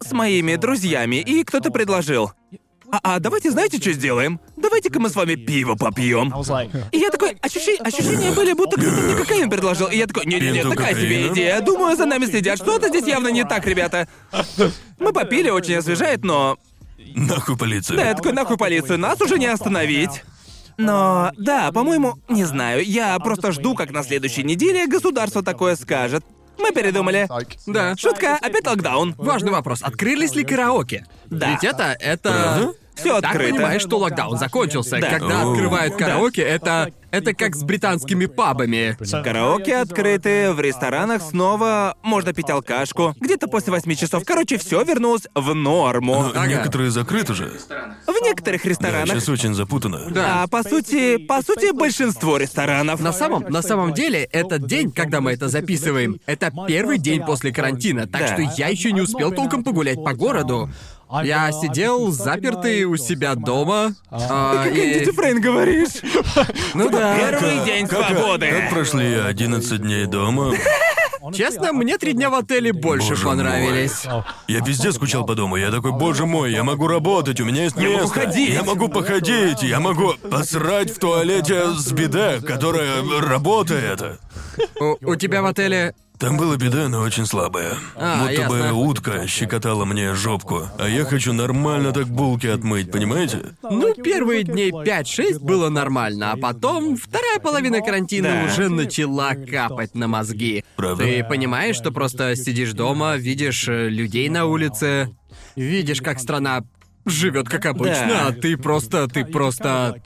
[0.00, 2.32] с моими друзьями, и кто-то предложил.
[2.92, 4.38] А, а давайте знаете, что сделаем?
[4.58, 6.30] Давайте-ка мы с вами пиво попьем.
[6.92, 9.86] И я такой, ощущи- ощущения были, будто кто-то мне кокаин предложил.
[9.86, 11.62] И я такой, не-не-не, такая себе идея.
[11.62, 12.58] Думаю, за нами следят.
[12.58, 14.08] Что-то здесь явно не так, ребята.
[14.98, 16.58] Мы попили, очень освежает, но...
[17.14, 17.96] Нахуй полицию.
[17.96, 20.22] Да, я такой, нахуй полицию, нас уже не остановить.
[20.76, 26.24] Но, да, по-моему, не знаю, я просто жду, как на следующей неделе государство такое скажет.
[26.58, 27.26] Мы передумали.
[27.66, 27.96] Да.
[27.96, 29.14] Шутка, опять локдаун.
[29.16, 29.80] Важный вопрос.
[29.82, 31.06] Открылись ли караоке?
[31.26, 31.52] Да.
[31.52, 32.54] Ведь это, это...
[32.58, 33.54] Всё Так открыто.
[33.54, 34.98] понимаешь, что локдаун закончился.
[35.00, 35.10] Да.
[35.10, 35.52] Когда Оу.
[35.52, 36.92] открывают караоке, это...
[37.10, 38.96] Это как с британскими пабами.
[39.22, 43.14] Караоке открыты, в ресторанах снова можно пить алкашку.
[43.20, 44.24] Где-то после восьми часов.
[44.24, 46.14] Короче, все вернулось в норму.
[46.22, 46.46] Но Ага.
[46.46, 47.52] Некоторые закрыты же.
[48.06, 49.08] В некоторых Да, ресторанах.
[49.10, 50.08] сейчас очень запутано.
[50.10, 50.44] Да.
[50.44, 52.98] А по сути, по сути, большинство ресторанов.
[53.00, 57.52] На самом, на самом деле, этот день, когда мы это записываем, это первый день после
[57.52, 58.26] карантина, так Да.
[58.28, 60.70] что я еще не успел толком погулять по городу.
[61.22, 63.94] Я сидел запертый у себя дома.
[64.10, 65.90] а, Как и- Дюфрейн говоришь?
[66.74, 67.16] Ну да.
[67.18, 68.48] Первый день Как, свободы.
[68.50, 70.52] как прошли 11 дней дома?
[71.34, 74.04] Честно, мне три дня в отеле больше Боже понравились.
[74.48, 75.56] Я пиздец скучал по дому.
[75.56, 78.20] Я такой, боже мой, я могу работать, у меня есть Я могу место.
[78.20, 78.50] ходить.
[78.50, 84.02] Я могу походить, я могу посрать в туалете с биде, которая работает.
[84.80, 85.94] У, у тебя в отеле...
[86.22, 87.74] Там было биде, но очень слабое.
[87.96, 88.74] А, Будто бы ясно.
[88.74, 90.68] утка щекотала мне жопку.
[90.78, 93.40] А я хочу нормально так булки отмыть, понимаете?
[93.68, 98.52] Ну, первые дней 5-6 было нормально, а потом вторая половина карантина Да.
[98.52, 100.64] уже начала капать на мозги.
[100.76, 101.02] Правда?
[101.02, 105.10] Ты понимаешь, что просто сидишь дома, видишь э, людей на улице,
[105.56, 106.60] видишь, как страна
[107.04, 108.26] живет как обычно, Да.
[108.28, 110.00] а ты просто, ты просто...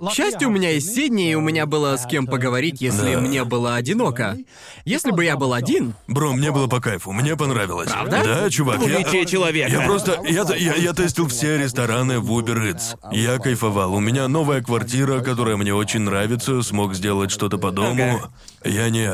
[0.00, 3.20] К счастью, у меня есть Сидни, и у меня было с кем поговорить, если Да.
[3.20, 4.36] мне было одиноко.
[4.84, 7.90] Если бы я был один, Бро, мне было по кайфу, мне понравилось.
[7.90, 8.22] Правда?
[8.24, 8.80] Да, чувак.
[8.80, 9.70] я- Двуличие человека.
[9.72, 10.20] Я просто...
[10.24, 12.96] Я, я, я тестил все рестораны в Uber Eats.
[13.12, 13.94] Я кайфовал.
[13.94, 16.62] У меня новая квартира, которая мне очень нравится.
[16.62, 18.20] Смог сделать что-то по дому.
[18.64, 19.10] Я не...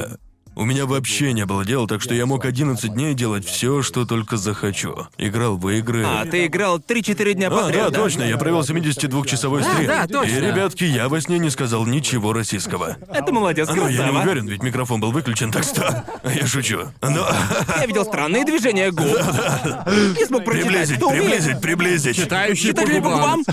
[0.57, 4.05] У меня вообще не было дел, так что я мог 11 дней делать все, что
[4.05, 5.09] только захочу.
[5.19, 6.05] Играл в игры.
[6.07, 9.87] А, ты играл 3-4 дня А, подряд, да, точно, я провел 72-часовой Да, стрим.
[9.89, 10.33] да, точно.
[10.37, 12.97] И, ребятки, я во сне не сказал ничего российского.
[13.13, 14.21] Это молодец, Ну, я не красава.
[14.23, 16.05] уверен, ведь микрофон был выключен, так что...
[16.25, 16.83] Я шучу.
[17.03, 17.29] Но...
[17.81, 19.07] Я видел странные движения губ.
[19.07, 21.25] Не смог прочитать, Приблизить, кто умеет.
[21.33, 22.17] приблизить, приблизить.
[22.17, 23.45] читающий по Читали по губам.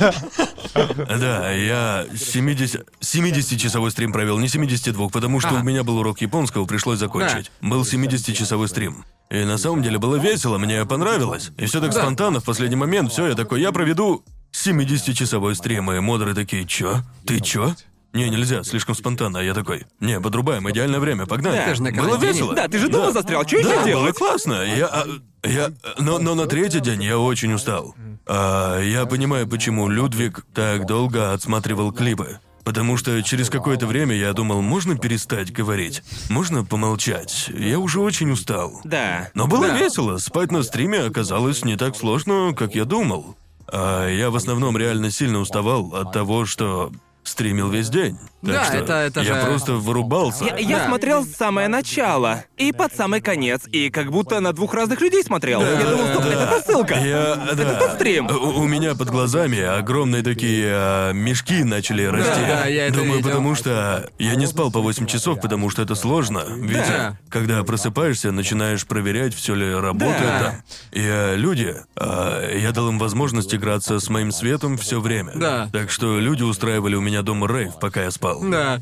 [1.20, 2.86] Да, я 70...
[3.02, 7.52] 70-часовой стрим провел, не 72, потому что у меня был урок японского, пришлось пришлось закончить.
[7.62, 9.06] Был 70-часовой стрим.
[9.30, 11.52] И на самом деле было весело, мне понравилось.
[11.58, 12.02] И все так Да.
[12.02, 17.02] спонтанно, в последний момент, все, я такой, я проведу 70-часовой стрим, и модеры такие, чё?
[17.26, 17.74] Ты чё?
[18.14, 19.40] Не, нельзя, слишком спонтанно.
[19.40, 21.56] А я такой, не, подрубаем, идеальное время, погнали.
[21.80, 22.02] Да.
[22.04, 22.54] Было весело.
[22.54, 24.18] Да, ты же дома застрял, что Да, еще было делать?
[24.18, 24.54] классно.
[24.66, 25.06] Я, а,
[25.48, 27.96] я, но, но на третий день я очень устал.
[28.28, 32.40] А, я понимаю, почему Людвиг так долго отсматривал клипы.
[32.72, 37.50] Потому что через какое-то время я думал, можно перестать говорить, можно помолчать.
[37.54, 38.80] Я уже очень устал.
[38.86, 39.30] Да.
[39.34, 39.78] Но было Да.
[39.78, 40.20] весело.
[40.20, 43.36] Спать на стриме оказалось не так сложно, как я думал.
[43.68, 46.94] А я в основном реально сильно уставал от того, что
[47.24, 48.18] стримил весь день.
[48.44, 50.46] Так Да, что это- это я же- просто вырубался.
[50.46, 50.88] Я, я Да.
[50.88, 55.24] смотрел с самое начало и под самый конец, и как будто на двух разных людей
[55.24, 55.62] смотрел.
[55.62, 56.96] я думал, стоп, это та ссылка.
[56.96, 57.80] Я, да.
[57.80, 58.26] тот стрим.
[58.28, 62.42] У, у меня под глазами огромные такие а, мешки начали расти.
[62.48, 63.30] да, я это Думаю, видел.
[63.30, 66.44] потому что я не спал по 8 часов, потому что это сложно.
[66.48, 67.18] Ведь Да.
[67.30, 70.20] когда просыпаешься, начинаешь проверять, все ли работает.
[70.22, 70.40] Да.
[70.42, 70.56] там.
[70.92, 75.34] И а, люди, а, я дал им возможность играться с моим светом все время.
[75.36, 75.70] Да.
[75.72, 78.42] Так что люди устраивали у меня дома рейв, пока я спал.
[78.42, 78.82] Да.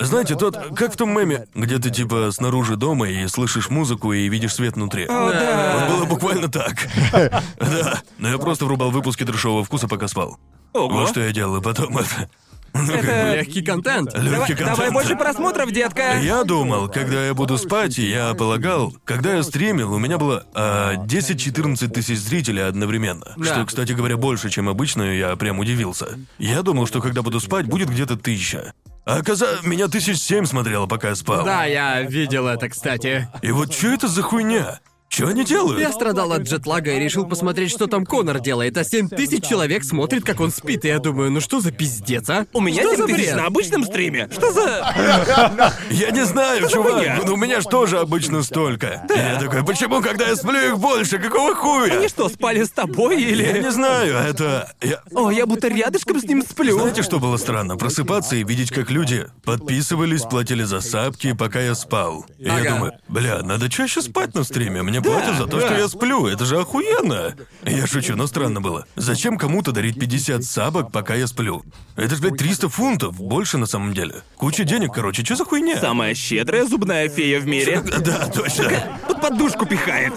[0.00, 4.28] Знаете, тот, как в том меме, где ты типа снаружи дома и слышишь музыку и
[4.28, 5.04] видишь свет внутри.
[5.04, 5.86] О, да.
[5.88, 6.88] Вот было буквально так.
[7.12, 8.00] Да.
[8.18, 10.38] Но я просто врубал выпуски трешового вкуса, пока спал.
[10.72, 10.88] Ого.
[10.88, 12.30] Вот что я делал, и потом это...
[12.74, 14.12] Это- Легкий контент.
[14.12, 14.92] Давай, легкий давай контент.
[14.94, 16.18] больше просмотров, детка.
[16.20, 20.94] Я думал, когда я буду спать, я полагал, когда я стримил, у меня было а,
[21.06, 23.32] 10-14 тысяч зрителей одновременно.
[23.36, 23.44] Да.
[23.44, 26.18] Что, кстати говоря, больше, чем обычно, я прям удивился.
[26.38, 28.72] Я думал, что когда буду спать, будет где-то тысяча.
[29.06, 31.44] А оказалось, меня тысяч семь смотрело, пока я спал.
[31.44, 33.28] Да, я видел это, кстати.
[33.42, 34.78] И вот что это за хуйня?
[35.10, 35.80] Что они делают?
[35.80, 39.82] Я страдал от джетлага и решил посмотреть, что там Конор делает, а 7 тысяч человек
[39.82, 42.46] смотрит, как он спит, и я думаю, ну что за пиздец, а?
[42.52, 44.28] У меня что 7 за тысяч на обычном стриме.
[44.30, 45.74] Что за...
[45.90, 49.04] Я не знаю, чувак, у меня ж тоже обычно столько.
[49.12, 51.18] И я такой, почему, когда я сплю, их больше?
[51.18, 51.94] Какого хуя?
[51.94, 53.62] Они что, спали с тобой Я или...
[53.62, 54.72] не знаю, это...
[54.80, 55.00] Я...
[55.12, 56.78] О, я будто рядышком с ним сплю.
[56.78, 57.76] Знаете, что было странно?
[57.76, 62.26] Просыпаться и видеть, как люди подписывались, платили за сапки, пока я спал.
[62.38, 64.82] И я думаю, бля, надо чаще спать на стриме.
[64.82, 66.26] Мне платят за то, что я сплю.
[66.26, 67.34] Это же охуенно.
[67.64, 68.86] Я шучу, но странно было.
[68.96, 71.64] Зачем кому-то дарить 50 сабок, пока я сплю?
[71.96, 73.20] Это ж, блядь, 300 фунтов.
[73.20, 74.22] Больше на самом деле.
[74.36, 75.24] Куча денег, короче.
[75.24, 75.78] Что за хуйня?
[75.80, 77.82] Самая щедрая зубная фея в мире.
[78.00, 78.98] Да, точно.
[79.06, 80.12] Под подушку пихает.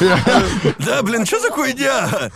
[0.78, 2.30] Да, блин, что за хуйня?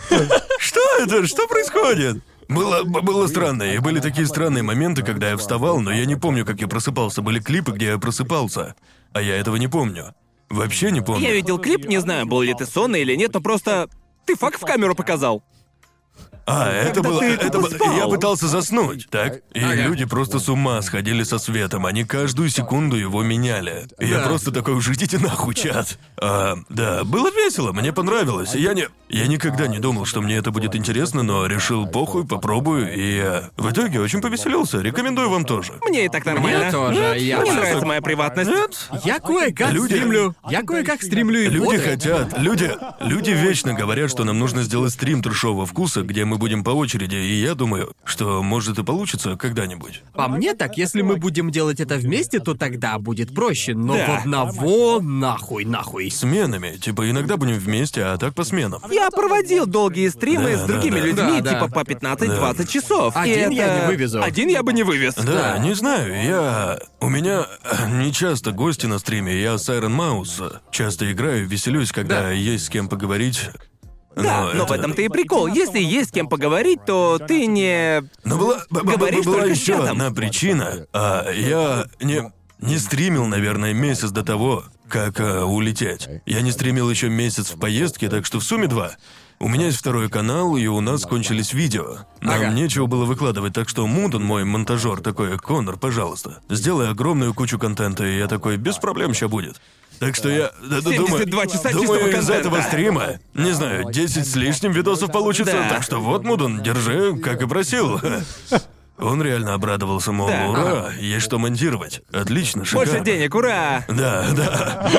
[0.59, 1.27] Что это?
[1.27, 2.23] Что происходит?
[2.47, 6.45] Было, было странно, и были такие странные моменты, когда я вставал, но я не помню,
[6.45, 7.21] как я просыпался.
[7.21, 8.75] Были клипы, где я просыпался,
[9.11, 10.15] а я этого не помню.
[10.49, 11.23] Вообще не помню.
[11.23, 13.89] Я видел клип, не знаю, был ли ты сонный или нет, но просто...
[14.25, 15.43] Ты факт в камеру показал.
[16.47, 17.19] А, это было...
[17.19, 17.95] ты это было- спал.
[17.97, 19.41] Я пытался заснуть, так?
[19.53, 19.73] И Ага.
[19.83, 21.85] люди просто с ума сходили со светом.
[21.85, 23.87] Они каждую секунду его меняли.
[23.99, 24.27] И я Да.
[24.27, 25.97] просто такой, уж идите нахуй, чат.
[26.21, 28.55] А, да, было весело, мне понравилось.
[28.55, 28.87] Я не...
[29.09, 33.41] Я никогда не думал, что мне это будет интересно, но решил похуй, попробую, и э,
[33.55, 34.81] в итоге очень повеселился.
[34.81, 35.73] Рекомендую вам тоже.
[35.87, 36.59] Мне и так нормально.
[36.63, 38.49] Мне тоже, я Мне просто- нравится моя приватность.
[38.51, 38.89] Нет?
[39.05, 40.35] Я кое-как Люди- стримлю.
[40.49, 42.69] Я кое-как стримлю и Люди хотят, люди,
[42.99, 47.15] люди вечно говорят, что нам нужно сделать стрим трешового вкуса, где мы будем по очереди,
[47.15, 50.03] и я думаю, что может и получится когда-нибудь.
[50.13, 53.73] По мне так, если мы будем делать это вместе, то тогда будет проще.
[53.73, 54.05] Но Да.
[54.07, 56.09] в одного нахуй, нахуй.
[56.11, 58.81] Сменами, типа иногда будем вместе, а так по сменам.
[58.91, 61.05] Я проводил долгие стримы Да, с да, другими да.
[61.05, 61.53] людьми, Да, да.
[61.53, 63.15] типа по 15-20 часов.
[63.15, 64.21] и Один я это- не вывезу.
[64.23, 65.15] Один я бы не вывез.
[65.15, 66.79] Да, не знаю, я...
[66.99, 71.91] У меня э, не часто гости на стриме, я с Iron Mouse часто играю, веселюсь,
[71.91, 72.31] когда Да.
[72.31, 73.49] есть с кем поговорить.
[74.23, 75.47] Да, но в это- этом-то и прикол.
[75.47, 78.03] Если есть с кем поговорить, то ты не...
[78.23, 79.91] Но была, Говоришь была только еще чатом.
[79.91, 80.87] одна причина.
[80.93, 86.07] А, я не, не стримил, наверное, месяц до того, как а, улететь.
[86.25, 88.91] Я не стримил еще месяц в поездке, так что в сумме два.
[89.39, 91.97] У меня есть второй канал, и у нас кончились видео.
[92.21, 92.47] Нам Ага.
[92.53, 98.03] нечего было выкладывать, так что Мудон, мой монтажер, такой, Конор, пожалуйста, сделай огромную кучу контента,
[98.03, 99.61] и я такой, без проблем ща будет.
[99.99, 102.33] Так что я да, да, думаю, 72 часа думаю, чистого из контента.
[102.33, 105.69] этого стрима, не знаю, 10 с лишним видосов получится, Да.
[105.69, 107.99] так что вот, Мудон, держи, как и просил.
[108.99, 110.47] Он реально обрадовался, мол, Да.
[110.49, 112.01] ура, есть что монтировать.
[112.11, 112.91] Отлично, шикарно.
[112.91, 113.83] Больше денег, ура!
[113.87, 114.89] Да, да.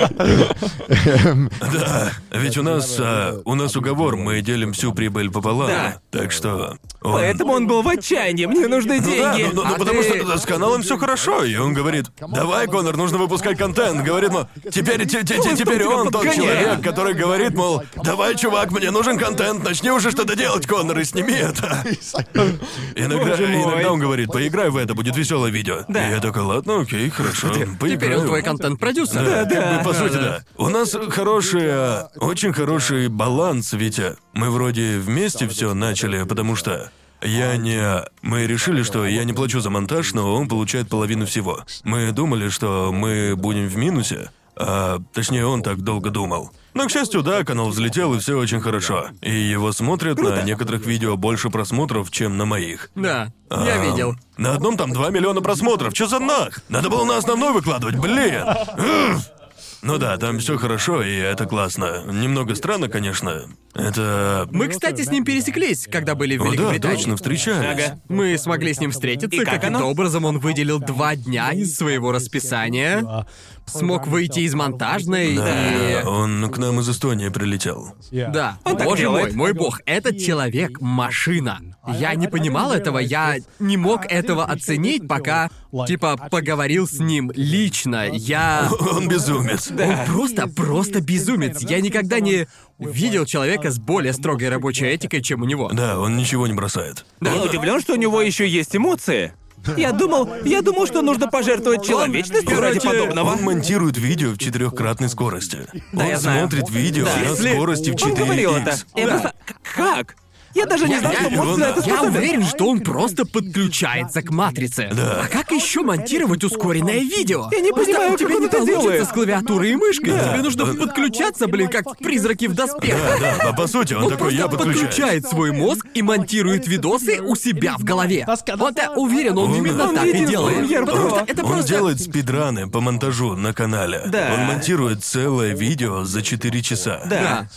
[0.88, 5.68] Да, ведь у нас, а, у нас уговор, мы делим всю прибыль пополам.
[5.68, 5.98] Да.
[6.10, 6.76] Так что...
[7.02, 9.50] он- Поэтому он был в отчаянии, мне нужны ну да, деньги.
[9.54, 12.96] ну, ну, А потому ты- что с каналом все хорошо, и он говорит, давай, Конор,
[12.96, 14.02] нужно выпускать контент.
[14.02, 16.36] Говорит, мол, теперь, те- те- те- Он теперь тебя он тот подгоняет.
[16.60, 21.04] человек, который говорит, мол, давай, чувак, мне нужен контент, начни уже что-то делать, Конор, и
[21.04, 21.84] сними это.
[22.94, 23.62] Иногда, Боже мой.
[23.62, 25.84] иногда когда он говорит, поиграй в это, будет веселое видео.
[25.88, 26.08] Да.
[26.08, 27.48] И я такой, ладно, окей, хорошо.
[27.50, 28.20] Теперь поиграю».
[28.20, 29.24] он твой контент-продюсер.
[29.24, 30.42] Да, как бы, по сути, да.
[30.56, 36.90] У нас хороший, а, очень хороший баланс, а, мы вроде вместе все начали, потому что
[37.22, 38.04] я не...
[38.22, 41.64] Мы решили, что я не плачу за монтаж, но он получает половину всего.
[41.84, 46.50] Мы думали, что мы будем в минусе, а точнее он так долго думал.
[46.74, 49.08] Но, к счастью, да, канал взлетел, и все очень хорошо.
[49.22, 52.90] И его смотрят на некоторых видео больше просмотров, чем на моих.
[52.94, 54.14] Да, я А, видел.
[54.36, 55.92] На одном там 2 миллиона просмотров.
[55.94, 56.60] Чё за нах?
[56.68, 58.42] Надо было на основной выкладывать, блин.
[58.76, 59.22] Уф.
[59.80, 62.02] Ну да, там все хорошо, и это классно.
[62.10, 63.44] Немного странно, конечно.
[63.74, 64.48] Это...
[64.50, 66.96] Мы, кстати, с ним пересеклись, когда были в О, да, Великобритании.
[66.96, 67.84] точно, встречались.
[67.86, 68.00] Ага.
[68.08, 69.90] Мы смогли с ним встретиться, И как каким-то оно?
[69.90, 73.24] образом он выделил два дня из своего расписания,
[73.68, 76.04] смог выйти из монтажной Да, и...
[76.04, 77.94] он к нам из Эстонии прилетел.
[78.10, 79.34] Да, Он так боже делает.
[79.34, 81.60] мой, мой бог, этот человек— машина.
[81.86, 85.50] Я не понимал этого, я не мог этого оценить, пока,
[85.86, 88.08] типа, поговорил с ним лично.
[88.10, 88.70] Я...
[88.80, 89.70] Он безумец.
[89.70, 91.60] Он просто, просто безумец.
[91.62, 92.46] Я никогда не
[92.78, 95.70] видел человека с более строгой рабочей этикой, чем у него.
[95.72, 97.04] Да, он ничего не бросает.
[97.20, 99.32] Я удивлен, что у него еще есть эмоции.
[99.76, 103.32] Я думал, я думал, что нужно пожертвовать человечностью ради короче, подобного.
[103.32, 105.66] Он монтирует видео в четырехкратной скорости.
[105.92, 106.40] Да, он я знаю.
[106.48, 107.16] смотрит видео Да.
[107.16, 108.76] на Если- скорости в 4 Он говорил это.
[108.94, 109.10] Я Да.
[109.12, 109.32] просто...
[109.74, 110.16] Как?
[110.54, 112.16] Я даже не знал, Я- что мозг на это Я способен.
[112.16, 114.90] уверен, что он просто подключается к матрице.
[114.94, 115.22] Да.
[115.24, 117.48] А как еще монтировать ускоренное видео?
[117.52, 119.04] Я не Просто понимаю, у как тебя он не это получится делает.
[119.04, 120.10] с клавиатурой и мышкой.
[120.12, 120.32] Да.
[120.32, 123.20] Тебе нужно подключаться, блин, как призраки в доспехах.
[123.20, 124.88] Да, да, а по сути, он, Он такой, я просто подключаюсь.
[124.88, 128.26] подключает свой мозг и монтирует видосы у себя в голове.
[128.56, 130.58] Вот я уверен, он, Он- именно он так и делает.
[130.58, 131.68] премьер Потому что это Он просто...
[131.68, 134.02] делает спидраны по монтажу на канале.
[134.06, 134.30] Да.
[134.34, 137.02] Он монтирует целое видео за 4 часа.
[137.06, 137.48] Да.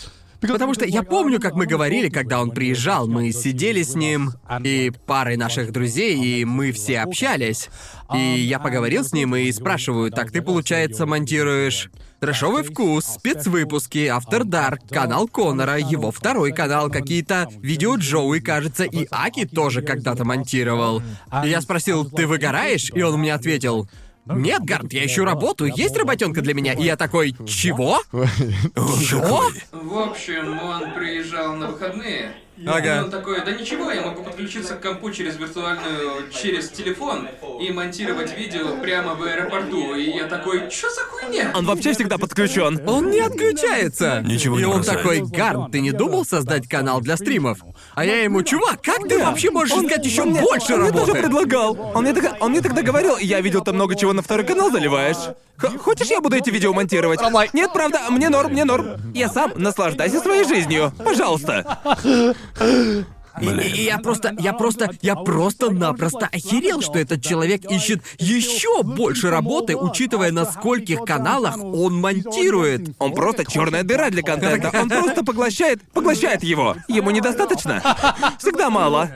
[0.42, 4.32] Потому что я помню, как мы говорили, когда он приезжал, мы сидели с ним
[4.64, 7.70] и парой наших друзей, и мы все общались.
[8.14, 11.90] И я поговорил с ним и спрашиваю, так ты, получается, монтируешь
[12.20, 19.08] Трэшовый вкус, спецвыпуски, After Dark, канал Конора, его второй канал, какие-то видео Джоуи, кажется, и
[19.10, 21.02] Аки тоже когда-то монтировал.
[21.44, 22.92] И я спросил, ты выгораешь?
[22.94, 23.90] И он мне ответил,
[24.26, 26.74] нет, Гард, я ищу работу, есть работенка для меня?
[26.74, 28.02] И я такой, чего?
[28.12, 32.34] Такой, В общем, он приезжал на выходные.
[32.66, 32.98] Ага.
[32.98, 37.28] И он такой, да ничего, я могу подключиться к компу через виртуальную, через телефон
[37.62, 39.96] и монтировать видео прямо в аэропорту.
[39.96, 41.52] И я такой, чё за хуйня?
[41.56, 42.82] Он вообще всегда подключен.
[42.88, 44.22] Он не отключается.
[44.26, 45.00] Ничего И не он бросает.
[45.02, 47.60] такой, Гарн, ты не думал создать канал для стримов?
[47.96, 50.92] А я ему, чувак, как ты вообще можешь искать еще Он мне- больше он мне
[50.92, 51.22] тоже работы?
[51.22, 51.92] предлагал.
[51.96, 54.72] Он мне, тогда, он мне тогда говорил, я видел там много чего на второй канал
[54.72, 55.18] заливаешь.
[55.58, 57.20] Х- хочешь, я буду эти видео монтировать?
[57.54, 58.88] Нет, правда, мне норм, мне норм.
[59.14, 60.92] Я сам наслаждайся своей жизнью.
[61.04, 61.78] Пожалуйста.
[63.40, 69.30] И, и- я просто, я просто, я просто-напросто охерел, что этот человек ищет еще больше
[69.30, 72.90] работы, учитывая, на скольких каналах он монтирует.
[73.00, 74.70] Он просто черная дыра для контента.
[74.78, 76.76] Он просто поглощает, поглощает его.
[76.90, 77.82] Ему недостаточно.
[78.38, 79.10] Всегда мало.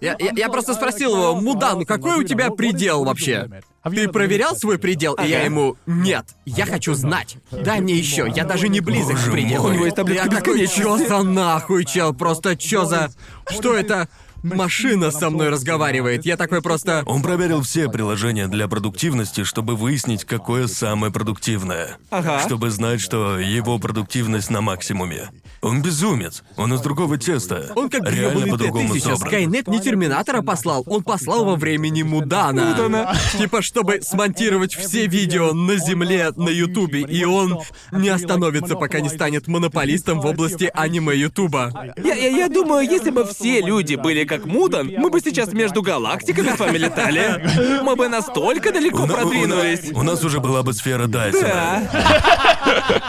[0.00, 3.48] Я, я- я просто спросил его, Мудан, какой у тебя предел вообще?
[3.94, 5.14] Ты проверял свой предел?
[5.14, 7.36] И я ему, нет, я хочу знать.
[7.50, 9.68] Дай мне еще, я даже не близок к пределу.
[9.68, 11.04] У него есть таблетка я такой, бесконечности.
[11.04, 13.10] чё за нахуй, чел, просто чё за...
[13.48, 14.08] Что это?
[14.54, 16.24] Машина со мной разговаривает.
[16.24, 17.02] Я такой просто...
[17.06, 21.98] Он проверил все приложения для продуктивности, чтобы выяснить, какое самое продуктивное.
[22.10, 22.40] Ага.
[22.40, 25.30] Чтобы знать, что его продуктивность на максимуме.
[25.62, 26.44] Он безумец.
[26.56, 27.72] Он из другого теста.
[27.74, 29.00] Он как Реально по-другому Т-1000.
[29.00, 29.28] собран.
[29.28, 32.66] Скайнет не Терминатора послал, он послал во времени Мудана.
[32.66, 33.16] Мудана.
[33.38, 37.60] Типа, чтобы смонтировать все видео на Земле, на Ютубе, и он
[37.92, 41.94] не остановится, пока не станет монополистом в области аниме Ютуба.
[41.96, 45.80] Я, я, я думаю, если бы все люди были как Мудан, мы бы сейчас между
[45.82, 47.80] галактиками с вами летали.
[47.82, 49.90] Мы бы настолько далеко У на- у на- продвинулись.
[49.94, 51.88] У нас уже была бы сфера Дайсона.
[51.88, 53.02] Да.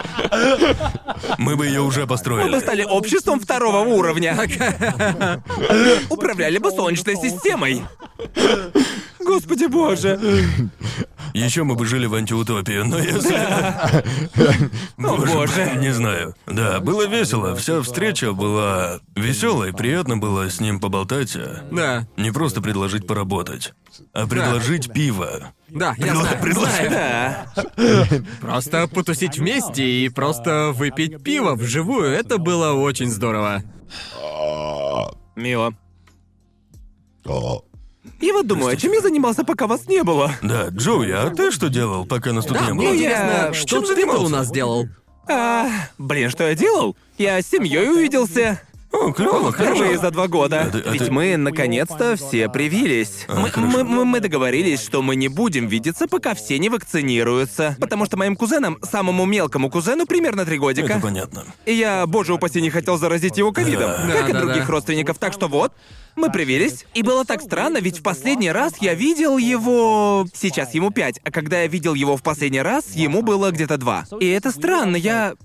[1.37, 2.59] Мы бы ее уже Мы построили.
[2.59, 4.37] стали обществом второго уровня.
[6.09, 7.83] Управляли бы Солнечной системой.
[9.27, 10.17] Господи боже.
[11.33, 13.35] Еще мы бы жили в антиутопии, но если...
[14.97, 15.75] О, боже.
[15.81, 16.33] Не знаю.
[16.47, 17.53] Да, было весело.
[17.55, 21.35] Вся встреча была веселой, приятно было с ним поболтать.
[21.35, 23.73] а Да, Не просто предложить поработать,
[24.13, 25.51] а предложить пиво.
[25.67, 26.89] да, я Предла- знаю, знаю.
[27.75, 28.07] Да.
[28.39, 33.61] Просто потусить вместе и просто выпить пиво вживую, это было очень здорово.
[35.35, 35.73] Мило.
[38.19, 40.31] Я вот думаю, чем я занимался, пока вас не было?
[40.41, 42.95] Да, Джоуи, а ты что делал, пока нас тут Да, не мне было?
[42.95, 44.23] интересно, я- что чем ты занимался?
[44.25, 44.87] у нас делал?
[45.29, 45.67] А,
[45.97, 46.95] блин, что я делал?
[47.17, 48.61] Я с семьей увиделся.
[48.89, 50.61] О, клево, Впервые за два года.
[50.61, 53.25] А ты- а Ведь ты- мы наконец-то все привились.
[53.27, 57.75] А, мы, мы- мы- мы договорились, что мы не будем видеться, пока все не вакцинируются.
[57.81, 60.93] Потому что моим кузенам, самому мелкому кузену, примерно три годика.
[60.93, 61.43] Это понятно.
[61.65, 63.91] И я, боже упаси, не хотел заразить его ковидом.
[64.07, 64.07] Да.
[64.13, 64.71] как и Да, да, других да.
[64.71, 65.17] родственников.
[65.19, 65.73] Так что вот,
[66.17, 66.85] мы привились.
[66.93, 70.25] И было так странно, ведь в последний раз я видел его...
[70.33, 74.05] Сейчас ему пять, а когда я видел его в последний раз, ему было где-то два.
[74.19, 75.35] И это странно, я...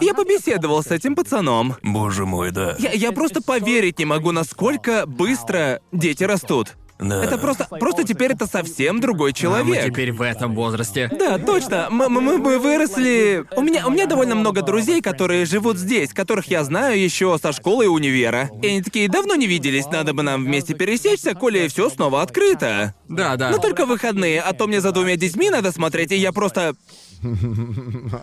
[0.00, 1.76] Я побеседовал с этим пацаном.
[1.82, 2.74] Боже мой, да.
[2.78, 6.76] Я, я просто поверить не могу, насколько быстро дети растут.
[7.02, 7.24] Да.
[7.24, 9.86] Это просто, просто теперь это совсем другой А мы человек.
[9.86, 11.10] теперь в этом возрасте.
[11.18, 11.88] Да, точно.
[11.90, 13.44] Мы, мы, мы- выросли.
[13.56, 17.52] У меня, у меня довольно много друзей, которые живут здесь, которых я знаю еще со
[17.52, 18.50] школы и универа.
[18.62, 22.94] И они такие давно не виделись, надо бы нам вместе пересечься, коли все снова открыто.
[23.08, 23.50] Да, да.
[23.50, 26.74] Но только в выходные, а то мне за двумя детьми надо смотреть, и я просто.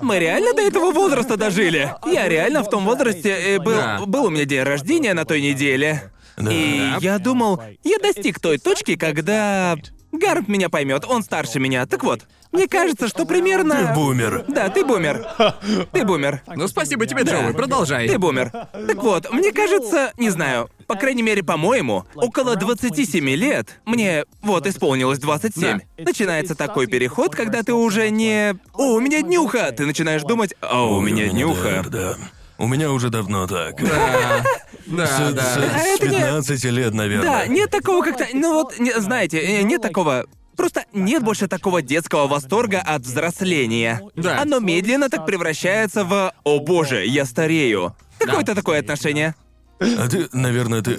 [0.01, 1.93] Мы реально до этого возраста дожили.
[2.05, 4.01] Я реально в том возрасте э, был, Да.
[4.05, 6.11] был у меня день рождения на той неделе.
[6.39, 6.51] Да.
[6.51, 9.77] И я думал, я достиг той точки, когда
[10.11, 11.85] Гарнт меня поймет, он старше меня.
[11.85, 12.21] Так вот,
[12.51, 13.93] мне кажется, что примерно.
[13.93, 14.45] Бумер.
[14.47, 15.23] Да, ты бумер.
[15.91, 16.41] Ты бумер.
[16.47, 18.07] Ну, спасибо тебе, Джоуи, продолжай.
[18.07, 18.49] Ты бумер.
[18.49, 24.65] Так вот, мне кажется, не знаю, по крайней мере, по-моему, около 27 лет, мне вот
[24.65, 30.23] исполнилось 27, начинается такой переход, когда ты уже не «О, у меня днюха!» Ты начинаешь
[30.23, 32.17] думать «О, у меня днюха!» Да, да.
[32.59, 33.81] У меня уже давно так.
[33.81, 34.43] Да,
[34.85, 35.41] да, С, да.
[35.43, 37.25] с- А с это не- 15 лет, наверное.
[37.25, 38.27] Да, нет такого как-то...
[38.33, 40.25] Ну вот, не- знаете, э, нет такого...
[40.57, 44.01] Просто нет больше такого детского восторга от взросления.
[44.15, 44.41] Да.
[44.41, 47.95] Оно медленно так превращается в «О боже, я старею».
[48.17, 49.35] Какое-то такое отношение.
[49.79, 50.97] А ты, наверное, ты,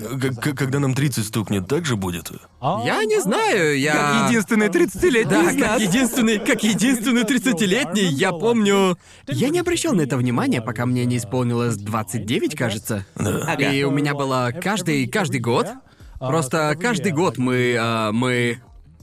[0.54, 2.30] когда нам 30 стукнет, так же будет?
[2.60, 3.92] Я не знаю, я...
[3.92, 8.96] Как единственный 30-летний Да, как единственный, как единственный 30-летний, я помню...
[9.26, 13.06] Я не обращал на это внимания, пока мне не исполнилось 29, кажется.
[13.16, 13.54] Да.
[13.54, 15.68] И у меня было каждый, каждый год.
[16.18, 18.60] Просто каждый год мы, а, мы...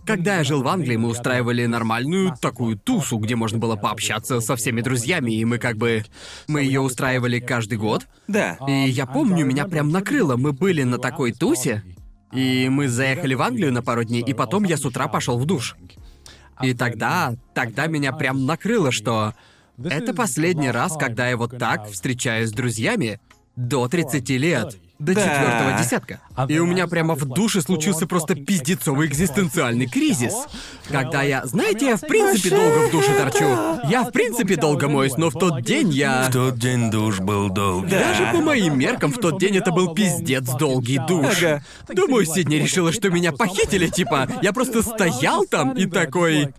[0.08, 4.56] Когда я жил в Англии, мы устраивали нормальную такую тусу, где можно было пообщаться со
[4.56, 6.06] всеми друзьями, и мы как бы...
[6.48, 8.08] Мы ее устраивали каждый год.
[8.30, 8.58] Да.
[8.70, 10.38] И я помню, меня прям накрыло.
[10.38, 11.84] Мы были на такой тусе,
[12.32, 15.46] и мы заехали в Англию на пару дней, и потом я с утра пошел в
[15.46, 15.76] душ.
[16.62, 19.34] И тогда, тогда меня прям накрыло, что
[19.84, 23.20] это последний раз, когда я вот так встречаюсь с друзьями
[23.58, 24.78] до 30 лет.
[25.00, 25.22] До Да.
[25.22, 26.20] четвертого десятка.
[26.50, 30.34] И у меня прямо в душе случился просто пиздецовый экзистенциальный кризис.
[30.90, 31.46] Когда я...
[31.46, 33.80] Знаете, я в принципе долго в душе торчу.
[33.90, 36.24] Я в принципе долго моюсь, но в тот день я...
[36.30, 37.92] В тот день душ был долгий.
[37.92, 41.44] Даже по моим меркам в тот день это был пиздец долгий душ.
[41.44, 41.64] Ага.
[41.94, 44.28] Думаю, Сидни решила, что меня похитили, типа.
[44.42, 46.54] Я просто стоял там и такой...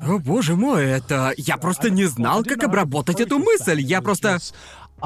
[0.00, 1.32] О боже мой, это...
[1.36, 3.80] Я просто не знал, как обработать эту мысль.
[3.80, 4.38] Я просто...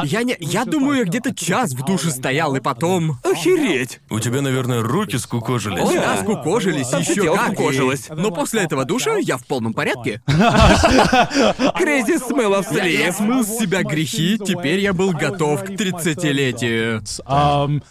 [0.04, 0.36] Я не...
[0.40, 3.18] Я думаю, я где-то час в душе стоял, и потом...
[3.22, 4.00] Охереть.
[4.10, 5.80] У тебя, наверное, руки скукожились.
[5.82, 7.50] О, да, скукожились, Там еще как.
[7.50, 8.08] и- скукожилась.
[8.10, 10.22] Но после этого душа я в полном порядке.
[11.76, 13.16] Крейзи смыло Я, я вслед.
[13.16, 17.02] смыл с себя грехи, теперь я был готов к 30-летию.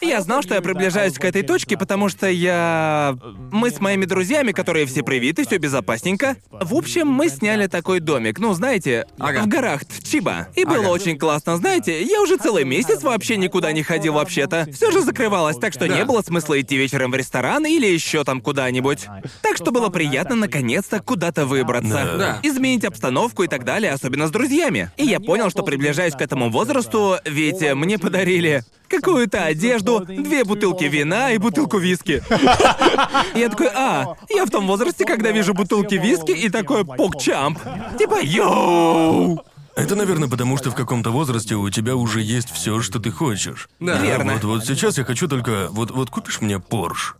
[0.02, 3.16] Я знал, что я приближаюсь к этой точке, потому что я...
[3.52, 6.36] Мы с моими друзьями, которые все привиты, все безопасненько.
[6.52, 9.42] В общем, мы сняли такой домик, ну, знаете, Ага.
[9.44, 10.48] в горах Чиба.
[10.56, 10.90] И было Ага.
[10.90, 14.68] очень классно, знаете, я уже целый месяц вообще никуда не ходил вообще-то.
[14.74, 15.96] Все же закрывалось, так что Да.
[15.98, 19.08] не было смысла идти вечером в ресторан или еще там куда-нибудь.
[19.42, 22.16] Так что было приятно наконец-то куда-то выбраться.
[22.18, 22.40] Да.
[22.44, 24.92] Изменить обстановку и так далее, особенно с друзьями.
[24.98, 30.44] И я понял, что приближаюсь к этому возрасту, ведь э, мне подарили какую-то одежду, две
[30.44, 32.22] бутылки вина и бутылку виски.
[33.36, 37.58] Я такой, а, я в том возрасте, когда вижу бутылки виски и такой покчамп.
[37.98, 39.40] Типа, йоу!
[39.76, 43.70] Это, наверное, потому что в каком-то возрасте у тебя уже есть все, что ты хочешь.
[43.80, 43.98] Да.
[44.00, 44.34] Верно.
[44.34, 45.68] Вот, вот сейчас я хочу только...
[45.72, 47.16] Вот, вот купишь мне Порш?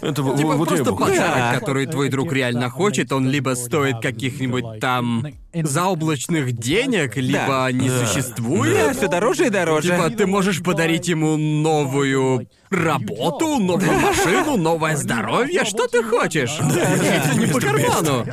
[0.00, 1.54] Это Типа вот я просто подарок, Да.
[1.58, 8.06] который твой друг реально хочет, он либо стоит каких-нибудь там заоблачных денег, либо не Да.
[8.06, 8.72] существует.
[8.74, 9.88] Да, все дороже и дороже.
[9.88, 16.58] Типа ты можешь подарить ему новую работу, новую машину, новое здоровье, что ты хочешь?
[16.60, 18.26] Это не по карману.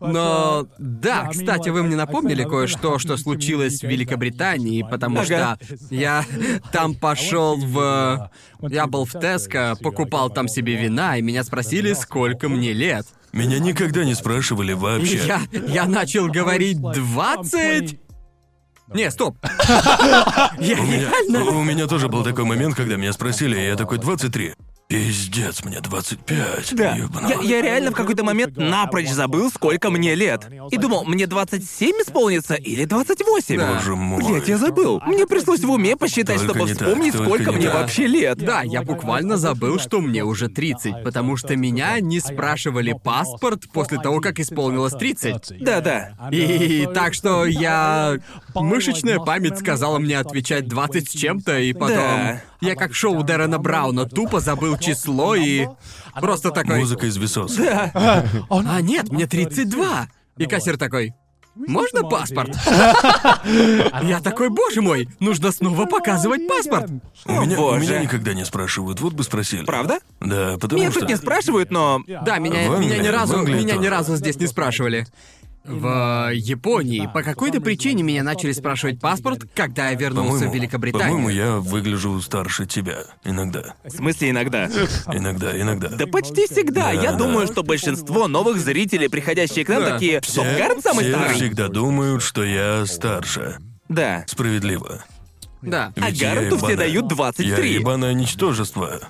[0.00, 5.58] Но да, кстати, вы мне напомнили кое-что, что случилось в Великобритании, потому что
[5.90, 6.24] я
[6.72, 8.30] там пошел в...
[8.62, 13.06] Я был в Теско, покупал там себе вина, и меня спросили, сколько мне лет.
[13.32, 15.20] Меня никогда не спрашивали вообще.
[15.26, 17.98] я, я начал говорить 20...
[18.94, 19.36] Не, стоп.
[20.58, 24.54] Я У меня, тоже был такой момент, когда меня спросили, и я такой 23.
[24.88, 26.74] Пиздец, мне 25.
[26.76, 26.94] Да.
[26.94, 30.48] ёбаный Я, я реально в какой-то момент напрочь забыл, сколько мне лет.
[30.70, 33.56] И думал, мне 27 исполнится или 28.
[33.56, 33.74] Да.
[33.74, 34.22] Боже мой.
[34.22, 35.00] Блять, я забыл.
[35.04, 37.74] Мне пришлось в уме посчитать, Только чтобы не так, вспомнить, только сколько не мне так.
[37.74, 38.38] вообще лет.
[38.38, 43.98] Да, я буквально забыл, что мне уже 30, потому что меня не спрашивали паспорт после
[43.98, 45.64] того, как исполнилось 30.
[45.64, 46.12] Да-да.
[46.30, 48.18] И так что я...
[48.54, 51.96] Мышечная память сказала мне отвечать 20 с чем-то, и потом...
[51.96, 52.42] Да.
[52.60, 55.66] Я как шоу Дэрона Брауна тупо забыл число и...
[56.14, 56.78] Просто такой...
[56.80, 57.58] Музыка из весос.
[57.58, 60.08] А нет, мне 32.
[60.38, 61.14] И кассир такой...
[61.56, 62.54] Можно паспорт?
[64.02, 66.90] Я такой, боже мой, нужно снова показывать паспорт.
[67.24, 69.64] У меня, у меня никогда не спрашивают, вот бы спросили.
[69.64, 70.00] Правда?
[70.20, 71.00] Да, потому Меня что...
[71.00, 72.02] тут не спрашивают, но...
[72.06, 75.06] Да, меня, меня ни разу, меня ни разу здесь не спрашивали.
[75.66, 81.08] В Японии по какой-то причине меня начали спрашивать паспорт, когда я вернулся в Великобританию.
[81.16, 82.98] По-моему, я выгляжу старше тебя.
[83.24, 83.74] Иногда.
[83.84, 84.66] В смысле иногда?
[85.12, 85.88] Иногда, иногда.
[85.88, 86.76] Да почти всегда.
[86.86, 87.18] Да, Я да.
[87.18, 89.90] думаю, что большинство новых зрителей, приходящие к нам, Да.
[89.94, 90.20] такие...
[90.20, 91.34] Все, Стоп, Гарн самый все старый.
[91.34, 93.56] всегда думают, что я старше.
[93.88, 94.24] Да.
[94.28, 95.04] Справедливо.
[95.62, 95.92] Да.
[95.96, 97.72] А Ведь я Гаррету все ебаная- дают Я 23.
[97.74, 99.00] ебаное ничтожество.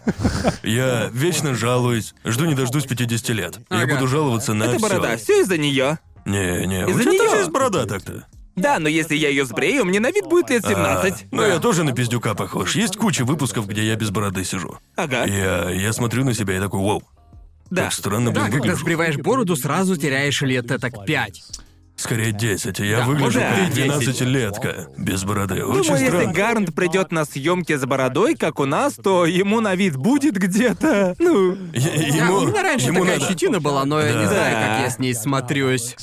[0.62, 3.58] Я вечно жалуюсь, жду не дождусь 50 лет.
[3.70, 3.94] Я Ага.
[3.96, 4.88] буду жаловаться на Это всё.
[4.88, 5.98] борода, все из-за нее.
[6.26, 7.24] Не, не, у Из-за тебя неё.
[7.24, 8.26] тоже есть борода так-то.
[8.56, 11.26] Да, но если я ее сбрею, мне на вид будет лет А, 17.
[11.30, 12.74] ну я тоже на пиздюка похож.
[12.74, 14.78] Есть куча выпусков, где я без бороды сижу.
[14.96, 15.24] Ага.
[15.26, 17.02] Я, я смотрю на себя и такой, вау,
[17.70, 17.84] Да.
[17.84, 18.80] как странно, Да, блин, когда выгляжу.
[18.80, 21.42] сбриваешь бороду, сразу теряешь лет так пять.
[21.96, 24.20] Скорее 10, а я Да, выгляжу может, как и 10.
[24.20, 24.86] 12-летка.
[24.98, 25.64] Без бороды.
[25.64, 26.32] Очень Думаю, если странно.
[26.34, 31.14] Гарнт придет на съемки с бородой, как у нас, то ему на вид будет где-то.
[31.18, 31.52] Ну.
[31.72, 33.32] Е- Ему, у меня раньше ему такая надо...
[33.32, 34.28] щетина была, но я не Да.
[34.28, 35.96] знаю, как я с ней смотрюсь.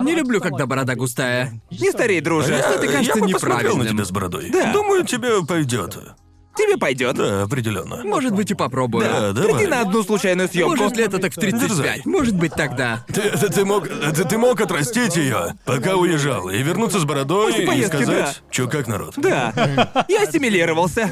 [0.00, 1.60] Не люблю, когда борода густая.
[1.70, 2.52] Не старей, друже.
[2.54, 4.50] Я, это кажется я бы посмотрел на тебя с бородой.
[4.50, 4.72] Да.
[4.72, 5.96] Думаю, тебе пойдет.
[6.56, 7.16] Тебе пойдет.
[7.16, 8.04] Да, определенно.
[8.04, 9.04] Может быть, и попробую.
[9.04, 9.54] Да, давай.
[9.54, 10.76] Приди на одну случайную съемку.
[10.76, 11.68] Может, лето так в 35.
[11.68, 12.02] Дерзай.
[12.04, 13.04] Может быть, тогда.
[13.08, 17.48] Ты, ты, ты мог, ты, ты мог отрастить ее, пока уезжал, и вернуться с бородой
[17.48, 19.14] После и поездки, сказать, чё как народ.
[19.16, 19.52] Да.
[20.08, 21.10] Я ассимилировался.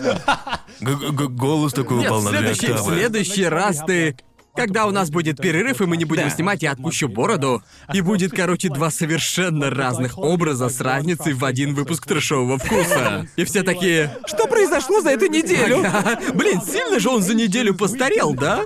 [0.80, 4.16] Г- г- голос такой Нет, упал на две следующий, в следующий раз ты...
[4.54, 6.30] Когда у нас будет перерыв, и мы не будем Да.
[6.30, 7.62] снимать, я отпущу бороду.
[7.94, 13.26] И будет, короче, два совершенно разных образа с разницей в один выпуск трешового вкуса.
[13.36, 14.14] И все такие...
[14.26, 15.82] Что произошло за эту неделю?
[15.86, 18.62] «Ага, Блин, сильно же он за неделю постарел, да?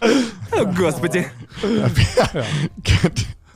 [0.00, 1.28] О, господи.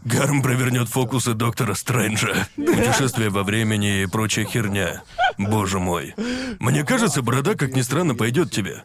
[0.05, 2.47] Гарм провернет фокусы доктора Стрэнджа.
[2.57, 5.03] Путешествие во времени и прочая херня.
[5.37, 6.15] Боже мой.
[6.61, 8.85] Мне кажется, борода, как ни странно, пойдет тебе.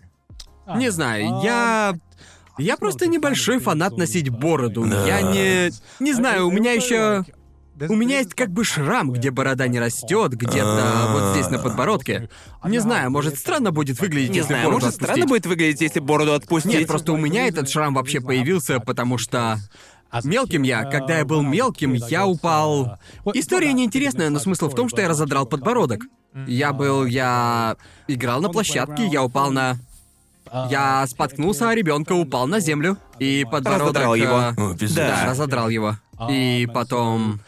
[0.75, 1.95] Не знаю, я...
[2.59, 4.85] Я просто небольшой фанат носить бороду.
[4.85, 5.07] Да.
[5.07, 5.71] Я не...
[5.99, 7.25] Не знаю, у меня еще...
[7.89, 12.29] У меня есть как бы шрам, где борода не растет, где-то вот здесь на подбородке.
[12.63, 15.29] Не знаю, может странно будет выглядеть, Не если знаю, бороду может, странно отпустить.
[15.29, 16.71] будет выглядеть, если бороду отпустить.
[16.71, 19.57] Нет, просто у меня этот шрам вообще появился, потому что
[20.23, 22.99] мелким я, когда я был мелким, я упал.
[23.33, 26.01] История неинтересная, но смысл в том, что я разодрал подбородок.
[26.45, 27.75] Я был, я
[28.07, 29.77] играл на площадке, я упал на.
[30.69, 32.97] Я споткнулся, а ребенка упал на землю.
[33.19, 33.95] И подбородок.
[33.95, 34.39] Разодрал его.
[34.39, 34.75] э, О.
[34.95, 35.97] Да, разодрал его.
[36.29, 37.39] И потом.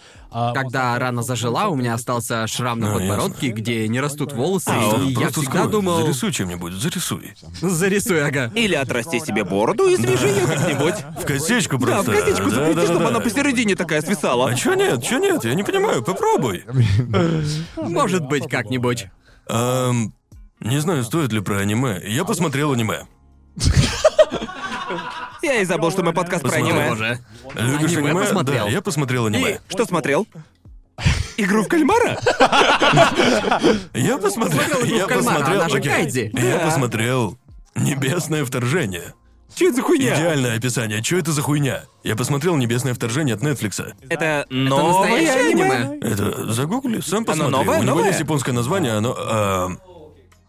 [0.54, 5.02] Когда рана зажила, у меня остался шрам на А, подбородке, где не растут волосы, Что,
[5.04, 5.72] и я просто всегда скрой.
[5.72, 6.02] думал...
[6.02, 7.34] Зарисуй чем-нибудь, зарисуй.
[7.62, 8.52] Зарисуй, ага.
[8.54, 10.96] Или отрасти себе бороду и свяжи ее как-нибудь.
[11.22, 12.12] В косичку Да, в просто.
[12.22, 13.08] косичку Да, запусти, да, да, чтобы да.
[13.12, 14.50] она посередине такая свисала.
[14.50, 15.46] А чё нет, чё нет?
[15.46, 16.66] Я не понимаю, попробуй.
[17.78, 19.08] Может быть, как-нибудь.
[19.48, 20.14] Ам,
[20.60, 22.02] не знаю, стоит ли про аниме.
[22.06, 23.06] Я посмотрел аниме.
[25.42, 26.76] Я и забыл, что мы подкаст про Посмотрел.
[26.78, 26.90] аниме.
[26.90, 27.20] Боже.
[27.54, 28.22] Любишь Аниме аниме?
[28.26, 28.66] посмотрел.
[28.66, 29.60] Да, я посмотрел аниме.
[29.68, 30.28] Что смотрел?
[31.38, 32.18] Игру в кальмара?
[33.94, 34.60] Я посмотрел.
[34.62, 35.60] Смотрел «Игру Я в кальмара», посмотрел.
[35.62, 35.92] она же окей.
[35.92, 36.32] Кайдзи.
[36.34, 36.66] Я Да.
[36.66, 37.38] посмотрел
[37.76, 39.14] Небесное вторжение.
[39.54, 40.16] Что это за хуйня?
[40.16, 41.04] Идеальное описание.
[41.04, 41.84] Что это за хуйня?
[42.04, 43.94] Я посмотрел Небесное вторжение от Нетфликса.
[44.10, 45.72] Это новое настоящее аниме?
[45.76, 46.00] аниме?
[46.02, 47.52] Это загугли, сам Оно посмотри.
[47.52, 48.08] новое, У него новое?
[48.08, 49.16] есть японское название, оно.
[49.18, 49.80] ам,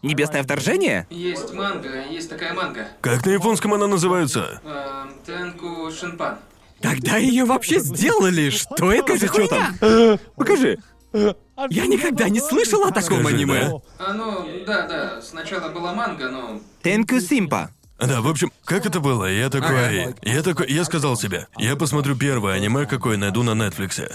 [0.03, 1.07] Небесное вторжение?
[1.09, 2.87] Есть манга, есть такая манга.
[3.01, 4.61] как на японском она называется?
[4.63, 6.37] Эм, Тенку Шинпан.
[6.81, 8.51] Когда ее вообще сделали?
[8.51, 10.19] Что это за Что там?
[10.35, 10.77] Покажи.
[11.13, 13.81] Я никогда не слышал о таком Скажи, аниме.
[13.97, 14.05] да?
[14.05, 17.71] Оно, да, да, сначала была манга, но Тенку Симпа.
[17.99, 19.25] Да, в общем, как это было?
[19.25, 20.13] Я такой.
[20.21, 20.69] Я такой.
[20.71, 24.11] Я сказал себе, я посмотрю первое аниме, какое найду на Нетфликсе.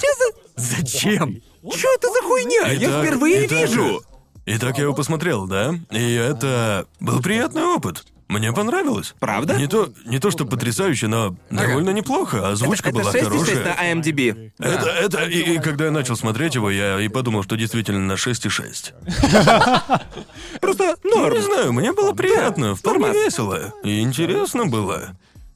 [0.54, 1.40] Зачем?
[1.74, 2.68] Что это за хуйня?
[2.72, 4.02] Я Итак- впервые итак- вижу.
[4.44, 5.74] И так я его посмотрел, да?
[5.90, 8.04] И это был приятный опыт.
[8.32, 9.14] Мне понравилось.
[9.20, 9.56] Правда?
[9.56, 12.48] Не то, не то, что потрясающе, но довольно неплохо.
[12.48, 13.64] Озвучка это была 6,6 хорошая.
[13.64, 14.52] на IMDb.
[14.58, 18.14] Это, это, и, и когда я начал смотреть его, я и подумал, что действительно на
[18.14, 20.00] 6,6.
[20.60, 21.34] Просто норм.
[21.34, 23.74] Не знаю, мне было приятно, вполне весело.
[23.84, 25.14] И интересно было.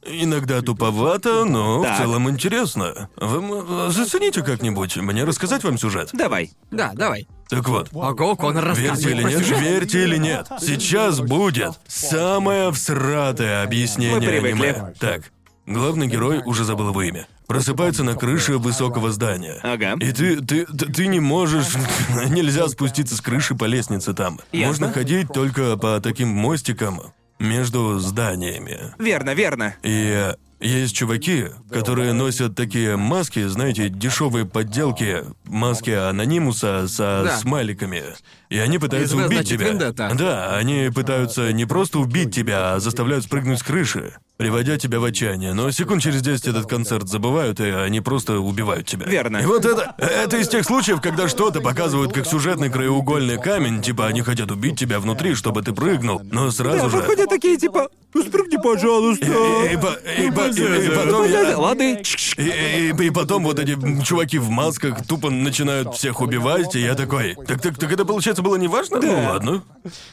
[0.09, 1.95] Иногда туповато, но Так.
[1.95, 3.09] в целом интересно.
[3.17, 4.97] Вы м, зацените как-нибудь.
[4.97, 6.11] Мне рассказать вам сюжет?
[6.13, 6.53] Давай.
[6.71, 7.27] Да, давай.
[7.49, 9.61] Так вот, Ого, Конор Верьте рассказывает или про нет, сюжет.
[9.61, 14.67] верьте или нет, сейчас будет самое всратое объяснение Мы привыкли.
[14.67, 14.95] аниме.
[14.99, 15.31] Так,
[15.67, 19.61] главный герой, уже забыл его имя, просыпается на крыше высокого здания.
[19.63, 19.95] Ага.
[20.01, 21.69] И ты, ты, ты, ты не можешь,
[22.31, 24.41] нельзя спуститься с крыши по лестнице там.
[24.51, 24.67] Ясно.
[24.67, 27.01] Можно ходить только по таким мостикам
[27.39, 28.95] между зданиями.
[28.99, 29.75] Верно, верно.
[29.83, 37.37] И есть чуваки, которые носят такие маски, знаете, дешевые подделки, маски анонимуса со Да.
[37.37, 38.03] смайликами.
[38.49, 39.69] И они пытаются Из «В» убить тебя.
[39.69, 40.13] «Вендетта».
[40.17, 45.05] Да, они пытаются не просто убить тебя, а заставляют спрыгнуть с крыши, приводя тебя в
[45.05, 45.53] отчаяние.
[45.53, 49.07] Но секунд через 10 этот концерт забывают, и они просто убивают тебя.
[49.07, 49.39] Верно.
[49.39, 54.07] И вот это, это из тех случаев, когда что-то показывают как сюжетный краеугольный камень, типа
[54.07, 56.97] они хотят убить тебя внутри, чтобы ты прыгнул, но сразу Да, же...
[56.99, 59.27] выходят такие типа, «Ну, спрыгни, пожалуйста.
[59.27, 62.03] И, и по- и по- и- и потом я- Лады.
[62.37, 66.95] и, и- и потом вот эти чуваки в масках тупо начинают всех убивать, и я
[66.95, 67.35] такой.
[67.47, 69.01] Так, так, так это получается было не важно?
[69.01, 69.63] Ну ладно.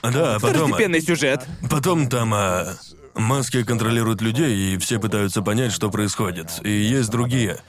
[0.01, 0.67] Да, а потом.
[0.67, 1.45] Второстепенный сюжет.
[1.69, 2.67] Потом там а,
[3.15, 6.49] маски контролируют людей, и все пытаются понять, что происходит.
[6.63, 7.59] И есть другие.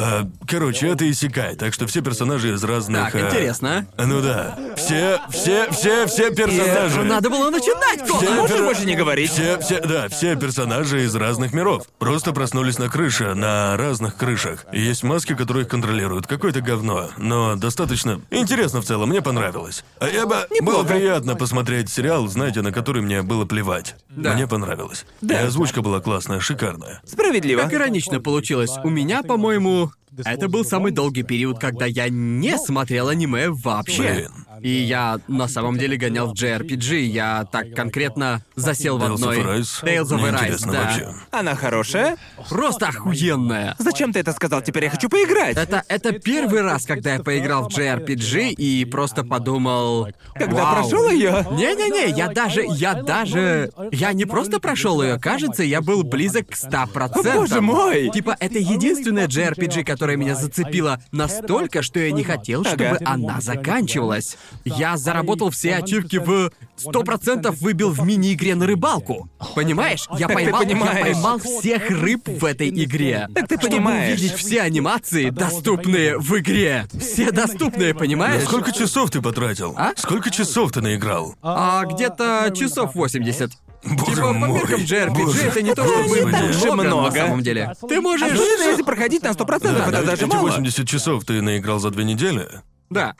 [0.00, 3.10] А, короче, это Исекай, так что все персонажи из разных.
[3.10, 3.84] Так, а, интересно.
[3.98, 4.56] Ну да.
[4.76, 6.98] Все, все, все, все персонажи.
[6.98, 8.34] Ну, надо было начинать, Все Конор.
[8.36, 9.32] Можешь пер- больше не говорить?
[9.32, 11.82] Все, все, да, все персонажи из разных миров.
[11.98, 14.66] Просто проснулись на крыше, на разных крышах.
[14.72, 16.28] И есть маски, которые их контролируют.
[16.28, 17.10] Какое-то говно.
[17.16, 19.84] Но достаточно интересно в целом, мне понравилось.
[19.98, 20.46] А я бы...
[20.60, 23.96] Было приятно посмотреть сериал, знаете, на который мне было плевать.
[24.10, 24.34] Да.
[24.34, 25.06] Мне понравилось.
[25.22, 27.00] И озвучка была классная, шикарная.
[27.04, 27.62] Справедливо.
[27.62, 28.70] Как иронично получилось.
[28.84, 34.02] У меня, по-моему, you это был самый долгий период, когда я не смотрел аниме вообще.
[34.02, 34.48] Блин.
[34.60, 37.00] И я на самом деле гонял в JRPG.
[37.00, 39.38] Я так конкретно засел в Tales of одной...
[39.38, 39.84] Arise?
[39.84, 40.82] Tales of Arise, Неинтересно да.
[40.82, 41.08] вообще.
[41.30, 42.16] Она хорошая?
[42.48, 43.76] Просто охуенная.
[43.78, 44.62] Зачем ты это сказал?
[44.62, 45.56] Теперь я хочу поиграть.
[45.56, 50.08] Это, это первый раз, когда я поиграл в JRPG и просто подумал...
[50.34, 50.74] Когда «Вау».
[50.74, 51.46] прошел ее?
[51.52, 53.72] Не-не-не, я даже, я даже...
[53.92, 57.34] Я не просто прошел ее, кажется, я был близок к 100%.
[57.34, 58.10] Боже мой!
[58.10, 62.98] Типа, это единственная JRPG, которая меня зацепила настолько, что я не хотел, чтобы Ага.
[63.04, 64.36] она заканчивалась.
[64.64, 66.52] Я заработал все ачивки в...
[66.78, 69.28] 100% выбил в мини-игре на рыбалку.
[69.56, 70.06] Понимаешь?
[70.16, 73.28] Я Так поймал, я поймал всех рыб в этой игре.
[73.34, 74.20] Так ты Чтобы понимаешь.
[74.20, 76.86] увидеть все анимации, доступные в игре.
[77.00, 78.44] Все доступные, понимаешь?
[78.44, 79.74] Сколько часов ты потратил?
[79.76, 79.94] А?
[79.96, 81.34] Сколько часов ты наиграл?
[81.42, 83.50] А где-то часов 80.
[83.84, 84.52] Боже типа, по мой.
[84.52, 87.02] меркам JRPG это не то, чтобы Так же много, много.
[87.06, 87.72] на самом деле.
[87.88, 88.26] Ты можешь...
[88.32, 90.48] Особенно если проходить на 100%, Да, это да, даже эти мало.
[90.48, 92.48] 80 часов ты наиграл за две недели?
[92.90, 93.14] Да.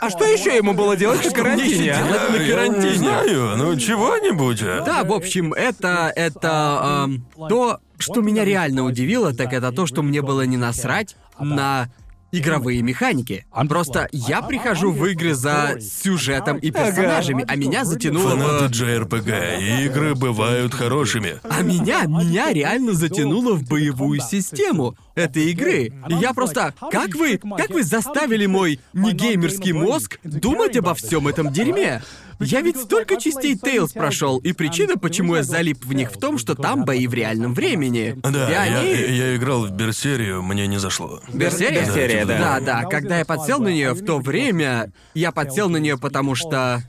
[0.00, 1.92] А что еще ему было делать на карантине?
[1.92, 2.02] а?
[2.02, 2.30] делать?
[2.30, 2.90] на Я карантине.
[2.90, 4.60] не знаю, ну чего-нибудь.
[4.62, 4.82] а?
[4.84, 6.12] Да, в общем, это...
[6.16, 7.04] это...
[7.06, 11.88] эм, то, что меня реально удивило, так это то, что мне было не насрать на
[12.32, 13.44] игровые механики.
[13.68, 18.70] Просто я прихожу в игры за сюжетом и персонажами, а меня затянуло Фанаты в...
[18.70, 21.38] JRPG, и игры бывают хорошими.
[21.44, 25.92] А меня, меня реально затянуло в боевую систему этой игры.
[26.08, 26.74] И я просто...
[26.90, 27.38] Как вы...
[27.38, 32.02] Как вы заставили мой негеймерский мозг думать обо всем этом дерьме?
[32.40, 36.38] Я ведь столько частей Tales прошел, и причина, почему я залип в них, в том,
[36.38, 38.16] что там бои в реальном времени.
[38.22, 38.90] Да, и я, они...
[38.90, 41.20] я играл в Берсерию, мне не зашло.
[41.32, 41.86] Берсерия?
[41.86, 42.38] Берсерия, да.
[42.38, 42.82] Да, да.
[42.82, 46.82] Когда я подсел на нее в то время, я подсел на нее потому что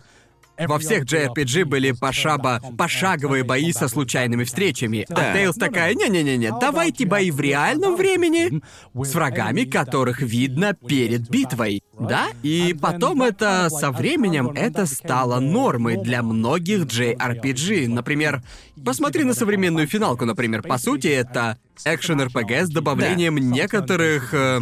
[0.57, 5.05] во всех JRPG были пошаба, пошаговые бои со случайными встречами.
[5.09, 5.31] Да.
[5.31, 8.61] А Тейлз такая, не-не-не-не, давайте бои в реальном времени
[8.93, 11.81] с врагами, которых видно перед битвой.
[11.99, 12.27] Да?
[12.43, 17.87] И потом это со временем это стало нормой для многих JRPG.
[17.87, 18.43] Например,
[18.83, 20.61] посмотри на современную финалку, например.
[20.61, 24.61] По сути, это экшен-РПГ с добавлением некоторых э,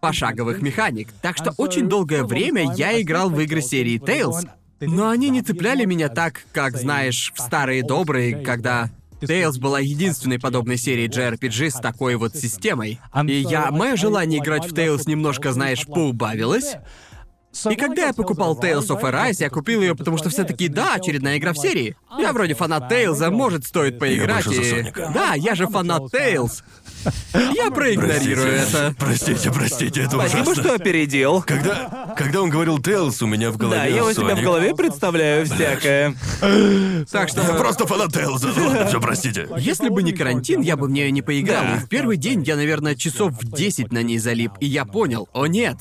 [0.00, 1.08] пошаговых механик.
[1.22, 4.48] Так что очень долгое время я играл в игры серии Tales,
[4.86, 8.90] но они не цепляли меня так, как, знаешь, в старые добрые, когда
[9.20, 13.00] Tales была единственной подобной серией JRPG с такой вот системой.
[13.26, 13.70] И я...
[13.70, 16.76] Мое желание играть в Tales немножко, знаешь, поубавилось.
[17.70, 20.94] И когда я покупал Tales of Arise, я купил ее, потому что все таки да,
[20.94, 21.96] очередная игра в серии.
[22.18, 24.92] Я вроде фанат Тейлза, может, стоит поиграть за и...
[25.14, 26.62] Да, я же фанат Тейлз.
[27.34, 28.94] Я проигнорирую Простите, это.
[28.98, 30.62] простите, простите, это Спасибо, ужасно.
[30.62, 31.42] что опередил.
[31.42, 34.74] Когда, Когда он говорил Тейлз, у меня в голове Да, я у себя в голове
[34.74, 36.14] представляю всякое.
[37.10, 37.42] Так что...
[37.42, 38.52] Я просто фанат Тейлза.
[38.56, 39.48] Ладно, все, простите.
[39.58, 41.62] Если бы не карантин, я бы в нее не поиграл.
[41.64, 41.76] Да.
[41.76, 45.28] И в первый день я, наверное, часов в 10 на ней залип, и я понял,
[45.32, 45.78] о нет.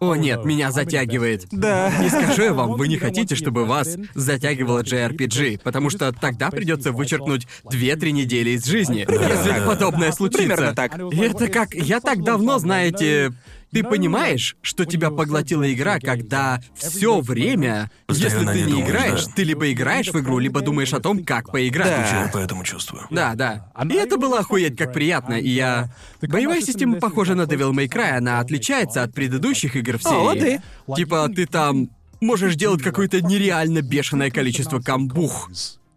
[0.00, 1.46] О нет, меня затягивает.
[1.50, 1.92] Да.
[2.00, 6.90] Не скажу я вам, вы не хотите, чтобы вас затягивало JRPG, потому что тогда придется
[6.92, 10.42] вычеркнуть 2-3 недели из жизни, если подобное случится.
[10.42, 10.98] Примерно так.
[11.12, 11.74] И это как...
[11.74, 13.32] Я так давно, знаете...
[13.72, 19.32] Ты понимаешь, что тебя поглотила игра, когда все время, если ты не играешь, да.
[19.36, 22.10] ты либо играешь в игру, либо думаешь о том, как поиграть.
[22.10, 22.24] Да.
[22.24, 23.06] Я по этому чувствую.
[23.10, 23.72] Да, да.
[23.88, 25.92] И это было охуеть как приятно, и я...
[26.20, 30.60] Боевая система похожа на Devil May Cry, она отличается от предыдущих игр в серии.
[30.86, 31.90] О, Типа, ты там
[32.20, 35.50] можешь делать какое-то нереально бешеное количество камбух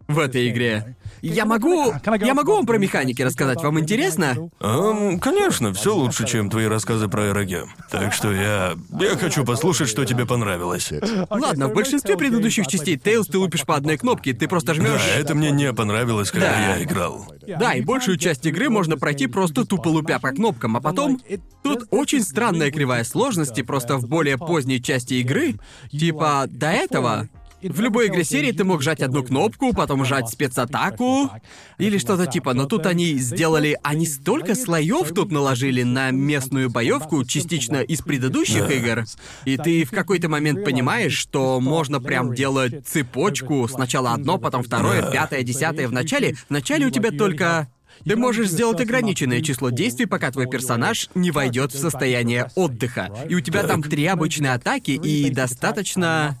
[0.08, 0.96] в этой игре.
[1.24, 1.94] Я могу...
[2.20, 4.50] Я могу вам про механики рассказать, вам интересно?
[4.60, 7.66] Эм, конечно, все лучше, чем твои рассказы про РГ.
[7.90, 8.74] Так что я...
[9.00, 10.92] Я хочу послушать, что тебе понравилось.
[11.30, 15.02] Ладно, в большинстве предыдущих частей Тейлз ты лупишь по одной кнопке, ты просто Да, жмешь.
[15.16, 16.76] это мне не понравилось, когда Да.
[16.76, 17.26] я играл.
[17.46, 21.20] Да, и большую часть игры можно пройти просто тупо лупя по кнопкам, а потом...
[21.62, 25.54] Тут очень странная кривая сложности, просто в более поздней части игры.
[25.90, 27.28] Типа, до этого...
[27.66, 31.30] В любой игре серии ты мог жать одну кнопку, потом жать спецатаку
[31.78, 37.24] или что-то типа, но тут они сделали, они столько слоев тут наложили на местную боевку,
[37.24, 39.04] частично из предыдущих игр,
[39.46, 45.10] и ты в какой-то момент понимаешь, что можно прям делать цепочку, сначала одно, потом второе,
[45.10, 45.88] пятое, десятое.
[45.88, 47.68] В начале, в начале у тебя только
[48.04, 53.10] ты можешь сделать ограниченное число действий, пока твой персонаж не войдет в состояние отдыха.
[53.28, 56.38] И у тебя там три обычные атаки и достаточно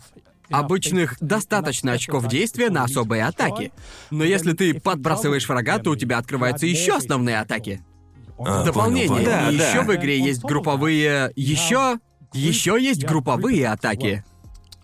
[0.58, 3.72] обычных достаточно очков действия на особые атаки.
[4.10, 7.82] Но если ты подбрасываешь врага, то у тебя открываются еще основные атаки.
[8.38, 9.08] А, Дополнение.
[9.08, 9.30] понял, понял.
[9.30, 9.50] Да, да.
[9.50, 11.32] еще в игре есть групповые.
[11.36, 11.98] Еще.
[12.32, 14.24] Еще есть групповые атаки.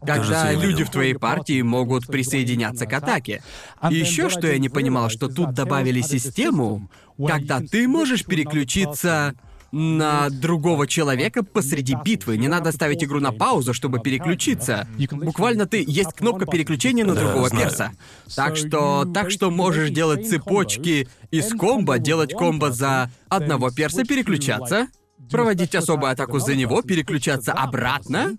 [0.00, 3.42] Когда люди в твоей партии могут присоединяться к атаке.
[3.90, 9.34] И еще что я не понимал, что тут добавили систему, когда ты можешь переключиться
[9.72, 12.36] на другого человека посреди битвы.
[12.36, 14.88] Не надо ставить игру на паузу, чтобы переключиться.
[15.10, 17.66] Буквально ты есть кнопка переключения на Да, другого знаю.
[17.66, 17.92] перса.
[18.34, 24.88] Так что, так что можешь делать цепочки из комбо, делать комбо за одного перса, переключаться,
[25.30, 28.36] проводить особую атаку за него, переключаться обратно.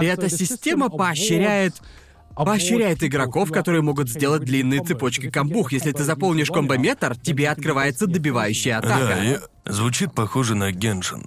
[0.00, 1.74] И эта система поощряет
[2.34, 5.72] поощряет игроков, которые могут сделать длинные цепочки комбух.
[5.72, 9.06] Если ты заполнишь комбометр, тебе открывается добивающая атака.
[9.06, 11.24] Да, и звучит похоже на Геншин.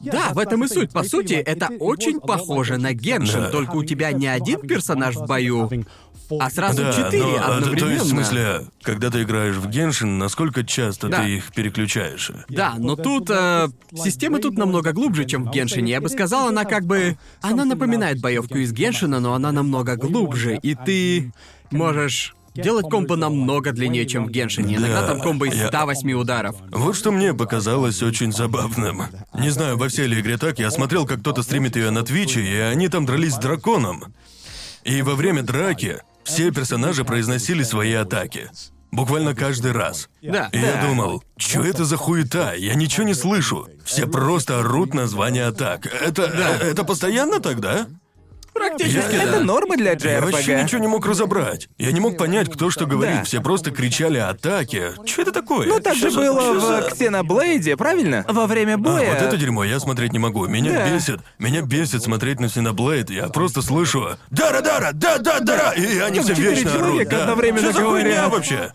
[0.00, 0.92] Да, в этом и суть.
[0.92, 3.50] По сути, это очень похоже на Геншин, Да.
[3.50, 5.70] только у тебя не один персонаж в бою,
[6.40, 7.78] а сразу Да, четыре но, а, то- одновременно.
[7.86, 11.22] то есть, в смысле, когда ты играешь в Геншин, насколько часто Да.
[11.22, 12.30] ты их переключаешь?
[12.48, 15.90] Да, но тут э, система тут намного глубже, чем в Геншине.
[15.92, 17.16] Я бы сказал, она как бы...
[17.40, 21.32] Она напоминает боевку из Геншина, но она намного глубже, и ты
[21.70, 24.76] можешь делать комбо намного длиннее, чем в Геншине.
[24.76, 26.56] Иногда Да, там комбо из я- 108 ударов.
[26.70, 29.04] Вот что мне показалось очень забавным.
[29.34, 32.40] Не знаю, во всей ли игре так, я смотрел, как кто-то стримит ее на Твиче,
[32.42, 34.04] и они там дрались с драконом.
[34.84, 38.50] И во время драки все персонажи произносили свои атаки.
[38.90, 40.08] Буквально каждый раз.
[40.22, 40.48] Да.
[40.52, 42.54] И я думал, что это за хуета?
[42.54, 43.68] Я ничего не слышу.
[43.84, 45.86] Все просто орут название атак.
[45.86, 47.86] Это, э, это постоянно тогда?
[48.58, 49.30] Практически, Я- да.
[49.32, 51.68] Это норма для Я вообще ничего не мог разобрать.
[51.78, 53.18] Я не мог понять, кто что говорит.
[53.18, 53.24] Да.
[53.24, 54.92] Все просто кричали атаки.
[55.06, 55.66] Что это такое?
[55.66, 58.24] Ну, так Чё же за- было чё за- в Ксеноблейде, правильно?
[58.28, 59.10] Во время А, боя.
[59.14, 60.46] вот это дерьмо я смотреть не могу.
[60.46, 60.88] Меня Да.
[60.90, 61.20] бесит.
[61.38, 63.12] Меня бесит смотреть на Xenoblade.
[63.12, 64.90] Я просто слышу «Дара-дара!
[64.92, 66.82] Да-да-дара!» И они все четыре вечно орут.
[66.86, 67.20] человека да.
[67.22, 68.30] одновременно Что за хуйня говорят.
[68.32, 68.72] вообще?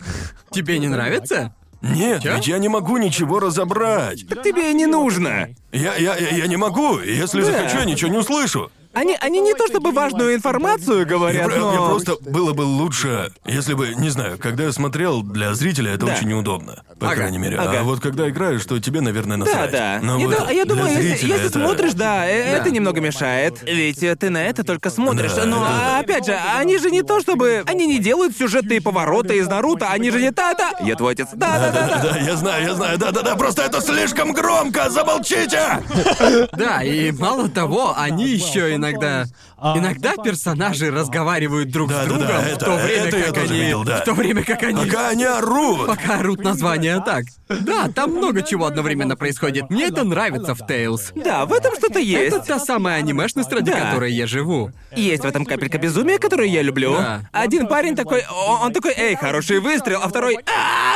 [0.52, 1.54] Тебе не нравится?
[1.82, 2.36] Нет, Чё?
[2.36, 4.26] ведь я не могу ничего разобрать.
[4.44, 5.50] Тебе и не нужно.
[5.74, 7.00] Я, я, я, я не могу.
[7.00, 7.48] Если Да.
[7.48, 8.72] захочу, я ничего не услышу.
[8.94, 11.74] Они, они не то чтобы важную информацию Я, говорят, про- но...
[11.74, 16.06] я просто было бы лучше, если бы, не знаю, когда я смотрел, для зрителя это
[16.06, 16.14] Да.
[16.14, 16.84] очень неудобно.
[17.00, 17.58] По Ага, крайней мере.
[17.58, 17.80] ага.
[17.80, 19.72] А вот когда играешь, то тебе, наверное, Да, насрать.
[19.72, 20.00] да.
[20.02, 22.58] Но я, вот ду- я для думаю, если, зрителя если это- смотришь, да, э, Да.
[22.60, 23.62] это немного мешает.
[23.64, 25.34] Ведь э, ты на это только смотришь.
[25.34, 25.98] Да, Но да.
[25.98, 27.64] а, опять же, они же не то чтобы.
[27.66, 30.72] Они не делают сюжетные повороты из Наруто, они же не та-та.
[30.82, 31.30] Я твой отец.
[31.34, 32.00] Да-да-да.
[32.04, 35.62] Да, я знаю, я знаю, да-да-да, просто это слишком громко, замолчите!
[36.54, 39.26] Да, и мало того, они еще иногда...
[39.64, 43.60] Иногда персонажи разговаривают друг с другом, в это- то время как они...
[43.60, 44.02] видел, да.
[44.02, 44.86] В то время как они...
[44.86, 45.88] Пока они орут!
[45.88, 47.24] Пока орут названия так.
[47.48, 49.70] Да, там много чего одновременно происходит.
[49.70, 51.12] Мне это нравится в Tales.
[51.16, 52.36] Да, в этом что-то есть.
[52.36, 53.80] Это та самая анимешность, ради Да.
[53.80, 54.72] которой я живу.
[54.96, 56.94] Есть в этом капелька безумия, которую я люблю.
[56.98, 57.22] Да.
[57.32, 58.24] Один парень такой,
[58.62, 60.96] он такой, эй, хороший выстрел, а второй, «А!»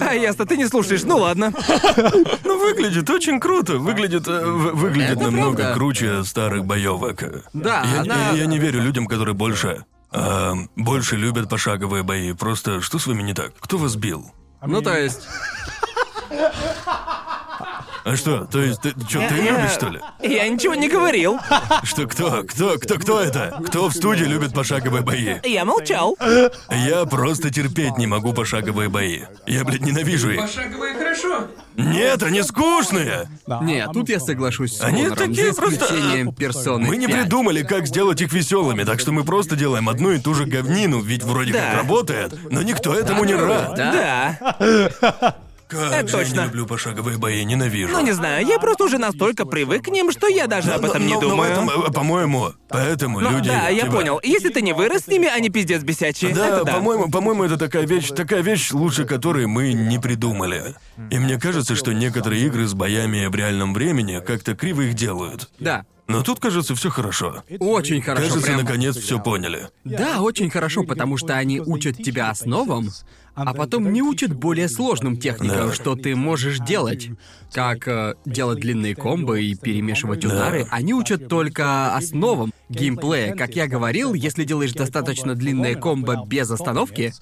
[0.00, 1.52] а ясно, ты не слушаешь, ну ладно.
[2.44, 3.78] Ну, выглядит очень круто.
[3.78, 7.22] Выглядит, э, выглядит намного круче старых боевок.
[7.52, 9.84] Да, я, она- я- я не верю людям, которые больше...
[10.10, 12.32] а, больше любят пошаговые бои.
[12.32, 13.52] Просто что с вами не так?
[13.60, 14.30] Кто вас бил?
[14.62, 15.26] Ну, то есть...
[18.10, 18.46] А что?
[18.46, 20.00] То есть ты что, ты Я- любишь, что ли?
[20.22, 21.38] Я ничего не говорил.
[21.82, 22.42] Что кто?
[22.42, 22.78] Кто?
[22.78, 22.94] Кто?
[22.98, 23.60] Кто это?
[23.66, 25.34] Кто в студии любит пошаговые бои?
[25.44, 26.16] Я молчал.
[26.70, 29.22] Я просто терпеть не могу пошаговые бои.
[29.46, 30.40] Я, блядь, ненавижу их.
[30.40, 31.48] Пошаговые хорошо.
[31.76, 33.28] Нет, они скучные.
[33.62, 37.22] Нет, тут я соглашусь с Они Конором, такие за просто- исключением персоны Мы не 5.
[37.22, 41.00] придумали, как сделать их веселыми, так что мы просто делаем одну и ту же говнину,
[41.00, 41.60] ведь вроде Да.
[41.70, 43.74] как работает, но никто этому не рад.
[43.76, 44.38] Да.
[44.60, 45.36] Да.
[45.68, 46.40] Как Это же я точно.
[46.40, 47.92] не люблю пошаговые бои, ненавижу.
[47.92, 51.06] Ну не знаю, я просто уже настолько привык к ним, что я даже об этом
[51.06, 51.52] не Но- но в думаю.
[51.52, 53.48] этом, э, по-моему, поэтому Ну, люди.
[53.48, 54.20] да, я типа, понял.
[54.22, 56.34] Если ты не вырос с ними, они пиздец бесячие.
[56.34, 56.72] Да, Это да.
[56.74, 60.74] по-моему, по-моему, это такая вещь, такая вещь, лучше которой мы не придумали.
[61.10, 65.50] И мне кажется, что некоторые игры с боями в реальном времени как-то криво их делают.
[65.58, 65.84] Да.
[66.06, 67.42] Но тут, кажется, все хорошо.
[67.60, 68.28] Очень хорошо.
[68.28, 69.68] Кажется, прям- наконец все поняли.
[69.84, 72.88] Да, очень хорошо, потому что они учат тебя основам,
[73.46, 75.74] а потом не учат более сложным техникам, Да.
[75.74, 77.10] что ты можешь делать.
[77.52, 80.66] Как э, делать длинные комбо и перемешивать удары.
[80.70, 83.34] Они учат только основам геймплея.
[83.34, 87.14] Как я говорил, если делаешь достаточно длинное комбо без остановки,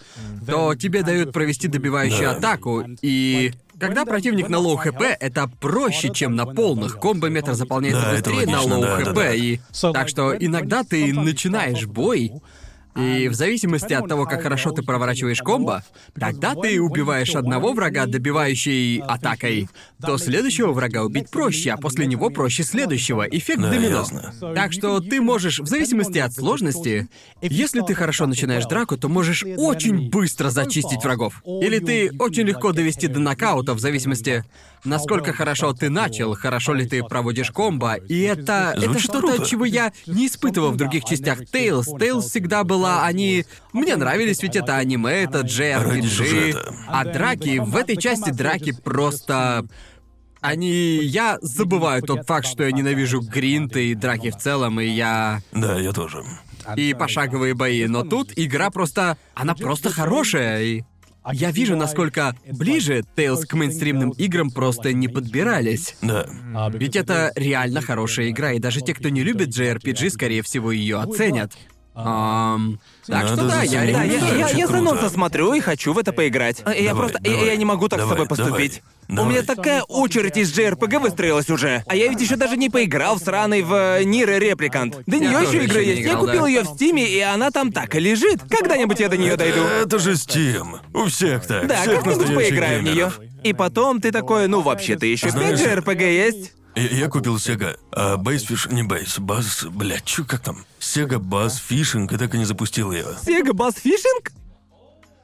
[0.46, 2.36] то тебе дают провести добивающую Да.
[2.36, 6.98] атаку, и когда противник на low HP, это проще, чем на полных.
[6.98, 9.34] Комбо метр заполняется Да, быстрее на логично, low да, да, HP, да.
[9.34, 9.58] и
[9.92, 12.32] так что иногда ты начинаешь бой,
[12.96, 15.84] и в зависимости от того, как хорошо ты проворачиваешь комбо,
[16.18, 19.68] тогда ты убиваешь одного врага, добивающей атакой,
[20.00, 23.26] то следующего врага убить проще, а после него проще следующего.
[23.28, 23.98] Эффект Да, домино.
[23.98, 24.32] ясно.
[24.54, 27.08] Так что ты можешь, в зависимости от сложности,
[27.42, 31.42] если ты хорошо начинаешь драку, то можешь очень быстро зачистить врагов.
[31.44, 34.44] Или ты очень легко довести до нокаута, в зависимости,
[34.86, 37.94] насколько хорошо ты начал, хорошо ли ты проводишь комбо.
[37.94, 39.46] И это, это Звучит что-то, круто.
[39.46, 41.86] чего я не испытывал в других частях Tales.
[41.98, 43.44] Tales всегда была, они...
[43.72, 46.84] Мне нравились, ведь это аниме, это JRPG.
[46.86, 49.66] А драки, в этой части драки просто...
[50.40, 50.98] Они...
[51.02, 55.40] Я забываю тот факт, что я ненавижу гринт и драки в целом, и я...
[55.52, 56.22] Да, я тоже.
[56.76, 57.86] И пошаговые бои.
[57.86, 59.16] Но тут игра просто...
[59.34, 60.84] Она просто хорошая, и...
[61.32, 65.96] Я вижу, насколько ближе Tales к мейнстримным играм просто не подбирались.
[66.02, 66.26] Да.
[66.72, 70.98] Ведь это реально хорошая игра, и даже те, кто не любит JRPG, скорее всего, ее
[70.98, 71.52] оценят.
[71.98, 73.80] Ам, так что да, я.
[73.80, 74.78] Да, я, я, я с круто.
[74.78, 76.60] анонса смотрю и хочу в это поиграть.
[76.64, 77.18] А Я Давай, просто...
[77.24, 78.82] я- давай, я, не могу так с давай, собой поступить.
[79.08, 79.56] давай, У меня давай.
[79.56, 81.82] такая очередь из JRPG выстроилась уже.
[81.86, 84.98] А я ведь еще даже не поиграл в сраный в Нир Репликант.
[85.06, 86.02] До нее еще игра есть.
[86.02, 86.48] Я купил да.
[86.48, 88.42] ее в Стиме, и она там так и лежит.
[88.48, 89.62] Когда-нибудь я до нее дойду.
[89.62, 90.78] Это же Steam.
[90.92, 91.66] У всех так.
[91.66, 93.10] Да, как-нибудь поиграю в нее.
[93.42, 96.52] И потом ты такой, ну вообще-то еще Знаешь- 5 JRPG есть.
[96.74, 100.66] Я, я купил Sega а, Bassfish, не Bass, Bass, блядь, чё как там?
[100.86, 103.06] Sega Bass Fishing, и так и не запустил ее.
[103.24, 104.30] Sega Bass Fishing?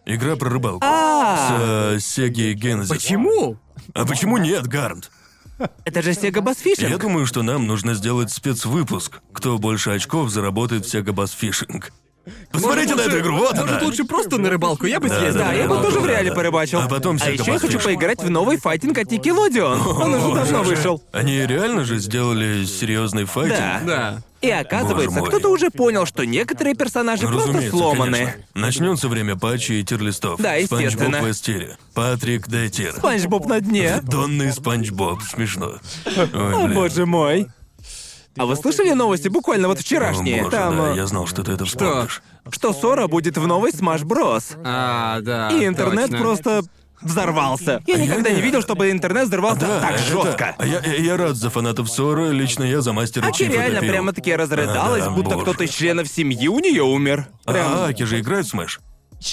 [0.04, 0.84] Игра про рыбалку.
[0.84, 2.88] А, С э, Sega Genesis.
[2.88, 3.56] Почему?
[3.94, 5.10] А почему нет, Гарнт?
[5.84, 6.90] это же Sega Bass Fishing.
[6.90, 9.20] Я думаю, что нам нужно сделать спецвыпуск.
[9.32, 11.84] Кто больше очков заработает в Sega Bass Fishing.
[12.50, 13.64] Посмотрите на эту игру, вот она.
[13.64, 15.40] Может, лучше просто на рыбалку, я бы съездил.
[15.42, 16.36] Да, я бы тоже в реале да.
[16.36, 16.80] порыбачил.
[16.80, 20.02] А потом А Sega еще я хочу поиграть в новый файтинг от Nickelodeon.
[20.02, 21.02] Он уже давно вышел.
[21.12, 23.58] Они реально же сделали серьезный файтинг?
[23.58, 23.80] Да.
[23.84, 24.22] Да.
[24.40, 25.28] И оказывается, мой.
[25.28, 28.34] кто-то уже понял, что некоторые персонажи просто Разумеется, сломаны.
[28.54, 30.40] Начнется время патчей и тирлистов.
[30.40, 30.90] Да, естественно.
[30.90, 31.76] Спанч Боб в S-tier е.
[31.94, 32.92] Патрик D-tier.
[32.92, 34.00] Спанч Боб на дне.
[34.02, 35.22] Донный Спанч Боб.
[35.22, 35.74] Смешно.
[36.06, 36.74] Ой, О, блин.
[36.74, 37.46] боже мой.
[38.38, 40.38] А вы слышали новости буквально вот О, вчерашние?
[40.44, 42.22] боже, Там, да, э, я знал, что ты это вспомнишь.
[42.50, 44.56] что Сора будет в новой Smash Bros.
[44.64, 45.50] А, да.
[45.50, 46.18] И интернет точно.
[46.18, 46.62] просто
[47.02, 47.82] взорвался.
[47.86, 50.54] Я никогда не видел, чтобы интернет взорвался Да, так это- жестко.
[50.56, 53.80] А я, я, я рад за фанатов Соры, лично я за мастера Аки Чифа реально
[53.80, 53.90] топил.
[53.92, 55.42] прямо-таки разрыдалась, А, да, будто боже.
[55.42, 57.26] кто-то из членов семьи у нее умер.
[57.44, 58.80] Прям А, Аки же играет в Smash?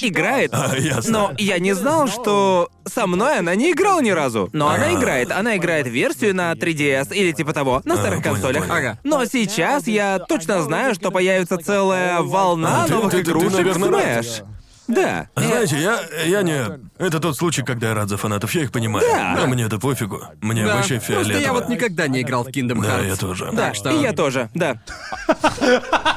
[0.02, 0.52] Играет.
[0.54, 1.12] А, ясно.
[1.12, 4.50] Но я не знал, что со мной она не играла ни разу.
[4.54, 4.94] Но она А.
[4.94, 5.32] играет.
[5.32, 8.66] Она играет версию на 3DS или типа того, на старых понял, консолях.
[8.70, 9.00] Ага.
[9.04, 13.78] Но сейчас я точно знаю, что появится целая волна А, новых игрушек в.
[13.84, 14.44] Smash.
[14.90, 15.30] Да.
[15.36, 16.66] Знаете, я, я не...
[16.98, 19.06] Это тот случай, когда я рад за фанатов, я их понимаю.
[19.08, 19.36] Да.
[19.40, 20.20] Но мне это пофигу.
[20.42, 21.42] Мне Да, вообще просто фиолетово.
[21.42, 23.08] я вот никогда не играл в Kingdom Да, Hearts.
[23.08, 23.50] я тоже.
[23.54, 24.82] Да, что- и я тоже, да.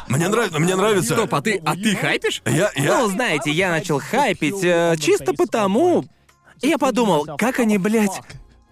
[0.09, 0.59] Мне, нрав...
[0.59, 1.15] мне нравится...
[1.15, 2.43] Стоп, а ты, а ты хайпишь?
[2.47, 2.99] Я, я...
[2.99, 6.05] Ну, знаете, я начал хайпить э, чисто потому...
[6.63, 8.21] Я подумал, как они, блядь...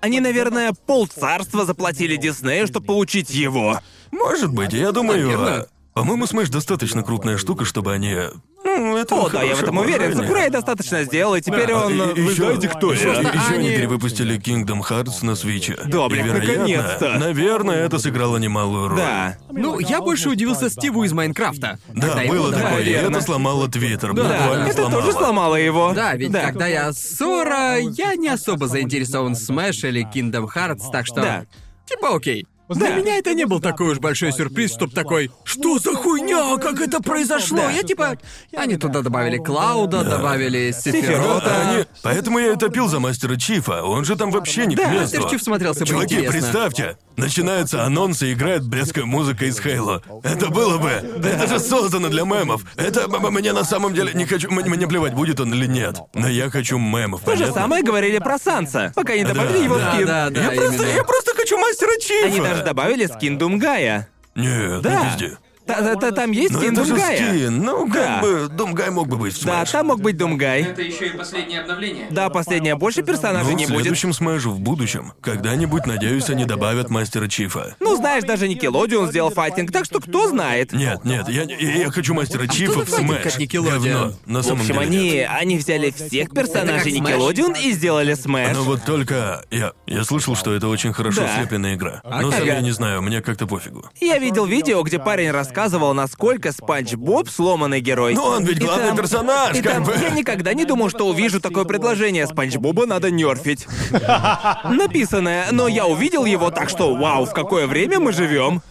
[0.00, 3.80] Они, наверное, полцарства заплатили Диснею, чтобы получить его.
[4.10, 5.24] Может быть, я думаю...
[5.26, 5.60] Наверное.
[5.60, 5.66] а,
[6.00, 8.16] По-моему, Smash достаточно крупная штука, чтобы они...
[8.64, 10.16] Ну, это О, да, я в этом уверен.
[10.16, 11.92] Сакурай достаточно сделал, и теперь он...
[11.92, 12.96] И- и Вы ещё- знаете, кто я?
[12.96, 15.76] и- ещё они Они- перевыпустили Kingdom Hearts на Switch е.
[15.84, 17.18] Да, И, блин, вероятно, наконец-то.
[17.18, 18.98] Наверное, это сыграло немалую роль.
[18.98, 19.36] Да.
[19.50, 21.78] Ну, я больше удивился Стиву из Майнкрафта.
[21.88, 22.66] Да, когда его было добавили.
[22.68, 23.16] такое, и верно.
[23.16, 25.02] это сломало Твиттер, Да, буквально это сломало.
[25.02, 25.92] тоже сломало его.
[25.94, 31.04] Да, ведь когда я Сора, я не особо заинтересован в Smash или Kingdom Hearts, так
[31.06, 31.16] что...
[31.20, 31.44] Да.
[31.86, 32.46] Типа окей.
[32.74, 36.56] Для меня это не был такой уж большой сюрприз, чтоб такой «Что за хуйня?
[36.58, 37.70] Как это произошло?» Да.
[37.70, 38.16] Я типа...
[38.56, 41.62] Они туда добавили Клауда, добавили Сефирота.
[41.70, 43.82] они- Поэтому я и топил за мастера Чифа.
[43.82, 45.16] Он же там вообще не к Да, месту.
[45.16, 46.32] Мастер Чиф смотрелся бы Чуваки, интересно.
[46.40, 50.02] представьте, начинается анонс и играет блядская музыка из Хейла.
[50.22, 50.88] Это было бы.
[50.90, 52.62] Это же создано для мемов.
[52.76, 54.48] Это м- м- мне на самом деле не хочу.
[54.48, 55.96] м- Мне плевать, будет он или нет.
[56.14, 57.22] Но я хочу мемов.
[57.22, 57.60] То же понятно?
[57.62, 60.06] самое говорили про Санса, пока не добавили Да, его Да, скин.
[60.06, 60.96] да, да, я, просто, именно.
[60.96, 62.26] я просто хочу мастера Чифа.
[62.26, 64.08] Они даже добавили скин Думгая.
[64.34, 65.00] Нет, Да.
[65.00, 65.38] не везде.
[65.74, 67.16] Та- та- Там есть Но скин это же Думгая.
[67.16, 67.62] скин.
[67.62, 68.20] Ну, как Да.
[68.22, 69.72] бы, Думгай мог бы быть в Да, Smash.
[69.72, 70.62] там мог быть Думгай.
[70.62, 72.06] Это еще и последнее обновление.
[72.10, 73.82] Да, последнее больше персонажей Ну, не в будет.
[73.82, 75.12] следующем Smash у в будущем.
[75.20, 77.76] Когда-нибудь, надеюсь, они добавят мастера Чифа.
[77.80, 80.72] Ну, знаешь, даже Nickelodeon сделал файтинг, так что кто знает.
[80.72, 83.70] Нет, нет, я, я, я хочу мастера Чифа в за файтинг Nickelodeon?
[83.70, 85.30] Говно, на В самом общем, деле они, нет.
[85.32, 87.12] они взяли всех персонажей как Smash?
[87.12, 88.56] Nickelodeon и сделали Smash.
[88.56, 91.36] Но вот только я, я слышал, что это очень хорошо Да.
[91.36, 92.00] слепленная игра.
[92.04, 92.52] Но сам Ага.
[92.54, 93.84] я не знаю, мне как-то пофигу.
[94.00, 95.30] Я видел видео, где парень
[95.60, 98.14] рассказывал, насколько Спанч Боб сломанный герой.
[98.14, 99.94] Но он ведь И главный там- персонаж, и как там бы.
[100.00, 102.26] Я никогда не думал, что увижу такое предложение.
[102.26, 103.66] Спанч Боба надо нерфить.
[104.64, 108.62] Написанное, но я увидел его, так что вау, в какое время мы живем.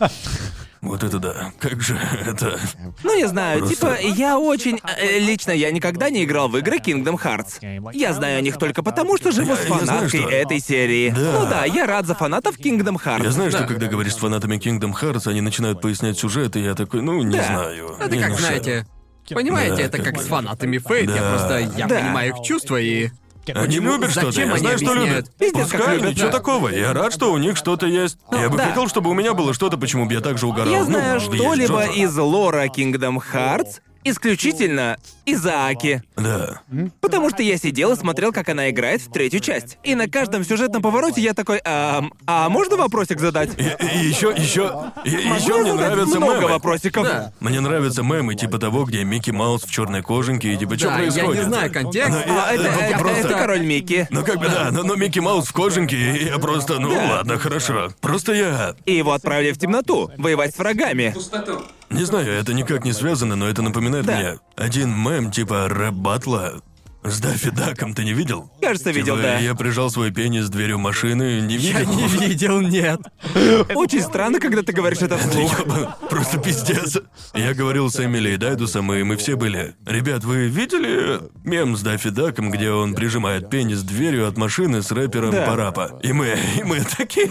[0.82, 1.52] Вот это да.
[1.60, 2.58] Как же это...
[3.04, 4.80] Ну, не знаю, Просто- типа, я очень...
[4.98, 7.92] э, Лично я никогда не играл в игры Kingdom Hearts.
[7.94, 10.60] Я знаю о них только потому, что живу Я- с я знаю, фанаткой что- этой
[10.62, 11.10] серии.
[11.10, 11.40] Да.
[11.40, 13.24] Ну да, я рад за фанатов Kingdom Hearts.
[13.24, 13.68] Я знаю, что Да.
[13.68, 17.38] когда говоришь с фанатами Kingdom Hearts, они начинают пояснять сюжет, и я такой, ну, не
[17.38, 17.44] Да.
[17.44, 17.96] знаю.
[18.00, 18.86] Это не как, знаете...
[19.32, 21.10] Понимаете, Да, это как как с фанатами Фейт.
[21.10, 21.30] Я Да.
[21.32, 21.60] просто...
[21.78, 22.00] Я Да.
[22.00, 23.10] понимаю их чувства и...
[23.56, 25.26] Они любят что-то, Зачем я они знаю, что объясняют?
[25.28, 25.38] любят.
[25.38, 26.32] Пиздец, как Пускай, любят, ничего да.
[26.38, 26.70] такого.
[26.70, 28.18] Я рад, что у них что-то есть.
[28.32, 28.68] я бы да.
[28.70, 30.72] хотел, чтобы у меня было что-то, почему бы я так же угорал.
[30.72, 31.92] Я Ну, знаю есть что-либо Джоджо.
[31.94, 36.02] из лора Kingdom Hearts исключительно из-за Аки.
[36.18, 36.62] Да.
[37.02, 39.78] Потому что я сидел и смотрел, как она играет в третью часть.
[39.84, 43.52] И на каждом сюжетном повороте я такой, а, а можно вопросик задать?
[43.58, 43.64] И,
[44.08, 46.48] еще, еще, еще Могу мне задать нравятся много мемы.
[46.50, 47.04] вопросиков.
[47.04, 47.34] Да.
[47.40, 50.92] Мне нравятся мемы типа того, где Микки Маус в черной кожанке и типа что Да,
[50.94, 51.36] я происходит.
[51.44, 52.18] не знаю контекст.
[52.28, 54.08] Ну, А, это, это- просто- это король Микки.
[54.10, 57.08] Ну как бы да, но, но Микки Маус в кожанке, и я просто, ну Да.
[57.18, 57.90] ладно, хорошо.
[58.02, 61.12] Просто я И его отправили в темноту, воевать с врагами.
[61.14, 61.62] Пустоту.
[61.90, 64.16] Не знаю, это никак не связано, но это напоминает Да.
[64.16, 66.53] мне один мем типа рэп батла.
[67.02, 68.52] С Даффи Даком ты не видел?
[68.62, 69.38] Кажется, видел, Типа, да.
[69.40, 71.80] Я прижал свой пенис дверью машины, не видел?
[71.80, 73.00] Я не видел, нет.
[73.76, 75.62] Очень странно, когда ты говоришь это вслух.
[76.10, 76.98] Просто пиздец.
[77.34, 79.76] Я говорил с Эмили и Дайдусом, и мы все были.
[79.86, 84.92] Ребят, вы видели мем с Даффи Даком, где он прижимает пенис дверью от машины с
[84.92, 85.46] рэпером Да.
[85.46, 86.00] Парапа?
[86.04, 87.30] И мы, и мы такие...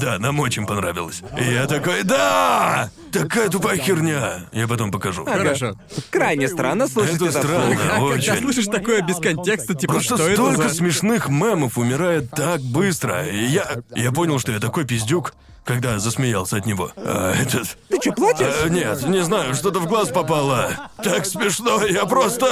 [0.00, 1.22] Да, нам очень понравилось.
[1.38, 2.90] И я такой, да!
[3.12, 4.46] Такая тупая херня.
[4.52, 5.26] Я потом покажу.
[5.26, 5.74] Хорошо.
[6.10, 7.90] Крайне странно слушать Это это странно, вслух.
[7.92, 8.36] А когда очень.
[8.42, 10.74] слышишь такое без контекста, типа, Просто что это столько за...
[10.74, 13.26] смешных мемов умирает так быстро.
[13.26, 15.34] И я, я понял, что я такой пиздюк,
[15.64, 16.90] когда засмеялся от него.
[16.96, 17.76] А этот...
[17.88, 18.46] Ты что, плачешь?
[18.64, 20.72] А, нет, не знаю, что-то в глаз попало.
[21.02, 22.46] Так смешно, я просто...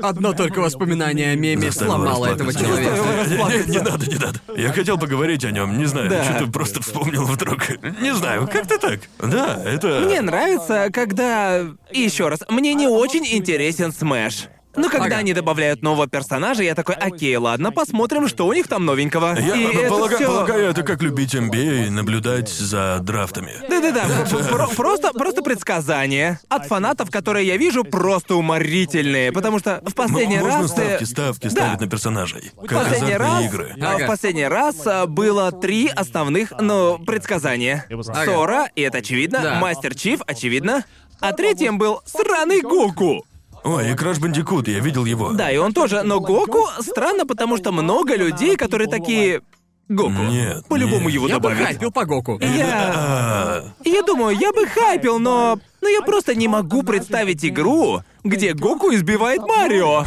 [0.00, 2.96] Одно только воспоминание о меме Заставил сломало этого человека.
[3.28, 4.40] Не, не, не надо, не надо.
[4.56, 6.24] Я хотел поговорить о нем, не знаю, Да.
[6.24, 7.68] что-то просто вспомнил вдруг.
[8.00, 9.00] Не знаю, как-то так.
[9.22, 10.00] Да, это...
[10.06, 11.66] Мне нравится, когда...
[11.92, 14.48] Еще раз, мне не очень интересен Smash.
[14.76, 15.16] Но когда Ага.
[15.18, 19.38] они добавляют нового персонажа, я такой, окей, ладно, посмотрим, что у них там новенького.
[19.38, 23.52] Я И это полага- всё- полагаю, это как любить NBA и наблюдать за драфтами.
[23.68, 29.80] Да-да-да, про- про- просто, просто предсказания от фанатов, которые я вижу, просто уморительные, потому что
[29.86, 30.70] в последний М- Можно раз...
[30.70, 31.50] ставки, э, ставки Да.
[31.50, 32.52] ставить на персонажей.
[32.56, 33.74] В Как последний азартные раз, игры.
[33.80, 34.04] а, Ага.
[34.04, 37.86] в последний раз а, было три основных, ну, предсказания.
[38.24, 39.58] Сора, и это очевидно.
[39.60, 40.84] Мастер Чиф, очевидно,
[41.20, 43.24] а третьим был сраный Гоку.
[43.66, 45.32] Ой, и Краш Бандикут, я видел его.
[45.32, 49.42] Да, и он тоже, но Гоку странно, потому что много людей, которые такие...
[49.88, 50.10] Гоку.
[50.10, 51.12] Нет, По-любому нет.
[51.14, 51.66] его Я бы добавят.
[51.66, 52.38] хайпил по Гоку.
[52.40, 52.92] Я...
[52.94, 55.58] А, Я думаю, я бы хайпил, но...
[55.80, 60.04] Но я просто не могу представить игру, где Гоку избивает Марио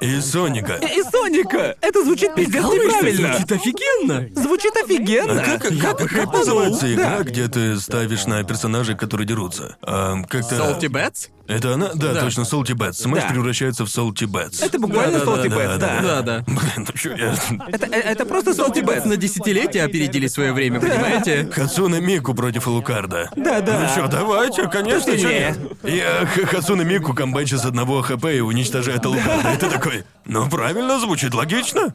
[0.00, 0.74] И Соника.
[0.74, 1.76] и Соника.
[1.80, 3.28] Это звучит пиздец неправильно.
[3.34, 4.28] Звучит офигенно.
[4.34, 5.42] Звучит офигенно.
[5.42, 9.76] Как, как, как называется игра, где ты ставишь на персонажей, которые дерутся?
[9.82, 10.54] А, как-то...
[10.56, 11.28] Salty Bets?
[11.46, 11.90] Это она?
[11.94, 12.20] Да, Да.
[12.22, 12.94] точно, Salty Bets.
[12.94, 13.28] Smash Да.
[13.28, 14.64] превращается в Salty Bets.
[14.64, 16.00] Это буквально Да-да-да, Salty Bets, да.
[16.02, 16.44] Да, да.
[16.46, 17.34] Блин, ну чё я...
[17.68, 21.50] Это, э, это просто Salty Bats на десятилетия опередили свое время, понимаете?
[21.52, 23.30] Хацуна Мику против Лукарда.
[23.36, 23.78] Да-да.
[23.80, 25.58] Ну что, давайте, конечно, чё нет?
[25.82, 29.52] Я Хацуна Мику комбайчит с одного хп и уничтожает Лукарда.
[29.52, 31.94] И ты такой, ну правильно, звучит логично.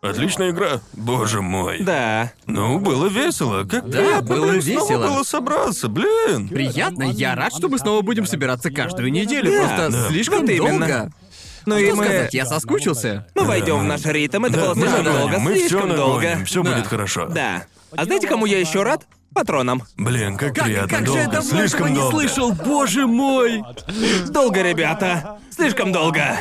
[0.00, 1.80] Отличная игра, боже мой.
[1.80, 2.30] Да.
[2.46, 3.64] Ну, было весело.
[3.64, 5.06] Как Да, приятно, было блин, снова весело.
[5.08, 6.48] было собраться, блин.
[6.48, 9.50] Приятно, я рад, что мы снова будем собираться каждую неделю.
[9.50, 10.08] Да, Просто да.
[10.08, 10.86] слишком Вот именно.
[10.86, 11.12] долго.
[11.66, 12.04] Ну и Что мы...
[12.04, 13.26] сказать, я соскучился.
[13.34, 15.96] Мы войдем в наш ритм, это Да, было мы слишком нагоним, долго, мы все слишком
[15.96, 16.14] долго.
[16.22, 16.70] нагоним, все Да.
[16.72, 17.26] будет хорошо.
[17.26, 17.64] Да.
[17.96, 19.04] А знаете, кому я еще рад?
[19.38, 19.84] Патронам.
[19.96, 22.16] Блин, как, Как, приятно, как же долго, я давно слишком этого не долго.
[22.18, 23.62] слышал, боже мой!
[24.30, 25.38] Долго, ребята.
[25.54, 26.38] Слишком долго.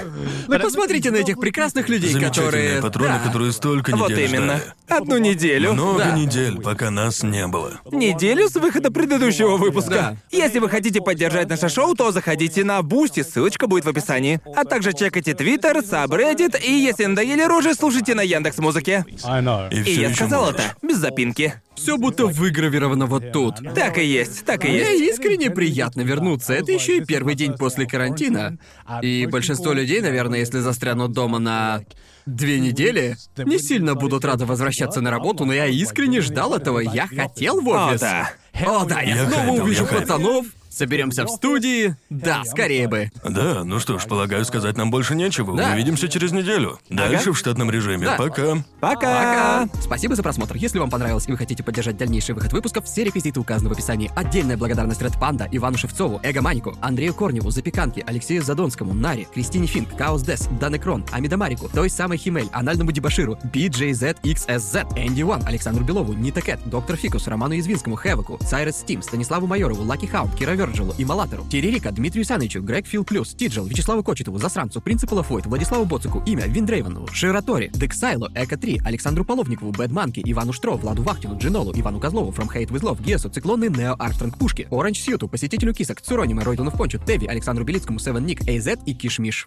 [0.48, 2.82] Вы посмотрите на этих прекрасных людей, Замечательные которые...
[2.82, 3.20] патроны, Да.
[3.20, 4.58] которые столько Вот недель именно.
[4.58, 4.74] ждали.
[5.02, 5.74] Одну неделю.
[5.74, 6.12] Много Да.
[6.12, 7.74] недель, пока нас не было.
[7.92, 9.90] Неделю с выхода предыдущего выпуска.
[9.92, 10.16] Да.
[10.32, 14.40] Если вы хотите поддержать наше шоу, то заходите на Бусти, ссылочка будет в описании.
[14.56, 19.06] А также чекайте Твиттер, Сабреддит, и если надоели рожи, слушайте на Яндекс Музыке.
[19.24, 19.72] I know.
[19.72, 20.60] И, И я сказал можешь.
[20.62, 21.54] это без запинки.
[21.78, 23.56] Все будто выгравировано вот тут.
[23.76, 25.14] Так и есть, так и Мне есть.
[25.20, 26.54] искренне приятно вернуться.
[26.54, 28.58] Это еще и первый день после карантина.
[29.02, 31.82] И большинство людей, наверное, если застрянут дома на
[32.26, 36.80] две недели, не сильно будут рады возвращаться на работу, но я искренне ждал этого.
[36.80, 38.02] Я хотел в О, офис.
[38.02, 38.32] да.
[38.66, 40.48] О, да, я, Я снова увижу пацанов,
[40.78, 41.96] соберемся в студии.
[42.10, 43.12] Да, скорее бы.
[43.24, 45.56] Да, ну что ж, полагаю, сказать нам больше нечего.
[45.58, 45.74] Да.
[45.74, 46.80] Увидимся через неделю.
[46.90, 48.06] Дальше в штатном режиме.
[48.06, 48.16] Да.
[48.18, 48.64] Пока.
[48.80, 49.68] Пока.
[49.82, 50.56] Спасибо за просмотр.
[50.56, 54.12] Если вам понравилось и вы хотите поддержать дальнейший выход выпусков, все реквизиты указаны в описании.
[54.16, 59.68] Отдельная благодарность Ред Панда, Ивану Шевцову, Эго Манику, Андрею Корневу, Запеканке, Алексею Задонскому, Наре, Кристине
[59.68, 65.84] Финк, Каос Дес, Данекрон, Амида Марику, той самой Химель, Анальному Дебаширу, BJZXSZ, Энди Уан, Александру
[65.84, 70.56] Белову, Нита Кэт, Доктор Фикус, Роману Язвинскому, Хеваку, Сайрес Стим, Станиславу Майорову, Лаки Хаун, Кира
[70.68, 75.46] Верджилу и Малатору, Терерика, Дмитрию Санычу, Грег Фил Плюс, Тиджел, Вячеславу Кочетову, Засранцу, Принципу Лафойт,
[75.46, 81.38] Владиславу Боцику, имя, Виндрейвену, Ширатори, Дексайло, Эко 3, Александру Половникову, Бэдманке, Ивану Штро, Владу Вахтину,
[81.38, 85.74] Джинолу, Ивану Козлову, From Hate With Love, Гесу, Циклонный, Нео Армстронг Пушки, Оранж Сьюту, Посетителю
[85.74, 89.46] Кисок, Цуронима, Ройдуну в Теви, Александру Белицкому, Севен Ник, Эйзет и Кишмиш.